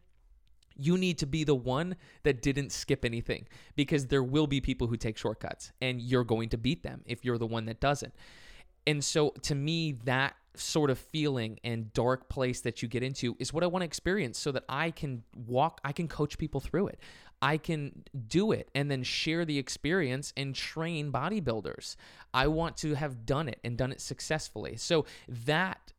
you 0.78 0.98
need 0.98 1.18
to 1.20 1.26
be 1.26 1.44
the 1.44 1.56
one 1.56 1.96
that 2.24 2.42
didn't 2.42 2.72
skip 2.72 3.06
anything 3.06 3.48
because 3.76 4.08
there 4.08 4.24
will 4.24 4.48
be 4.48 4.62
people 4.62 4.88
who 4.88 4.98
take 4.98 5.18
shortcuts 5.18 5.72
and 5.82 6.02
you're 6.02 6.24
going 6.24 6.50
to 6.50 6.58
beat 6.58 6.84
them 6.84 7.02
if 7.06 7.24
you're 7.26 7.38
the 7.38 7.48
one 7.48 7.66
that 7.66 7.80
doesn't. 7.80 8.14
And 8.88 9.04
so 9.04 9.30
to 9.44 9.56
me, 9.56 9.94
that 10.06 10.36
sort 10.56 10.90
of 10.90 10.98
feeling 10.98 11.60
and 11.64 11.94
dark 11.94 12.30
place 12.30 12.62
that 12.62 12.82
you 12.82 12.88
get 12.88 13.04
into 13.04 13.36
is 13.40 13.54
what 13.54 13.64
I 13.64 13.68
want 13.68 13.82
to 13.82 13.86
experience 13.86 14.38
so 14.38 14.52
that 14.52 14.64
I 14.68 14.92
can 14.92 15.24
walk, 15.48 15.80
I 15.84 15.92
can 15.92 16.08
coach 16.08 16.38
people 16.38 16.60
through 16.60 16.88
it. 16.88 17.00
I 17.42 17.58
can 17.58 18.04
do 18.28 18.52
it 18.52 18.70
and 18.76 18.92
then 18.92 19.02
share 19.04 19.46
the 19.46 19.58
experience 19.58 20.32
and 20.38 20.54
train 20.54 21.12
bodybuilders. 21.12 21.96
I 22.34 22.48
want 22.48 22.78
to 22.78 22.94
have 22.94 23.26
done 23.26 23.48
it 23.50 23.60
and 23.64 23.78
done 23.78 23.92
it 23.92 24.00
successfully. 24.00 24.76
So 24.78 25.06
that 25.28 25.94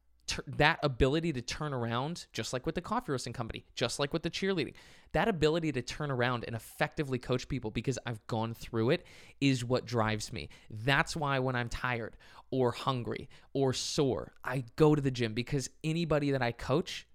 that 0.47 0.79
ability 0.83 1.33
to 1.33 1.43
turn 1.43 1.73
around, 1.73 2.27
just 2.33 2.53
like 2.53 2.67
with 2.67 2.75
the 2.75 2.81
coffee 2.81 3.13
roasting 3.13 3.33
company, 3.33 3.65
just 3.75 3.99
like 3.99 4.13
with 4.13 4.23
the 4.23 4.31
cheerleading, 4.31 4.75
that 5.13 5.29
ability 5.29 5.73
to 5.73 5.83
turn 5.83 6.11
around 6.11 6.45
and 6.47 6.57
effectively 6.57 7.19
coach 7.19 7.49
people 7.49 7.71
because 7.71 7.99
I've 8.07 8.27
gone 8.27 8.55
through 8.55 8.91
it 8.91 9.05
is 9.41 9.65
what 9.65 9.87
drives 9.87 10.33
me. 10.33 10.49
That's 10.71 11.17
why 11.17 11.39
when 11.39 11.57
I'm 11.57 11.69
tired 11.69 12.17
or 12.51 12.73
hungry 12.73 13.29
or 13.53 13.73
sore, 13.73 14.33
I 14.45 14.65
go 14.77 14.95
to 14.95 15.03
the 15.03 15.11
gym 15.11 15.35
because 15.35 15.71
anybody 15.83 16.31
that 16.33 16.43
I 16.43 16.53
coach 16.53 17.07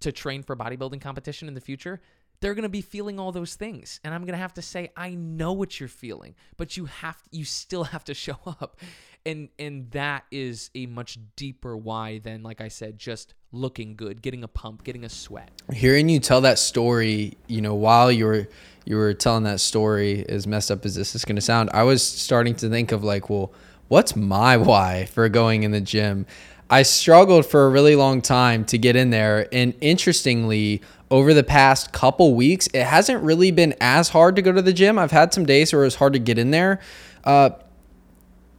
to 0.00 0.12
train 0.12 0.42
for 0.42 0.56
bodybuilding 0.56 1.00
competition 1.00 1.48
in 1.48 1.54
the 1.54 1.60
future, 1.60 2.00
they're 2.40 2.54
going 2.54 2.64
to 2.64 2.68
be 2.68 2.80
feeling 2.80 3.18
all 3.18 3.32
those 3.32 3.54
things 3.54 4.00
and 4.04 4.14
i'm 4.14 4.22
going 4.22 4.32
to 4.32 4.38
have 4.38 4.54
to 4.54 4.62
say 4.62 4.90
i 4.96 5.10
know 5.10 5.52
what 5.52 5.78
you're 5.80 5.88
feeling 5.88 6.34
but 6.56 6.76
you 6.76 6.86
have 6.86 7.16
you 7.30 7.44
still 7.44 7.84
have 7.94 8.04
to 8.04 8.14
show 8.14 8.38
up 8.46 8.80
and 9.26 9.48
and 9.58 9.90
that 9.92 10.24
is 10.30 10.70
a 10.74 10.86
much 10.86 11.18
deeper 11.36 11.76
why 11.76 12.18
than 12.18 12.42
like 12.42 12.60
I 12.60 12.68
said 12.68 12.98
just 12.98 13.34
looking 13.52 13.94
good, 13.94 14.20
getting 14.20 14.42
a 14.42 14.48
pump, 14.48 14.84
getting 14.84 15.04
a 15.04 15.08
sweat. 15.08 15.50
Hearing 15.72 16.08
you 16.08 16.18
tell 16.18 16.40
that 16.42 16.58
story, 16.58 17.36
you 17.46 17.60
know, 17.60 17.74
while 17.74 18.10
you 18.10 18.26
were 18.26 18.48
you 18.84 18.96
were 18.96 19.14
telling 19.14 19.44
that 19.44 19.60
story, 19.60 20.28
as 20.28 20.46
messed 20.46 20.70
up 20.70 20.84
as 20.84 20.94
this 20.94 21.14
is 21.14 21.24
going 21.24 21.36
to 21.36 21.42
sound, 21.42 21.70
I 21.72 21.84
was 21.84 22.02
starting 22.02 22.54
to 22.56 22.68
think 22.68 22.92
of 22.92 23.02
like, 23.02 23.30
well, 23.30 23.52
what's 23.88 24.14
my 24.14 24.56
why 24.58 25.06
for 25.06 25.28
going 25.28 25.62
in 25.62 25.70
the 25.70 25.80
gym? 25.80 26.26
I 26.70 26.82
struggled 26.82 27.46
for 27.46 27.66
a 27.66 27.68
really 27.68 27.94
long 27.94 28.22
time 28.22 28.64
to 28.66 28.78
get 28.78 28.96
in 28.96 29.10
there, 29.10 29.48
and 29.52 29.74
interestingly, 29.80 30.82
over 31.10 31.34
the 31.34 31.44
past 31.44 31.92
couple 31.92 32.34
weeks, 32.34 32.66
it 32.74 32.84
hasn't 32.84 33.22
really 33.22 33.50
been 33.50 33.74
as 33.80 34.08
hard 34.08 34.36
to 34.36 34.42
go 34.42 34.52
to 34.52 34.62
the 34.62 34.72
gym. 34.72 34.98
I've 34.98 35.10
had 35.10 35.34
some 35.34 35.44
days 35.46 35.72
where 35.72 35.82
it 35.82 35.86
was 35.86 35.96
hard 35.96 36.12
to 36.14 36.18
get 36.18 36.38
in 36.38 36.50
there. 36.50 36.80
Uh, 37.24 37.50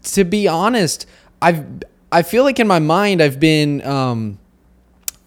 to 0.03 0.23
be 0.23 0.47
honest, 0.47 1.05
I've 1.41 1.65
I 2.11 2.21
feel 2.21 2.43
like 2.43 2.59
in 2.59 2.67
my 2.67 2.79
mind 2.79 3.21
I've 3.21 3.39
been 3.39 3.85
um, 3.85 4.39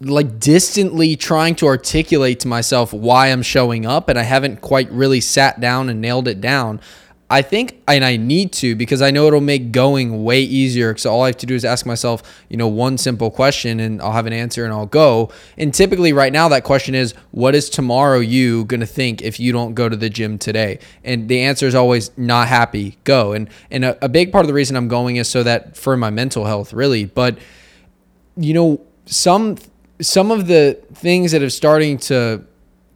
like 0.00 0.38
distantly 0.38 1.16
trying 1.16 1.54
to 1.56 1.66
articulate 1.66 2.40
to 2.40 2.48
myself 2.48 2.92
why 2.92 3.28
I'm 3.28 3.42
showing 3.42 3.84
up, 3.84 4.08
and 4.08 4.18
I 4.18 4.22
haven't 4.22 4.60
quite 4.60 4.90
really 4.90 5.20
sat 5.20 5.60
down 5.60 5.88
and 5.88 6.00
nailed 6.00 6.28
it 6.28 6.40
down. 6.40 6.80
I 7.30 7.42
think, 7.42 7.82
and 7.86 8.06
I 8.06 8.16
need 8.16 8.52
to 8.54 8.74
because 8.74 9.02
I 9.02 9.10
know 9.10 9.26
it'll 9.26 9.42
make 9.42 9.70
going 9.70 10.24
way 10.24 10.40
easier. 10.40 10.96
So 10.96 11.12
all 11.12 11.24
I 11.24 11.26
have 11.26 11.36
to 11.38 11.46
do 11.46 11.54
is 11.54 11.62
ask 11.62 11.84
myself, 11.84 12.22
you 12.48 12.56
know, 12.56 12.68
one 12.68 12.96
simple 12.96 13.30
question 13.30 13.80
and 13.80 14.00
I'll 14.00 14.12
have 14.12 14.26
an 14.26 14.32
answer 14.32 14.64
and 14.64 14.72
I'll 14.72 14.86
go. 14.86 15.30
And 15.58 15.74
typically, 15.74 16.14
right 16.14 16.32
now, 16.32 16.48
that 16.48 16.64
question 16.64 16.94
is, 16.94 17.12
what 17.30 17.54
is 17.54 17.68
tomorrow 17.68 18.20
you 18.20 18.64
going 18.64 18.80
to 18.80 18.86
think 18.86 19.20
if 19.20 19.38
you 19.38 19.52
don't 19.52 19.74
go 19.74 19.90
to 19.90 19.96
the 19.96 20.08
gym 20.08 20.38
today? 20.38 20.78
And 21.04 21.28
the 21.28 21.42
answer 21.42 21.66
is 21.66 21.74
always 21.74 22.16
not 22.16 22.48
happy, 22.48 22.96
go. 23.04 23.32
And, 23.32 23.50
and 23.70 23.84
a, 23.84 24.02
a 24.02 24.08
big 24.08 24.32
part 24.32 24.44
of 24.44 24.48
the 24.48 24.54
reason 24.54 24.74
I'm 24.74 24.88
going 24.88 25.16
is 25.16 25.28
so 25.28 25.42
that 25.42 25.76
for 25.76 25.98
my 25.98 26.08
mental 26.08 26.46
health, 26.46 26.72
really. 26.72 27.04
But, 27.04 27.38
you 28.38 28.54
know, 28.54 28.80
some, 29.04 29.58
some 30.00 30.30
of 30.30 30.46
the 30.46 30.80
things 30.94 31.32
that 31.32 31.42
are 31.42 31.50
starting 31.50 31.98
to, 31.98 32.42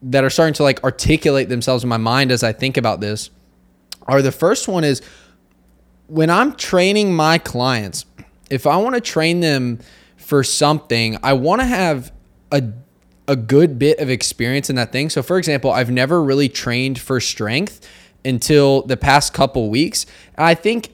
that 0.05 0.25
are 0.25 0.31
starting 0.31 0.55
to 0.55 0.62
like 0.62 0.83
articulate 0.85 1.51
themselves 1.51 1.83
in 1.83 1.90
my 1.90 1.99
mind 1.99 2.33
as 2.33 2.42
I 2.42 2.53
think 2.53 2.79
about 2.79 3.03
this 3.03 3.29
are 4.06 4.22
the 4.22 4.32
first 4.32 4.68
one 4.68 4.84
is 4.84 5.02
when 6.06 6.30
I'm 6.30 6.54
training 6.54 7.14
my 7.14 7.38
clients, 7.38 8.04
if 8.50 8.66
I 8.66 8.76
want 8.76 8.94
to 8.94 9.00
train 9.00 9.40
them 9.40 9.78
for 10.16 10.44
something, 10.44 11.16
I 11.22 11.32
want 11.32 11.60
to 11.60 11.66
have 11.66 12.12
a 12.50 12.62
a 13.28 13.36
good 13.36 13.78
bit 13.78 13.98
of 14.00 14.10
experience 14.10 14.68
in 14.68 14.76
that 14.76 14.92
thing. 14.92 15.08
So 15.08 15.22
for 15.22 15.38
example, 15.38 15.70
I've 15.70 15.90
never 15.90 16.22
really 16.22 16.48
trained 16.48 16.98
for 16.98 17.20
strength 17.20 17.88
until 18.24 18.82
the 18.82 18.96
past 18.96 19.32
couple 19.32 19.70
weeks. 19.70 20.06
And 20.36 20.46
I 20.46 20.54
think 20.54 20.90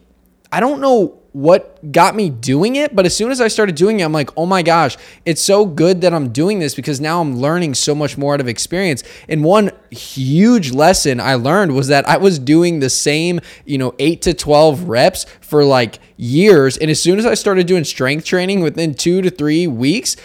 I 0.53 0.61
don't 0.61 0.81
know 0.81 1.19
what 1.33 1.93
got 1.93 2.17
me 2.17 2.31
doing 2.31 2.77
it. 2.77 2.97
But 2.97 3.07
as 3.07 3.17
soon 3.17 3.31
as 3.31 3.41
I 3.41 3.49
started 3.49 3.75
doing 3.75 4.01
it, 4.01 4.05
I'm 4.05 4.13
like, 4.13 4.31
oh 4.37 4.47
my 4.47 4.63
gosh, 4.63 4.97
it's 5.25 5.43
so 5.43 5.67
good 5.67 6.01
that 6.01 6.15
I'm 6.15 6.31
doing 6.31 6.59
this 6.59 6.75
because 6.75 7.01
now 7.01 7.21
I'm 7.21 7.37
learning 7.37 7.75
so 7.75 7.95
much 7.95 8.17
more 8.17 8.35
out 8.35 8.41
of 8.41 8.49
experience. 8.49 9.03
And 9.29 9.45
one 9.45 9.71
huge 9.91 10.73
lesson 10.73 11.21
I 11.21 11.35
learned 11.35 11.75
was 11.75 11.89
that 11.89 12.09
I 12.09 12.17
was 12.17 12.39
doing 12.39 12.81
the 12.81 12.91
same, 12.91 13.41
you 13.65 13.79
know, 13.79 13.95
eight 13.99 14.23
to 14.23 14.35
12 14.35 14.89
reps 14.89 15.27
for 15.41 15.65
like 15.65 15.99
years. 16.17 16.77
And 16.77 16.91
as 16.91 17.01
soon 17.01 17.19
as 17.19 17.27
I 17.27 17.35
started 17.35 17.67
doing 17.67 17.85
strength 17.85 18.25
training 18.25 18.61
within 18.61 18.95
two 18.95 19.23
to 19.23 19.31
three 19.31 19.67
weeks, 19.67 20.17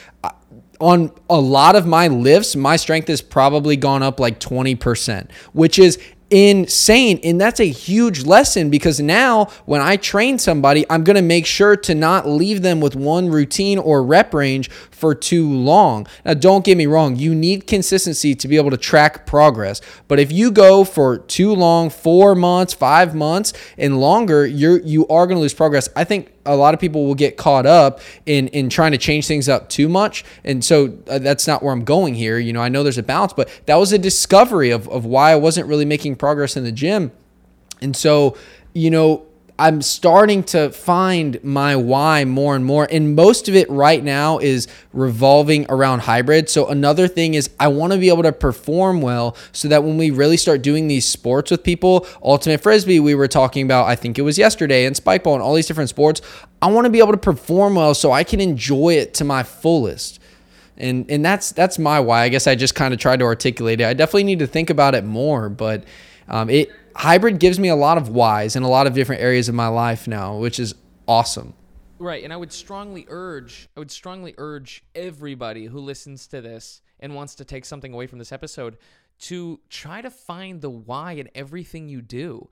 on 0.83 1.11
a 1.29 1.39
lot 1.39 1.77
of 1.77 1.85
my 1.85 2.09
lifts, 2.09 2.57
my 2.57 2.75
strength 2.75 3.07
has 3.07 3.21
probably 3.21 3.77
gone 3.77 4.03
up 4.03 4.19
like 4.19 4.37
20%, 4.39 5.31
which 5.53 5.79
is 5.79 5.97
insane. 6.33 7.19
And 7.23 7.39
that's 7.39 7.59
a 7.59 7.69
huge 7.69 8.25
lesson 8.25 8.71
because 8.71 8.99
now 8.99 9.45
when 9.65 9.81
I 9.81 9.97
train 9.97 10.39
somebody, 10.39 10.83
I'm 10.89 11.03
going 11.03 11.15
to 11.15 11.21
make 11.21 11.45
sure 11.45 11.77
to 11.77 11.93
not 11.93 12.27
leave 12.27 12.63
them 12.63 12.81
with 12.81 12.95
one 12.95 13.29
routine 13.29 13.77
or 13.77 14.03
rep 14.03 14.33
range 14.33 14.71
for 15.03 15.13
too 15.13 15.51
long. 15.51 16.07
Now, 16.23 16.33
don't 16.33 16.63
get 16.63 16.77
me 16.77 16.85
wrong, 16.85 17.17
you 17.17 17.35
need 17.35 17.67
consistency 17.67 18.35
to 18.35 18.47
be 18.47 18.55
able 18.55 18.69
to 18.69 18.77
track 18.77 19.25
progress. 19.25 19.81
But 20.07 20.17
if 20.17 20.31
you 20.31 20.49
go 20.49 20.85
for 20.85 21.17
too 21.17 21.53
long, 21.53 21.89
four 21.89 22.35
months, 22.35 22.73
five 22.73 23.13
months, 23.13 23.51
and 23.77 23.99
longer, 23.99 24.47
you're 24.47 24.79
you 24.79 25.05
are 25.09 25.27
going 25.27 25.35
to 25.35 25.41
lose 25.41 25.53
progress. 25.53 25.89
I 25.97 26.05
think 26.05 26.31
a 26.45 26.55
lot 26.55 26.73
of 26.73 26.79
people 26.79 27.05
will 27.05 27.15
get 27.15 27.35
caught 27.35 27.65
up 27.65 27.99
in 28.25 28.47
in 28.49 28.69
trying 28.69 28.93
to 28.93 28.97
change 28.97 29.27
things 29.27 29.49
up 29.49 29.67
too 29.67 29.89
much 29.89 30.23
and 30.45 30.63
so 30.63 30.97
uh, 31.09 31.19
that's 31.19 31.47
not 31.47 31.63
where 31.63 31.71
i'm 31.71 31.85
going 31.85 32.13
here 32.15 32.37
you 32.37 32.51
know 32.51 32.61
i 32.61 32.67
know 32.67 32.83
there's 32.83 32.97
a 32.97 33.03
balance 33.03 33.31
but 33.31 33.49
that 33.65 33.75
was 33.75 33.93
a 33.93 33.97
discovery 33.97 34.69
of, 34.69 34.89
of 34.89 35.05
why 35.05 35.31
i 35.31 35.37
wasn't 35.37 35.65
really 35.65 35.85
making 35.85 36.17
progress 36.17 36.57
in 36.57 36.65
the 36.65 36.71
gym 36.71 37.13
and 37.81 37.95
so 37.95 38.35
you 38.73 38.91
know 38.91 39.25
I'm 39.59 39.83
starting 39.83 40.43
to 40.45 40.71
find 40.71 41.41
my 41.43 41.75
why 41.75 42.25
more 42.25 42.55
and 42.55 42.65
more. 42.65 42.87
And 42.89 43.15
most 43.15 43.47
of 43.47 43.55
it 43.55 43.69
right 43.69 44.03
now 44.03 44.39
is 44.39 44.67
revolving 44.93 45.67
around 45.69 45.99
hybrid. 45.99 46.49
So 46.49 46.67
another 46.67 47.07
thing 47.07 47.35
is 47.35 47.51
I 47.59 47.67
want 47.67 47.93
to 47.93 47.99
be 47.99 48.09
able 48.09 48.23
to 48.23 48.31
perform 48.31 49.01
well 49.01 49.37
so 49.51 49.67
that 49.67 49.83
when 49.83 49.97
we 49.97 50.09
really 50.09 50.37
start 50.37 50.63
doing 50.63 50.87
these 50.87 51.07
sports 51.07 51.51
with 51.51 51.63
people, 51.63 52.07
ultimate 52.23 52.61
frisbee, 52.61 52.99
we 52.99 53.13
were 53.13 53.27
talking 53.27 53.63
about, 53.63 53.85
I 53.85 53.95
think 53.95 54.17
it 54.17 54.23
was 54.23 54.39
yesterday, 54.39 54.85
and 54.85 54.95
spikeball 54.95 55.35
and 55.35 55.43
all 55.43 55.53
these 55.53 55.67
different 55.67 55.89
sports. 55.89 56.21
I 56.61 56.67
want 56.67 56.85
to 56.85 56.89
be 56.89 56.99
able 56.99 57.11
to 57.11 57.17
perform 57.17 57.75
well 57.75 57.93
so 57.93 58.11
I 58.11 58.23
can 58.23 58.39
enjoy 58.39 58.95
it 58.95 59.13
to 59.15 59.23
my 59.23 59.43
fullest. 59.43 60.19
And 60.77 61.05
and 61.11 61.23
that's 61.23 61.51
that's 61.51 61.77
my 61.77 61.99
why. 61.99 62.23
I 62.23 62.29
guess 62.29 62.47
I 62.47 62.55
just 62.55 62.73
kind 62.73 62.95
of 62.95 62.99
tried 62.99 63.19
to 63.19 63.25
articulate 63.25 63.79
it. 63.79 63.85
I 63.85 63.93
definitely 63.93 64.23
need 64.23 64.39
to 64.39 64.47
think 64.47 64.71
about 64.71 64.95
it 64.95 65.03
more, 65.05 65.47
but 65.47 65.83
um, 66.27 66.49
it 66.49 66.71
hybrid 66.95 67.39
gives 67.39 67.59
me 67.59 67.67
a 67.69 67.75
lot 67.75 67.97
of 67.97 68.09
whys 68.09 68.55
in 68.55 68.63
a 68.63 68.69
lot 68.69 68.87
of 68.87 68.93
different 68.93 69.21
areas 69.21 69.49
of 69.49 69.55
my 69.55 69.67
life 69.67 70.07
now, 70.07 70.37
which 70.37 70.59
is 70.59 70.75
awesome. 71.07 71.53
Right, 71.99 72.23
and 72.23 72.33
I 72.33 72.37
would 72.37 72.51
strongly 72.51 73.05
urge, 73.07 73.69
I 73.77 73.79
would 73.79 73.91
strongly 73.91 74.33
urge 74.37 74.83
everybody 74.93 75.65
who 75.65 75.79
listens 75.79 76.27
to 76.27 76.41
this 76.41 76.81
and 76.99 77.15
wants 77.15 77.35
to 77.35 77.45
take 77.45 77.65
something 77.65 77.93
away 77.93 78.07
from 78.07 78.19
this 78.19 78.31
episode 78.31 78.77
to 79.19 79.59
try 79.69 80.01
to 80.01 80.09
find 80.09 80.61
the 80.61 80.69
why 80.69 81.13
in 81.13 81.29
everything 81.35 81.87
you 81.87 82.01
do. 82.01 82.49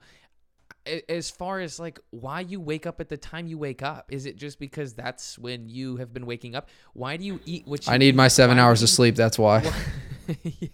As 1.08 1.30
far 1.30 1.60
as 1.60 1.78
like 1.78 2.00
why 2.10 2.40
you 2.40 2.60
wake 2.60 2.86
up 2.86 3.00
at 3.00 3.08
the 3.08 3.16
time 3.16 3.46
you 3.46 3.58
wake 3.58 3.82
up, 3.82 4.10
is 4.10 4.26
it 4.26 4.36
just 4.36 4.58
because 4.58 4.94
that's 4.94 5.38
when 5.38 5.68
you 5.68 5.96
have 5.96 6.12
been 6.12 6.26
waking 6.26 6.54
up? 6.56 6.68
Why 6.92 7.16
do 7.16 7.24
you 7.24 7.38
eat 7.44 7.66
what 7.68 7.86
you 7.86 7.92
I 7.92 7.98
need 7.98 8.10
eat? 8.10 8.14
my 8.16 8.28
seven 8.28 8.56
Why 8.56 8.64
hours 8.64 8.82
of 8.82 8.88
sleep. 8.88 9.14
That's 9.14 9.38
why. 9.38 9.70
yeah. 10.42 10.68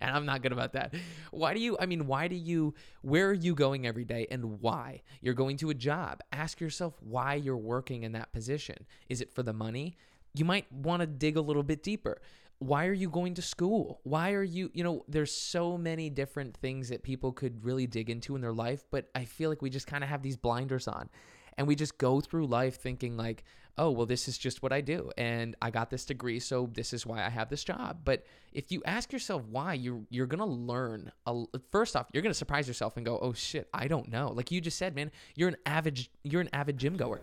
And 0.00 0.10
I'm 0.16 0.26
not 0.26 0.42
good 0.42 0.52
about 0.52 0.72
that. 0.74 0.94
Why 1.30 1.54
do 1.54 1.60
you, 1.60 1.76
I 1.80 1.86
mean, 1.86 2.06
why 2.06 2.28
do 2.28 2.36
you, 2.36 2.74
where 3.02 3.28
are 3.28 3.34
you 3.34 3.54
going 3.54 3.86
every 3.86 4.04
day 4.04 4.26
and 4.30 4.60
why? 4.60 5.02
You're 5.20 5.34
going 5.34 5.56
to 5.58 5.70
a 5.70 5.74
job. 5.74 6.20
Ask 6.32 6.60
yourself 6.60 6.94
why 7.00 7.34
you're 7.34 7.56
working 7.56 8.02
in 8.02 8.12
that 8.12 8.32
position. 8.32 8.86
Is 9.08 9.20
it 9.20 9.32
for 9.32 9.42
the 9.42 9.52
money? 9.52 9.96
You 10.34 10.44
might 10.44 10.70
want 10.72 11.00
to 11.00 11.06
dig 11.06 11.36
a 11.36 11.40
little 11.40 11.62
bit 11.62 11.82
deeper. 11.82 12.20
Why 12.58 12.86
are 12.86 12.92
you 12.92 13.08
going 13.08 13.34
to 13.34 13.42
school? 13.42 14.00
Why 14.04 14.32
are 14.32 14.42
you, 14.42 14.70
you 14.74 14.84
know, 14.84 15.04
there's 15.08 15.32
so 15.32 15.78
many 15.78 16.10
different 16.10 16.56
things 16.58 16.90
that 16.90 17.02
people 17.02 17.32
could 17.32 17.64
really 17.64 17.86
dig 17.86 18.10
into 18.10 18.36
in 18.36 18.42
their 18.42 18.52
life, 18.52 18.84
but 18.90 19.08
I 19.14 19.24
feel 19.24 19.48
like 19.48 19.62
we 19.62 19.70
just 19.70 19.86
kind 19.86 20.04
of 20.04 20.10
have 20.10 20.22
these 20.22 20.36
blinders 20.36 20.86
on 20.86 21.08
and 21.56 21.66
we 21.66 21.74
just 21.74 21.98
go 21.98 22.20
through 22.20 22.46
life 22.46 22.76
thinking 22.76 23.16
like 23.16 23.44
oh 23.80 23.90
well 23.90 24.06
this 24.06 24.28
is 24.28 24.38
just 24.38 24.62
what 24.62 24.72
i 24.72 24.80
do 24.80 25.10
and 25.18 25.56
i 25.60 25.70
got 25.70 25.90
this 25.90 26.04
degree 26.04 26.38
so 26.38 26.68
this 26.74 26.92
is 26.92 27.04
why 27.04 27.24
i 27.24 27.28
have 27.28 27.48
this 27.48 27.64
job 27.64 27.98
but 28.04 28.24
if 28.52 28.70
you 28.70 28.82
ask 28.84 29.12
yourself 29.12 29.42
why 29.50 29.74
you're 29.74 30.02
you're 30.10 30.26
gonna 30.26 30.46
learn 30.46 31.10
a, 31.26 31.44
first 31.70 31.96
off 31.96 32.06
you're 32.12 32.22
gonna 32.22 32.34
surprise 32.34 32.68
yourself 32.68 32.96
and 32.96 33.04
go 33.06 33.18
oh 33.20 33.32
shit 33.32 33.68
i 33.74 33.88
don't 33.88 34.08
know 34.08 34.30
like 34.30 34.50
you 34.50 34.60
just 34.60 34.78
said 34.78 34.94
man 34.94 35.10
you're 35.34 35.48
an 35.48 35.56
avid 35.66 36.06
you're 36.22 36.40
an 36.40 36.50
avid 36.52 36.78
gym 36.78 36.96
goer 36.96 37.20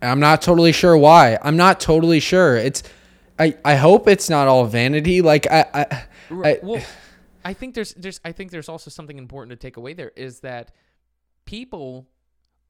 I'm 0.00 0.20
not 0.20 0.42
totally 0.42 0.72
sure 0.72 0.96
why. 0.96 1.38
I'm 1.42 1.56
not 1.56 1.80
totally 1.80 2.20
sure. 2.20 2.56
It's 2.56 2.82
I 3.38 3.56
I 3.64 3.76
hope 3.76 4.08
it's 4.08 4.30
not 4.30 4.48
all 4.48 4.64
vanity. 4.64 5.22
Like 5.22 5.50
I 5.50 5.66
I, 5.74 6.04
I 6.44 6.58
well, 6.62 6.82
I 7.44 7.52
think 7.52 7.74
there's 7.74 7.94
there's 7.94 8.20
I 8.24 8.32
think 8.32 8.50
there's 8.50 8.68
also 8.68 8.90
something 8.90 9.18
important 9.18 9.50
to 9.50 9.56
take 9.56 9.76
away 9.76 9.94
there 9.94 10.12
is 10.16 10.40
that 10.40 10.72
people 11.44 12.06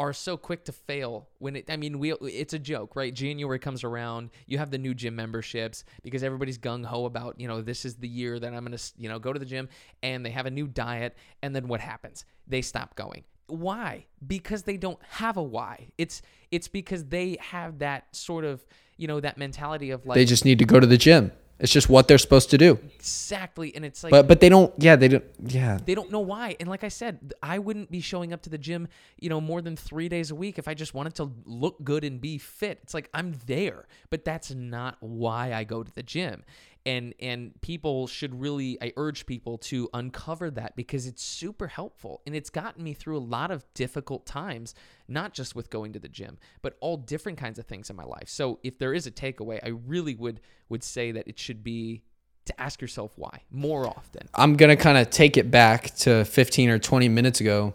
are 0.01 0.13
so 0.13 0.37
quick 0.37 0.65
to 0.65 0.73
fail 0.73 1.29
when 1.39 1.57
it 1.57 1.69
I 1.69 1.77
mean 1.77 1.99
we 1.99 2.13
it's 2.13 2.55
a 2.55 2.59
joke, 2.59 2.95
right? 2.95 3.13
January 3.13 3.59
comes 3.59 3.85
around, 3.85 4.31
you 4.47 4.59
have 4.59 4.71
the 4.71 4.79
new 4.79 4.95
gym 4.95 5.17
memberships 5.17 5.85
because 6.03 6.23
everybody's 6.23 6.59
gung 6.59 6.85
ho 6.85 7.05
about, 7.05 7.41
you 7.41 7.49
know, 7.49 7.63
this 7.63 7.85
is 7.85 7.97
the 7.97 8.09
year 8.09 8.39
that 8.39 8.55
I'm 8.55 8.65
going 8.65 8.77
to, 8.77 8.93
you 8.97 9.09
know, 9.09 9.19
go 9.19 9.33
to 9.33 9.39
the 9.39 9.47
gym 9.47 9.69
and 10.03 10.25
they 10.25 10.31
have 10.31 10.47
a 10.47 10.51
new 10.51 10.67
diet 10.67 11.17
and 11.43 11.55
then 11.55 11.69
what 11.69 11.81
happens? 11.81 12.25
They 12.47 12.63
stop 12.63 12.95
going. 12.95 13.25
Why? 13.49 14.07
Because 14.25 14.63
they 14.63 14.77
don't 14.77 15.01
have 15.09 15.37
a 15.37 15.43
why. 15.43 15.89
It's 15.99 16.23
it's 16.51 16.69
because 16.69 17.07
they 17.07 17.37
have 17.41 17.79
that 17.79 18.15
sort 18.15 18.45
of, 18.45 18.65
you 18.97 19.09
know, 19.09 19.21
that 19.21 19.37
mentality 19.37 19.91
of 19.91 20.07
like 20.07 20.15
they 20.15 20.25
just 20.25 20.45
need 20.45 20.59
to 20.61 20.65
go 20.65 20.79
to 20.79 20.87
the 20.87 20.99
gym. 20.99 21.33
It's 21.61 21.73
just 21.73 21.89
what 21.89 22.07
they're 22.07 22.19
supposed 22.19 22.51
to 22.51 22.59
do. 22.59 22.79
exactly 22.95 23.75
and 23.75 23.85
it's 23.85 24.05
like 24.05 24.11
But 24.13 24.29
but 24.29 24.41
they 24.41 24.49
don't. 24.49 24.73
Yeah, 24.79 24.97
they 24.97 25.09
don't. 25.09 25.25
Yeah. 25.45 25.79
they 25.85 25.95
don't 25.95 26.13
know 26.13 26.21
why. 26.21 26.57
And 26.61 26.69
like 26.69 26.85
I 26.85 26.89
said, 26.89 27.35
I 27.43 27.59
wouldn't 27.59 27.91
be 27.91 28.01
showing 28.01 28.33
up 28.33 28.43
to 28.43 28.51
the 28.51 28.59
gym, 28.59 28.89
you 29.19 29.29
know, 29.29 29.41
more 29.41 29.61
than 29.61 29.77
three 29.77 30.09
days 30.09 30.31
a 30.31 30.35
week 30.35 30.59
if 30.59 30.69
I 30.69 30.75
just 30.75 30.95
wanted 30.95 31.15
to 31.17 31.33
look 31.45 31.83
good 31.83 32.05
and 32.05 32.21
be 32.21 32.39
fit. 32.39 32.79
It's 32.83 32.95
like 32.95 33.11
I'm 33.13 33.35
there, 33.47 33.87
but 34.11 34.25
that's 34.25 34.53
not 34.53 34.97
why 35.01 35.53
I 35.53 35.65
go 35.65 35.83
to 35.83 35.93
the 35.93 36.03
gym. 36.03 36.45
And 36.89 37.15
and 37.21 37.61
people 37.61 38.07
should 38.07 38.41
really, 38.41 38.79
I 38.81 38.93
urge 38.97 39.27
people 39.27 39.59
to 39.59 39.91
uncover 39.93 40.51
that 40.53 40.75
because 40.75 41.07
it's 41.07 41.23
super 41.23 41.67
helpful 41.67 42.23
and 42.27 42.35
it's 42.35 42.49
gotten 42.49 42.83
me 42.83 42.95
through 42.95 43.19
a 43.19 43.27
lot 43.37 43.51
of 43.51 43.67
difficult 43.75 44.25
times, 44.25 44.75
not 45.07 45.35
just 45.35 45.55
with 45.55 45.69
going 45.69 45.93
to 45.93 45.99
the 45.99 46.09
gym, 46.09 46.39
but 46.63 46.79
all 46.81 46.97
different 46.97 47.37
kinds 47.37 47.59
of 47.59 47.67
things 47.67 47.91
in 47.91 47.97
my 47.97 48.05
life. 48.05 48.29
So 48.29 48.59
if 48.63 48.79
there 48.79 48.95
is 48.95 49.07
a 49.07 49.11
takeaway, 49.11 49.61
I 49.63 49.69
really 49.69 50.15
would 50.15 50.41
would 50.71 50.83
say 50.83 51.13
that 51.13 51.29
it 51.29 51.39
should 51.39 51.63
be 51.63 52.05
to 52.47 52.59
ask 52.61 52.81
yourself 52.81 53.13
why 53.17 53.43
more 53.51 53.87
often. 53.87 54.27
I'm 54.35 54.57
gonna 54.57 54.77
kind 54.77 54.97
of 54.97 55.11
take 55.11 55.37
it 55.37 55.51
back 55.51 55.95
to 55.97 56.25
15 56.25 56.71
or 56.71 56.79
20 56.79 57.09
minutes 57.11 57.41
ago 57.41 57.75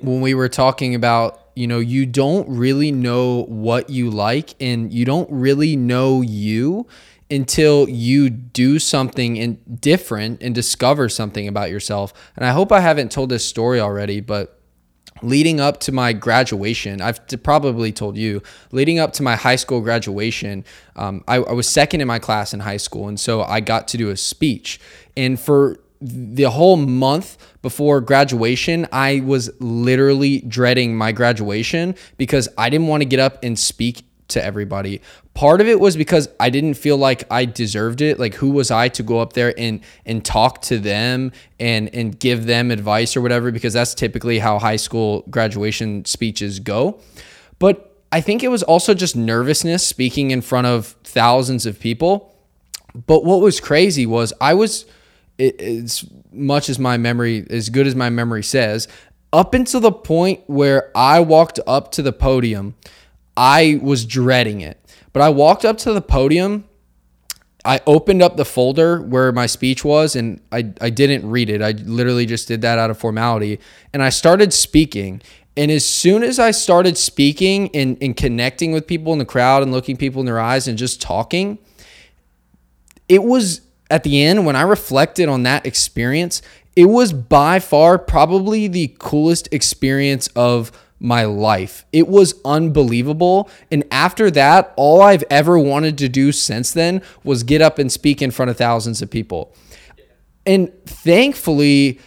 when 0.00 0.20
we 0.20 0.34
were 0.34 0.48
talking 0.48 0.94
about 0.94 1.40
you 1.56 1.66
know 1.66 1.80
you 1.80 2.06
don't 2.06 2.48
really 2.48 2.92
know 2.92 3.44
what 3.48 3.90
you 3.90 4.10
like 4.10 4.54
and 4.60 4.92
you 4.92 5.04
don't 5.04 5.28
really 5.30 5.76
know 5.76 6.22
you 6.22 6.86
until 7.30 7.88
you 7.88 8.30
do 8.30 8.78
something 8.78 9.36
in, 9.36 9.54
different 9.80 10.42
and 10.42 10.54
discover 10.54 11.08
something 11.08 11.46
about 11.48 11.70
yourself 11.70 12.12
and 12.36 12.44
i 12.44 12.50
hope 12.50 12.72
i 12.72 12.80
haven't 12.80 13.12
told 13.12 13.28
this 13.28 13.44
story 13.44 13.80
already 13.80 14.20
but 14.20 14.58
leading 15.22 15.60
up 15.60 15.80
to 15.80 15.92
my 15.92 16.12
graduation, 16.12 17.00
I've 17.00 17.20
probably 17.42 17.92
told 17.92 18.16
you, 18.16 18.42
leading 18.72 18.98
up 18.98 19.12
to 19.14 19.22
my 19.22 19.36
high 19.36 19.56
school 19.56 19.80
graduation, 19.80 20.64
um, 20.96 21.24
I, 21.26 21.36
I 21.36 21.52
was 21.52 21.68
second 21.68 22.00
in 22.00 22.06
my 22.06 22.18
class 22.18 22.54
in 22.54 22.60
high 22.60 22.76
school. 22.76 23.08
And 23.08 23.18
so 23.18 23.42
I 23.42 23.60
got 23.60 23.88
to 23.88 23.96
do 23.96 24.10
a 24.10 24.16
speech. 24.16 24.80
And 25.16 25.38
for 25.38 25.78
the 26.00 26.44
whole 26.44 26.76
month 26.76 27.36
before 27.60 28.00
graduation, 28.00 28.86
I 28.92 29.20
was 29.20 29.50
literally 29.60 30.40
dreading 30.42 30.96
my 30.96 31.12
graduation 31.12 31.96
because 32.16 32.48
I 32.56 32.70
didn't 32.70 32.86
want 32.86 33.02
to 33.02 33.08
get 33.08 33.18
up 33.18 33.42
and 33.42 33.58
speak 33.58 34.02
to 34.28 34.44
everybody. 34.44 35.00
Part 35.34 35.60
of 35.60 35.68
it 35.68 35.80
was 35.80 35.96
because 35.96 36.28
I 36.38 36.50
didn't 36.50 36.74
feel 36.74 36.96
like 36.96 37.24
I 37.30 37.44
deserved 37.44 38.00
it. 38.00 38.18
Like 38.18 38.34
who 38.34 38.50
was 38.50 38.70
I 38.70 38.88
to 38.90 39.02
go 39.02 39.20
up 39.20 39.32
there 39.32 39.54
and 39.58 39.80
and 40.04 40.24
talk 40.24 40.62
to 40.62 40.78
them 40.78 41.32
and 41.58 41.92
and 41.94 42.18
give 42.18 42.46
them 42.46 42.70
advice 42.70 43.16
or 43.16 43.20
whatever 43.20 43.50
because 43.50 43.72
that's 43.72 43.94
typically 43.94 44.38
how 44.38 44.58
high 44.58 44.76
school 44.76 45.24
graduation 45.30 46.04
speeches 46.04 46.60
go. 46.60 47.00
But 47.58 47.96
I 48.10 48.20
think 48.20 48.42
it 48.42 48.48
was 48.48 48.62
also 48.62 48.94
just 48.94 49.16
nervousness 49.16 49.86
speaking 49.86 50.30
in 50.30 50.40
front 50.40 50.66
of 50.66 50.96
thousands 51.04 51.66
of 51.66 51.78
people. 51.78 52.34
But 52.94 53.24
what 53.24 53.40
was 53.40 53.60
crazy 53.60 54.06
was 54.06 54.32
I 54.40 54.54
was 54.54 54.86
as 55.38 56.04
much 56.32 56.68
as 56.68 56.78
my 56.78 56.96
memory 56.96 57.46
as 57.50 57.68
good 57.68 57.86
as 57.86 57.94
my 57.94 58.10
memory 58.10 58.42
says, 58.42 58.88
up 59.32 59.54
until 59.54 59.80
the 59.80 59.92
point 59.92 60.40
where 60.46 60.90
I 60.96 61.20
walked 61.20 61.60
up 61.66 61.92
to 61.92 62.02
the 62.02 62.12
podium, 62.12 62.74
I 63.38 63.78
was 63.80 64.04
dreading 64.04 64.62
it. 64.62 64.84
But 65.12 65.22
I 65.22 65.28
walked 65.28 65.64
up 65.64 65.78
to 65.78 65.92
the 65.92 66.02
podium. 66.02 66.64
I 67.64 67.80
opened 67.86 68.20
up 68.20 68.36
the 68.36 68.44
folder 68.44 69.00
where 69.00 69.30
my 69.30 69.46
speech 69.46 69.84
was 69.84 70.16
and 70.16 70.40
I, 70.50 70.72
I 70.80 70.90
didn't 70.90 71.28
read 71.28 71.48
it. 71.48 71.62
I 71.62 71.70
literally 71.70 72.26
just 72.26 72.48
did 72.48 72.62
that 72.62 72.80
out 72.80 72.90
of 72.90 72.98
formality. 72.98 73.60
And 73.92 74.02
I 74.02 74.08
started 74.08 74.52
speaking. 74.52 75.22
And 75.56 75.70
as 75.70 75.86
soon 75.86 76.24
as 76.24 76.40
I 76.40 76.50
started 76.50 76.98
speaking 76.98 77.70
and, 77.74 77.96
and 78.02 78.16
connecting 78.16 78.72
with 78.72 78.88
people 78.88 79.12
in 79.12 79.20
the 79.20 79.24
crowd 79.24 79.62
and 79.62 79.70
looking 79.70 79.96
people 79.96 80.18
in 80.20 80.26
their 80.26 80.40
eyes 80.40 80.66
and 80.66 80.76
just 80.76 81.00
talking, 81.00 81.58
it 83.08 83.22
was 83.22 83.60
at 83.90 84.02
the 84.02 84.20
end 84.22 84.46
when 84.46 84.56
I 84.56 84.62
reflected 84.62 85.28
on 85.28 85.44
that 85.44 85.64
experience, 85.64 86.42
it 86.74 86.86
was 86.86 87.12
by 87.12 87.60
far 87.60 87.98
probably 87.98 88.66
the 88.66 88.94
coolest 88.98 89.48
experience 89.52 90.28
of 90.34 90.72
my 91.00 91.24
life. 91.24 91.84
It 91.92 92.08
was 92.08 92.34
unbelievable. 92.44 93.48
And 93.70 93.84
after 93.90 94.30
that, 94.32 94.72
all 94.76 95.00
I've 95.00 95.24
ever 95.30 95.58
wanted 95.58 95.98
to 95.98 96.08
do 96.08 96.32
since 96.32 96.72
then 96.72 97.02
was 97.22 97.42
get 97.42 97.62
up 97.62 97.78
and 97.78 97.90
speak 97.90 98.20
in 98.20 98.30
front 98.30 98.50
of 98.50 98.56
thousands 98.56 99.02
of 99.02 99.10
people. 99.10 99.54
And 100.44 100.72
thankfully, 100.86 102.00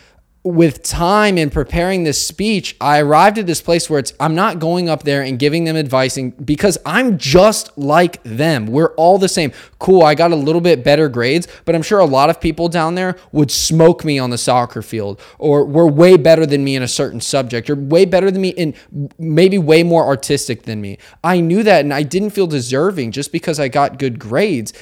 with 0.43 0.81
time 0.81 1.37
and 1.37 1.51
preparing 1.51 2.03
this 2.03 2.25
speech, 2.25 2.75
I 2.81 2.99
arrived 2.99 3.37
at 3.37 3.45
this 3.45 3.61
place 3.61 3.89
where 3.89 3.99
it's 3.99 4.13
I'm 4.19 4.33
not 4.33 4.57
going 4.57 4.89
up 4.89 5.03
there 5.03 5.21
and 5.21 5.37
giving 5.37 5.65
them 5.65 5.75
advice 5.75 6.17
and, 6.17 6.33
because 6.43 6.79
I'm 6.83 7.19
just 7.19 7.77
like 7.77 8.21
them. 8.23 8.65
We're 8.65 8.93
all 8.95 9.19
the 9.19 9.29
same. 9.29 9.51
Cool, 9.77 10.01
I 10.01 10.15
got 10.15 10.31
a 10.31 10.35
little 10.35 10.61
bit 10.61 10.83
better 10.83 11.09
grades, 11.09 11.47
but 11.63 11.75
I'm 11.75 11.83
sure 11.83 11.99
a 11.99 12.05
lot 12.05 12.31
of 12.31 12.41
people 12.41 12.69
down 12.69 12.95
there 12.95 13.17
would 13.31 13.51
smoke 13.51 14.03
me 14.03 14.17
on 14.17 14.31
the 14.31 14.37
soccer 14.37 14.81
field 14.81 15.21
or 15.37 15.63
were 15.63 15.87
way 15.87 16.17
better 16.17 16.47
than 16.47 16.63
me 16.63 16.75
in 16.75 16.81
a 16.81 16.87
certain 16.87 17.21
subject 17.21 17.69
or 17.69 17.75
way 17.75 18.05
better 18.05 18.31
than 18.31 18.41
me 18.41 18.49
in 18.49 18.73
maybe 19.19 19.59
way 19.59 19.83
more 19.83 20.05
artistic 20.05 20.63
than 20.63 20.81
me. 20.81 20.97
I 21.23 21.39
knew 21.39 21.61
that 21.61 21.81
and 21.81 21.93
I 21.93 22.01
didn't 22.01 22.31
feel 22.31 22.47
deserving 22.47 23.11
just 23.11 23.31
because 23.31 23.59
I 23.59 23.67
got 23.67 23.99
good 23.99 24.17
grades. 24.17 24.73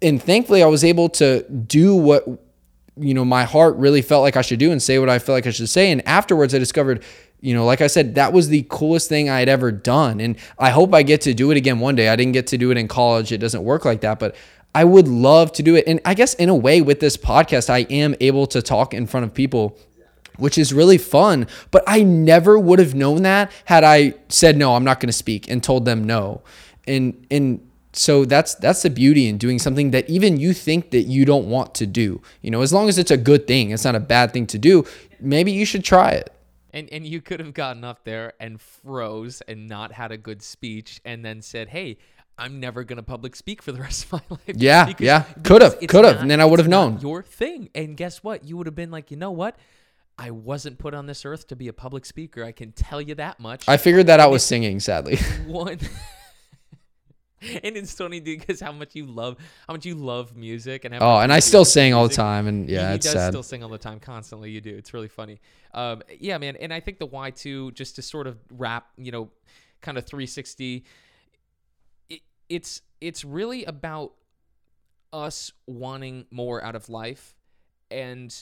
And 0.00 0.22
thankfully 0.22 0.62
I 0.62 0.66
was 0.66 0.84
able 0.84 1.08
to 1.10 1.42
do 1.50 1.96
what 1.96 2.43
you 2.96 3.14
know 3.14 3.24
my 3.24 3.44
heart 3.44 3.76
really 3.76 4.02
felt 4.02 4.22
like 4.22 4.36
I 4.36 4.42
should 4.42 4.58
do 4.58 4.70
and 4.70 4.82
say 4.82 4.98
what 4.98 5.08
I 5.08 5.18
felt 5.18 5.36
like 5.36 5.46
I 5.46 5.50
should 5.50 5.68
say 5.68 5.90
and 5.90 6.06
afterwards 6.06 6.54
I 6.54 6.58
discovered 6.58 7.02
you 7.40 7.52
know, 7.52 7.66
like 7.66 7.82
I 7.82 7.88
said, 7.88 8.14
that 8.14 8.32
was 8.32 8.48
the 8.48 8.64
coolest 8.70 9.10
thing 9.10 9.28
I 9.28 9.38
had 9.38 9.50
ever 9.50 9.70
done. 9.70 10.18
And 10.18 10.36
I 10.58 10.70
hope 10.70 10.94
I 10.94 11.02
get 11.02 11.20
to 11.22 11.34
do 11.34 11.50
it 11.50 11.58
again 11.58 11.78
one 11.78 11.94
day. 11.94 12.08
I 12.08 12.16
didn't 12.16 12.32
get 12.32 12.46
to 12.46 12.56
do 12.56 12.70
it 12.70 12.78
in 12.78 12.88
college. 12.88 13.32
It 13.32 13.38
doesn't 13.38 13.62
work 13.62 13.84
like 13.84 14.00
that, 14.00 14.18
but 14.18 14.34
I 14.74 14.84
would 14.84 15.06
love 15.08 15.52
to 15.52 15.62
do 15.62 15.76
it. 15.76 15.84
And 15.86 16.00
I 16.06 16.14
guess 16.14 16.32
in 16.32 16.48
a 16.48 16.54
way 16.54 16.80
with 16.80 17.00
this 17.00 17.18
podcast, 17.18 17.68
I 17.68 17.80
am 17.92 18.14
able 18.18 18.46
to 18.46 18.62
talk 18.62 18.94
in 18.94 19.06
front 19.06 19.24
of 19.24 19.34
people 19.34 19.78
which 20.36 20.58
is 20.58 20.72
really 20.72 20.98
fun. 20.98 21.46
But 21.70 21.84
I 21.86 22.02
never 22.02 22.58
would 22.58 22.78
have 22.78 22.94
known 22.94 23.22
that 23.22 23.52
had 23.66 23.84
I 23.84 24.14
said 24.28 24.56
no, 24.56 24.74
I'm 24.74 24.82
not 24.82 24.98
going 24.98 25.08
to 25.08 25.12
speak 25.12 25.48
and 25.48 25.62
told 25.62 25.84
them 25.84 26.04
no. 26.04 26.42
And 26.86 27.26
and 27.30 27.60
so 27.96 28.24
that's 28.24 28.54
that's 28.56 28.82
the 28.82 28.90
beauty 28.90 29.28
in 29.28 29.38
doing 29.38 29.58
something 29.58 29.90
that 29.92 30.08
even 30.10 30.38
you 30.38 30.52
think 30.52 30.90
that 30.90 31.02
you 31.02 31.24
don't 31.24 31.46
want 31.48 31.74
to 31.76 31.86
do. 31.86 32.20
You 32.42 32.50
know, 32.50 32.62
as 32.62 32.72
long 32.72 32.88
as 32.88 32.98
it's 32.98 33.10
a 33.10 33.16
good 33.16 33.46
thing, 33.46 33.70
it's 33.70 33.84
not 33.84 33.94
a 33.94 34.00
bad 34.00 34.32
thing 34.32 34.46
to 34.48 34.58
do. 34.58 34.84
Maybe 35.20 35.52
you 35.52 35.64
should 35.64 35.84
try 35.84 36.10
it. 36.10 36.30
And 36.72 36.88
and 36.92 37.06
you 37.06 37.20
could 37.20 37.40
have 37.40 37.54
gotten 37.54 37.84
up 37.84 38.04
there 38.04 38.32
and 38.40 38.60
froze 38.60 39.40
and 39.42 39.68
not 39.68 39.92
had 39.92 40.10
a 40.12 40.16
good 40.16 40.42
speech 40.42 41.00
and 41.04 41.24
then 41.24 41.40
said, 41.40 41.68
"Hey, 41.68 41.98
I'm 42.36 42.58
never 42.58 42.82
gonna 42.82 43.04
public 43.04 43.36
speak 43.36 43.62
for 43.62 43.70
the 43.70 43.80
rest 43.86 44.04
of 44.04 44.12
my 44.12 44.20
life." 44.28 44.40
Yeah, 44.56 44.86
Because- 44.86 45.04
yeah. 45.04 45.20
Could 45.44 45.62
have, 45.62 45.78
could 45.86 46.04
have, 46.04 46.20
and 46.20 46.30
then 46.30 46.40
I 46.40 46.44
would 46.44 46.58
have 46.58 46.68
known. 46.68 46.98
your 47.00 47.22
thing. 47.22 47.68
And 47.76 47.96
guess 47.96 48.24
what? 48.24 48.44
You 48.44 48.56
would 48.56 48.66
have 48.66 48.74
been 48.74 48.90
like, 48.90 49.10
you 49.12 49.16
know 49.16 49.30
what? 49.30 49.56
I 50.18 50.30
wasn't 50.30 50.78
put 50.78 50.94
on 50.94 51.06
this 51.06 51.24
earth 51.24 51.46
to 51.48 51.56
be 51.56 51.66
a 51.68 51.72
public 51.72 52.04
speaker. 52.06 52.44
I 52.44 52.52
can 52.52 52.70
tell 52.72 53.00
you 53.00 53.14
that 53.16 53.38
much. 53.40 53.68
I 53.68 53.76
figured 53.76 54.06
that 54.08 54.18
out 54.20 54.30
with 54.32 54.42
singing, 54.42 54.78
sadly. 54.80 55.16
one. 55.46 55.78
and 57.64 57.76
it's 57.76 57.92
funny, 57.92 58.20
dude, 58.20 58.40
because 58.40 58.60
how 58.60 58.72
much 58.72 58.94
you 58.94 59.06
love, 59.06 59.36
how 59.66 59.74
much 59.74 59.84
you 59.84 59.94
love 59.94 60.36
music, 60.36 60.84
and 60.84 60.94
how 60.94 61.00
oh, 61.00 61.20
and 61.20 61.32
I 61.32 61.38
still 61.40 61.64
sing 61.64 61.94
all 61.94 62.08
the 62.08 62.14
time, 62.14 62.46
and 62.46 62.68
yeah, 62.68 62.90
he 62.90 62.96
it's 62.96 63.06
does 63.06 63.14
sad. 63.14 63.32
still 63.32 63.42
sing 63.42 63.62
all 63.62 63.68
the 63.68 63.78
time, 63.78 64.00
constantly. 64.00 64.50
You 64.50 64.60
do. 64.60 64.74
It's 64.74 64.94
really 64.94 65.08
funny. 65.08 65.40
Um, 65.72 66.02
yeah, 66.18 66.38
man. 66.38 66.56
And 66.56 66.72
I 66.72 66.80
think 66.80 66.98
the 66.98 67.06
why 67.06 67.30
too, 67.30 67.72
just 67.72 67.96
to 67.96 68.02
sort 68.02 68.26
of 68.26 68.38
wrap, 68.50 68.86
you 68.96 69.12
know, 69.12 69.30
kind 69.80 69.98
of 69.98 70.06
360. 70.06 70.84
It, 72.08 72.20
it's 72.48 72.82
it's 73.00 73.24
really 73.24 73.64
about 73.64 74.12
us 75.12 75.52
wanting 75.66 76.26
more 76.30 76.62
out 76.62 76.74
of 76.74 76.88
life 76.88 77.34
and 77.90 78.34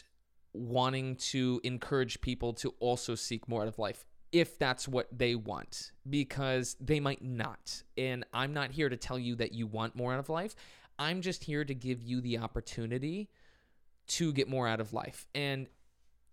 wanting 0.54 1.16
to 1.16 1.60
encourage 1.64 2.20
people 2.20 2.52
to 2.52 2.74
also 2.78 3.14
seek 3.14 3.48
more 3.48 3.62
out 3.62 3.68
of 3.68 3.78
life 3.78 4.04
if 4.32 4.58
that's 4.58 4.88
what 4.88 5.06
they 5.16 5.34
want 5.34 5.92
because 6.08 6.76
they 6.80 7.00
might 7.00 7.22
not. 7.22 7.82
And 7.96 8.24
i'm 8.32 8.52
not 8.52 8.70
here 8.70 8.88
to 8.88 8.96
tell 8.96 9.18
you 9.18 9.36
that 9.36 9.52
you 9.52 9.66
want 9.66 9.94
more 9.94 10.12
out 10.12 10.18
of 10.18 10.28
life. 10.28 10.54
I'm 10.98 11.20
just 11.20 11.44
here 11.44 11.64
to 11.64 11.74
give 11.74 12.02
you 12.02 12.20
the 12.20 12.38
opportunity 12.38 13.28
to 14.08 14.32
get 14.32 14.48
more 14.48 14.68
out 14.68 14.80
of 14.80 14.92
life. 14.92 15.26
And 15.34 15.68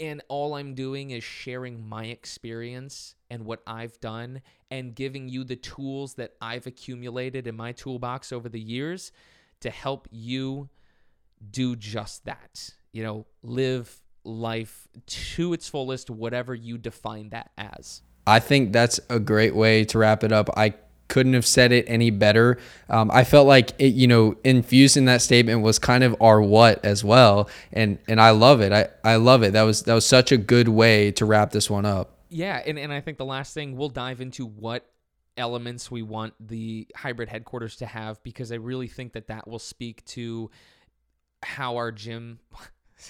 and 0.02 0.22
all 0.30 0.54
i'm 0.54 0.76
doing 0.76 1.12
is 1.12 1.26
sharing 1.26 1.86
my 1.86 2.06
experience 2.06 3.16
and 3.30 3.43
what 3.43 3.62
i've 3.68 4.00
done 4.00 4.41
and 4.72 4.95
giving 4.95 5.28
you 5.28 5.43
the 5.43 5.58
tools 5.58 6.14
that 6.14 6.36
i've 6.41 6.66
accumulated 6.66 7.47
in 7.47 7.58
my 7.58 7.74
toolbox 7.74 8.32
over 8.32 8.47
the 8.47 8.62
years 8.62 9.12
to 9.60 9.70
help 9.70 10.08
you 10.10 10.70
do 11.52 11.76
just 11.76 12.26
that. 12.26 12.72
You 12.91 13.04
know, 13.04 13.26
live 13.43 14.02
life 14.24 14.88
to 15.05 15.53
its 15.53 15.67
fullest, 15.67 16.09
whatever 16.09 16.53
you 16.53 16.78
define 16.78 17.30
that 17.30 17.51
as. 17.57 18.01
I 18.28 18.39
think 18.39 18.74
that's 18.74 18.99
a 19.09 19.20
great 19.20 19.55
way 19.55 19.86
to 19.86 19.97
wrap 19.97 20.24
it 20.24 20.32
up. 20.32 20.49
I 20.55 20.76
couldn't 21.07 21.34
have 21.34 21.45
said 21.45 21.72
it 21.72 21.86
any 21.88 22.11
better. 22.11 22.57
Um, 22.89 23.09
I 23.11 23.24
felt 23.24 23.47
like 23.47 23.72
it, 23.80 23.93
you 23.93 24.07
know, 24.07 24.36
infused 24.43 24.95
in 24.95 25.05
that 25.05 25.22
statement 25.22 25.61
was 25.61 25.80
kind 25.80 26.03
of 26.03 26.15
our 26.22 26.41
what 26.41 26.84
as 26.86 27.03
well, 27.03 27.49
and 27.74 27.97
and 28.07 28.22
I 28.22 28.30
love 28.30 28.61
it. 28.61 28.72
I 28.72 28.88
I 29.03 29.15
love 29.15 29.43
it. 29.43 29.53
That 29.53 29.63
was 29.63 29.84
that 29.84 29.93
was 29.93 30.05
such 30.05 30.32
a 30.32 30.38
good 30.38 30.70
way 30.70 31.11
to 31.13 31.26
wrap 31.26 31.51
this 31.51 31.70
one 31.70 31.86
up. 31.86 32.20
Yeah, 32.30 32.61
and, 32.65 32.78
and 32.78 32.93
I 32.93 33.01
think 33.01 33.17
the 33.17 33.26
last 33.26 33.55
thing 33.55 33.76
we'll 33.76 33.89
dive 33.89 34.22
into 34.22 34.45
what 34.45 34.86
elements 35.36 35.89
we 35.89 36.03
want 36.03 36.34
the 36.39 36.88
hybrid 36.95 37.30
headquarters 37.30 37.78
to 37.78 37.86
have 37.86 38.22
because 38.24 38.51
I 38.51 38.55
really 38.55 38.88
think 38.88 39.13
that 39.13 39.28
that 39.28 39.47
will 39.47 39.59
speak 39.59 40.05
to 40.05 40.51
how 41.41 41.78
our 41.78 41.91
gym 41.91 42.39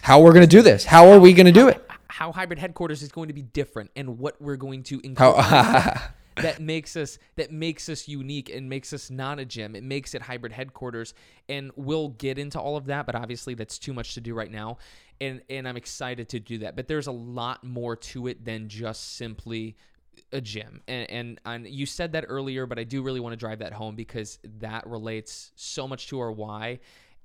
How 0.01 0.21
we're 0.21 0.33
gonna 0.33 0.47
do 0.47 0.61
this? 0.61 0.85
How 0.85 1.09
are 1.09 1.19
we 1.19 1.33
gonna 1.33 1.51
do 1.51 1.67
it? 1.67 1.85
how 2.11 2.33
hybrid 2.33 2.59
headquarters 2.59 3.01
is 3.01 3.11
going 3.11 3.27
to 3.29 3.33
be 3.33 3.43
different 3.43 3.89
and 3.95 4.17
what 4.17 4.41
we're 4.41 4.57
going 4.57 4.83
to 4.83 4.95
How? 5.15 5.35
incorporate 5.35 6.01
that 6.41 6.59
makes 6.59 6.95
us 6.95 7.17
that 7.35 7.51
makes 7.51 7.89
us 7.89 8.07
unique 8.07 8.49
and 8.49 8.69
makes 8.69 8.93
us 8.93 9.09
not 9.09 9.39
a 9.39 9.45
gym. 9.45 9.75
It 9.75 9.83
makes 9.83 10.13
it 10.13 10.21
hybrid 10.21 10.51
headquarters, 10.51 11.13
and 11.47 11.71
we'll 11.75 12.09
get 12.09 12.37
into 12.37 12.59
all 12.59 12.77
of 12.77 12.85
that. 12.87 13.05
But 13.05 13.15
obviously, 13.15 13.53
that's 13.53 13.77
too 13.77 13.93
much 13.93 14.13
to 14.15 14.21
do 14.21 14.33
right 14.33 14.51
now, 14.51 14.77
and 15.21 15.41
and 15.49 15.67
I'm 15.67 15.77
excited 15.77 16.29
to 16.29 16.39
do 16.39 16.59
that. 16.59 16.75
But 16.75 16.87
there's 16.87 17.07
a 17.07 17.11
lot 17.11 17.63
more 17.63 17.95
to 17.95 18.27
it 18.27 18.43
than 18.43 18.67
just 18.69 19.15
simply 19.15 19.75
a 20.31 20.41
gym. 20.41 20.81
And 20.87 21.09
and, 21.09 21.41
and 21.45 21.67
you 21.67 21.85
said 21.85 22.13
that 22.13 22.25
earlier, 22.27 22.65
but 22.65 22.79
I 22.79 22.83
do 22.83 23.01
really 23.01 23.19
want 23.19 23.33
to 23.33 23.37
drive 23.37 23.59
that 23.59 23.73
home 23.73 23.95
because 23.95 24.39
that 24.59 24.87
relates 24.87 25.51
so 25.55 25.87
much 25.87 26.07
to 26.07 26.19
our 26.19 26.31
why. 26.31 26.79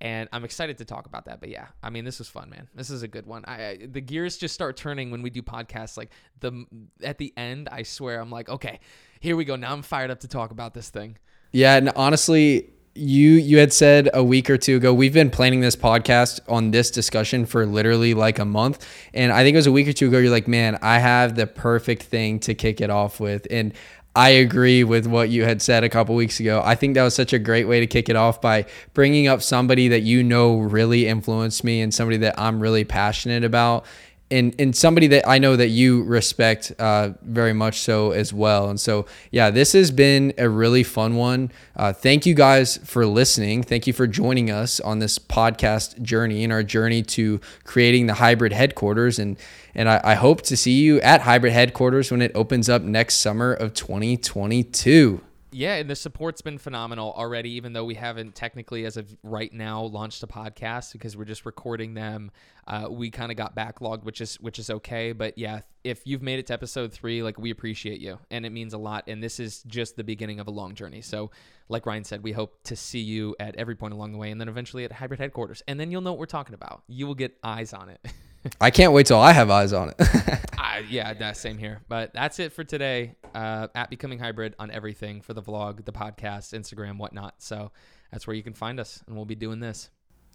And 0.05 0.29
I'm 0.35 0.45
excited 0.45 0.77
to 0.79 0.85
talk 0.85 1.07
about 1.07 1.25
that. 1.25 1.41
But 1.41 1.49
yeah, 1.49 1.69
I 1.83 1.89
mean, 1.89 2.05
this 2.05 2.19
was 2.19 2.29
fun, 2.29 2.51
man. 2.51 2.69
This 2.75 2.91
is 2.91 3.03
a 3.03 3.09
good 3.09 3.25
one. 3.27 3.43
I, 3.47 3.67
I 3.67 3.79
the 3.91 4.03
gears 4.03 4.37
just 4.37 4.53
start 4.53 4.77
turning 4.77 5.11
when 5.11 5.23
we 5.23 5.31
do 5.31 5.41
podcasts. 5.41 5.97
Like 5.97 6.11
the 6.41 6.67
at 7.03 7.17
the 7.17 7.33
end, 7.39 7.71
I 7.73 7.85
swear, 7.85 8.21
I'm 8.21 8.31
like, 8.31 8.51
okay, 8.51 8.81
here 9.21 9.35
we 9.35 9.47
go. 9.47 9.57
Now 9.57 9.73
I'm 9.73 9.81
fired 9.81 10.11
up 10.11 10.21
to 10.21 10.29
talk 10.29 10.51
about 10.51 10.75
this 10.75 10.91
thing. 10.91 11.17
Yeah, 11.53 11.77
and 11.77 11.89
honestly, 11.97 12.69
you 12.95 13.31
you 13.31 13.57
had 13.57 13.73
said 13.73 14.11
a 14.13 14.23
week 14.23 14.51
or 14.51 14.59
two 14.59 14.77
ago 14.77 14.93
we've 14.93 15.15
been 15.15 15.31
planning 15.31 15.61
this 15.61 15.75
podcast 15.75 16.39
on 16.49 16.71
this 16.71 16.91
discussion 16.91 17.47
for 17.47 17.65
literally 17.65 18.13
like 18.13 18.39
a 18.39 18.45
month, 18.45 18.87
and 19.15 19.33
I 19.33 19.43
think 19.43 19.55
it 19.55 19.59
was 19.59 19.67
a 19.67 19.73
week 19.73 19.89
or 19.89 19.95
two 19.95 20.09
ago. 20.09 20.19
You're 20.19 20.31
like, 20.31 20.49
man, 20.49 20.79
I 20.83 20.99
have 20.99 21.35
the 21.35 21.47
perfect 21.47 22.03
thing 22.03 22.41
to 22.41 22.55
kick 22.55 22.83
it 22.83 22.91
off 22.91 23.21
with, 23.21 23.47
and 23.51 23.73
I 24.17 24.29
agree 24.31 24.85
with 24.85 25.07
what 25.07 25.29
you 25.29 25.45
had 25.45 25.61
said 25.61 25.83
a 25.83 25.89
couple 25.89 26.15
weeks 26.15 26.39
ago. 26.39 26.62
I 26.65 26.77
think 26.77 26.95
that 26.95 27.03
was 27.03 27.15
such 27.15 27.33
a 27.33 27.39
great 27.39 27.67
way 27.67 27.81
to 27.81 27.87
kick 27.87 28.09
it 28.09 28.15
off 28.15 28.41
by 28.41 28.67
bringing 28.93 29.27
up 29.27 29.43
somebody 29.43 29.89
that 29.89 30.03
you 30.03 30.23
know 30.23 30.59
really 30.59 31.09
influenced 31.09 31.65
me 31.65 31.81
and 31.81 31.93
somebody 31.93 32.19
that 32.19 32.39
I'm 32.39 32.61
really 32.61 32.85
passionate 32.85 33.43
about 33.43 33.85
and 34.31 34.55
and 34.59 34.75
somebody 34.75 35.07
that 35.09 35.29
I 35.29 35.39
know 35.39 35.57
that 35.57 35.68
you 35.68 36.03
respect 36.05 36.72
uh, 36.79 37.11
very 37.22 37.53
much 37.53 37.81
so 37.81 38.12
as 38.12 38.33
well. 38.33 38.68
And 38.70 38.81
so, 38.81 39.07
yeah, 39.31 39.51
this 39.51 39.72
has 39.72 39.91
been 39.91 40.33
a 40.39 40.49
really 40.49 40.83
fun 40.83 41.16
one. 41.16 41.53
Uh, 41.77 41.93
thank 41.93 42.27
you 42.27 42.35
guys 42.35 42.79
for 42.79 43.07
listening. 43.07 43.62
Thank 43.62 43.87
you 43.87 43.93
for 43.93 44.07
joining 44.07 44.51
us 44.51 44.81
on 44.81 44.99
this 44.99 45.18
podcast 45.18 46.01
journey 46.03 46.43
and 46.43 46.53
our 46.53 46.62
journey 46.62 47.03
to 47.03 47.41
creating 47.64 48.07
the 48.07 48.14
hybrid 48.14 48.53
headquarters. 48.53 49.18
And 49.18 49.37
and 49.75 49.89
I, 49.89 50.01
I 50.03 50.14
hope 50.14 50.43
to 50.43 50.57
see 50.57 50.72
you 50.72 51.01
at 51.01 51.22
hybrid 51.22 51.53
headquarters 51.53 52.11
when 52.11 52.22
it 52.22 52.33
opens 52.35 52.68
up 52.68 52.83
next 52.83 53.16
summer 53.16 53.53
of 53.53 53.75
2022. 53.75 55.20
Yeah, 55.55 55.77
and 55.77 55.89
the 55.89 55.95
support's 55.95 56.43
been 56.43 56.59
phenomenal 56.59 57.13
already, 57.17 57.51
even 57.51 57.75
though 57.75 57.85
we 57.85 57.95
haven't 57.95 58.35
technically, 58.35 58.85
as 58.87 58.97
of 58.97 59.17
right 59.23 59.53
now, 59.53 59.83
launched 59.83 60.21
a 60.25 60.27
podcast 60.27 60.93
because 60.93 61.17
we're 61.17 61.25
just 61.25 61.47
recording 61.47 61.95
them. 61.95 62.33
Uh, 62.67 62.89
we 62.91 63.09
kind 63.09 63.31
of 63.31 63.37
got 63.37 63.55
backlogged, 63.55 64.03
which 64.03 64.21
is 64.21 64.35
which 64.41 64.59
is 64.59 64.69
okay. 64.69 65.13
But 65.13 65.39
yeah, 65.39 65.61
if 65.85 66.05
you've 66.09 66.23
made 66.23 66.41
it 66.41 66.49
to 66.49 66.55
episode 66.55 66.93
three, 66.93 67.23
like 67.23 67.39
we 67.39 67.53
appreciate 67.53 68.01
you, 68.01 68.19
and 68.33 68.45
it 68.45 68.51
means 68.51 68.75
a 68.75 68.79
lot. 68.79 69.05
And 69.07 69.23
this 69.23 69.39
is 69.39 69.63
just 69.63 69.97
the 69.97 70.03
beginning 70.03 70.41
of 70.41 70.49
a 70.49 70.51
long 70.51 70.75
journey. 70.75 71.03
So, 71.03 71.31
like 71.69 71.87
Ryan 71.87 72.03
said, 72.03 72.25
we 72.25 72.33
hope 72.33 72.59
to 72.65 72.75
see 72.75 72.99
you 72.99 73.37
at 73.39 73.55
every 73.55 73.77
point 73.77 73.95
along 73.95 74.11
the 74.11 74.19
way, 74.19 74.33
and 74.33 74.41
then 74.41 74.49
eventually 74.49 74.85
at 74.85 74.91
hybrid 74.91 75.21
headquarters, 75.21 75.63
and 75.69 75.79
then 75.79 75.93
you'll 75.93 76.03
know 76.03 76.11
what 76.11 76.19
we're 76.19 76.27
talking 76.27 76.55
about. 76.55 76.83
You 76.89 77.07
will 77.07 77.15
get 77.15 77.37
eyes 77.45 77.73
on 77.73 77.91
it. 77.91 78.01
I 78.61 78.73
can't 78.73 78.93
wait 78.93 79.07
till 79.07 79.21
I 79.21 79.31
have 79.31 79.51
eyes 79.51 79.73
on 79.73 79.91
it. 79.91 80.41
Yeah, 80.89 81.12
that 81.14 81.37
same 81.37 81.59
here. 81.59 81.81
But 81.89 82.12
that's 82.12 82.39
it 82.39 82.53
for 82.53 82.64
today. 82.64 83.16
Uh, 83.35 83.68
at 83.75 83.91
Becoming 83.91 84.18
Hybrid 84.18 84.55
on 84.59 84.70
everything 84.70 85.20
for 85.20 85.35
the 85.35 85.43
vlog, 85.43 85.85
the 85.85 85.93
podcast, 85.93 86.53
Instagram, 86.53 86.99
whatnot. 86.99 87.35
So 87.39 87.72
that's 88.12 88.27
where 88.27 88.37
you 88.37 88.43
can 88.43 88.55
find 88.55 88.79
us, 88.79 89.03
and 89.07 89.16
we'll 89.16 89.25
be 89.25 89.35
doing 89.35 89.61
this. 89.61 89.91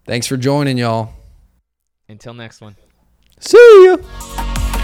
Thanks 0.05 0.27
for 0.27 0.37
joining, 0.37 0.77
y'all. 0.77 1.13
Until 2.07 2.33
next 2.33 2.61
one. 2.61 2.75
See 3.39 3.85
ya. 3.85 4.75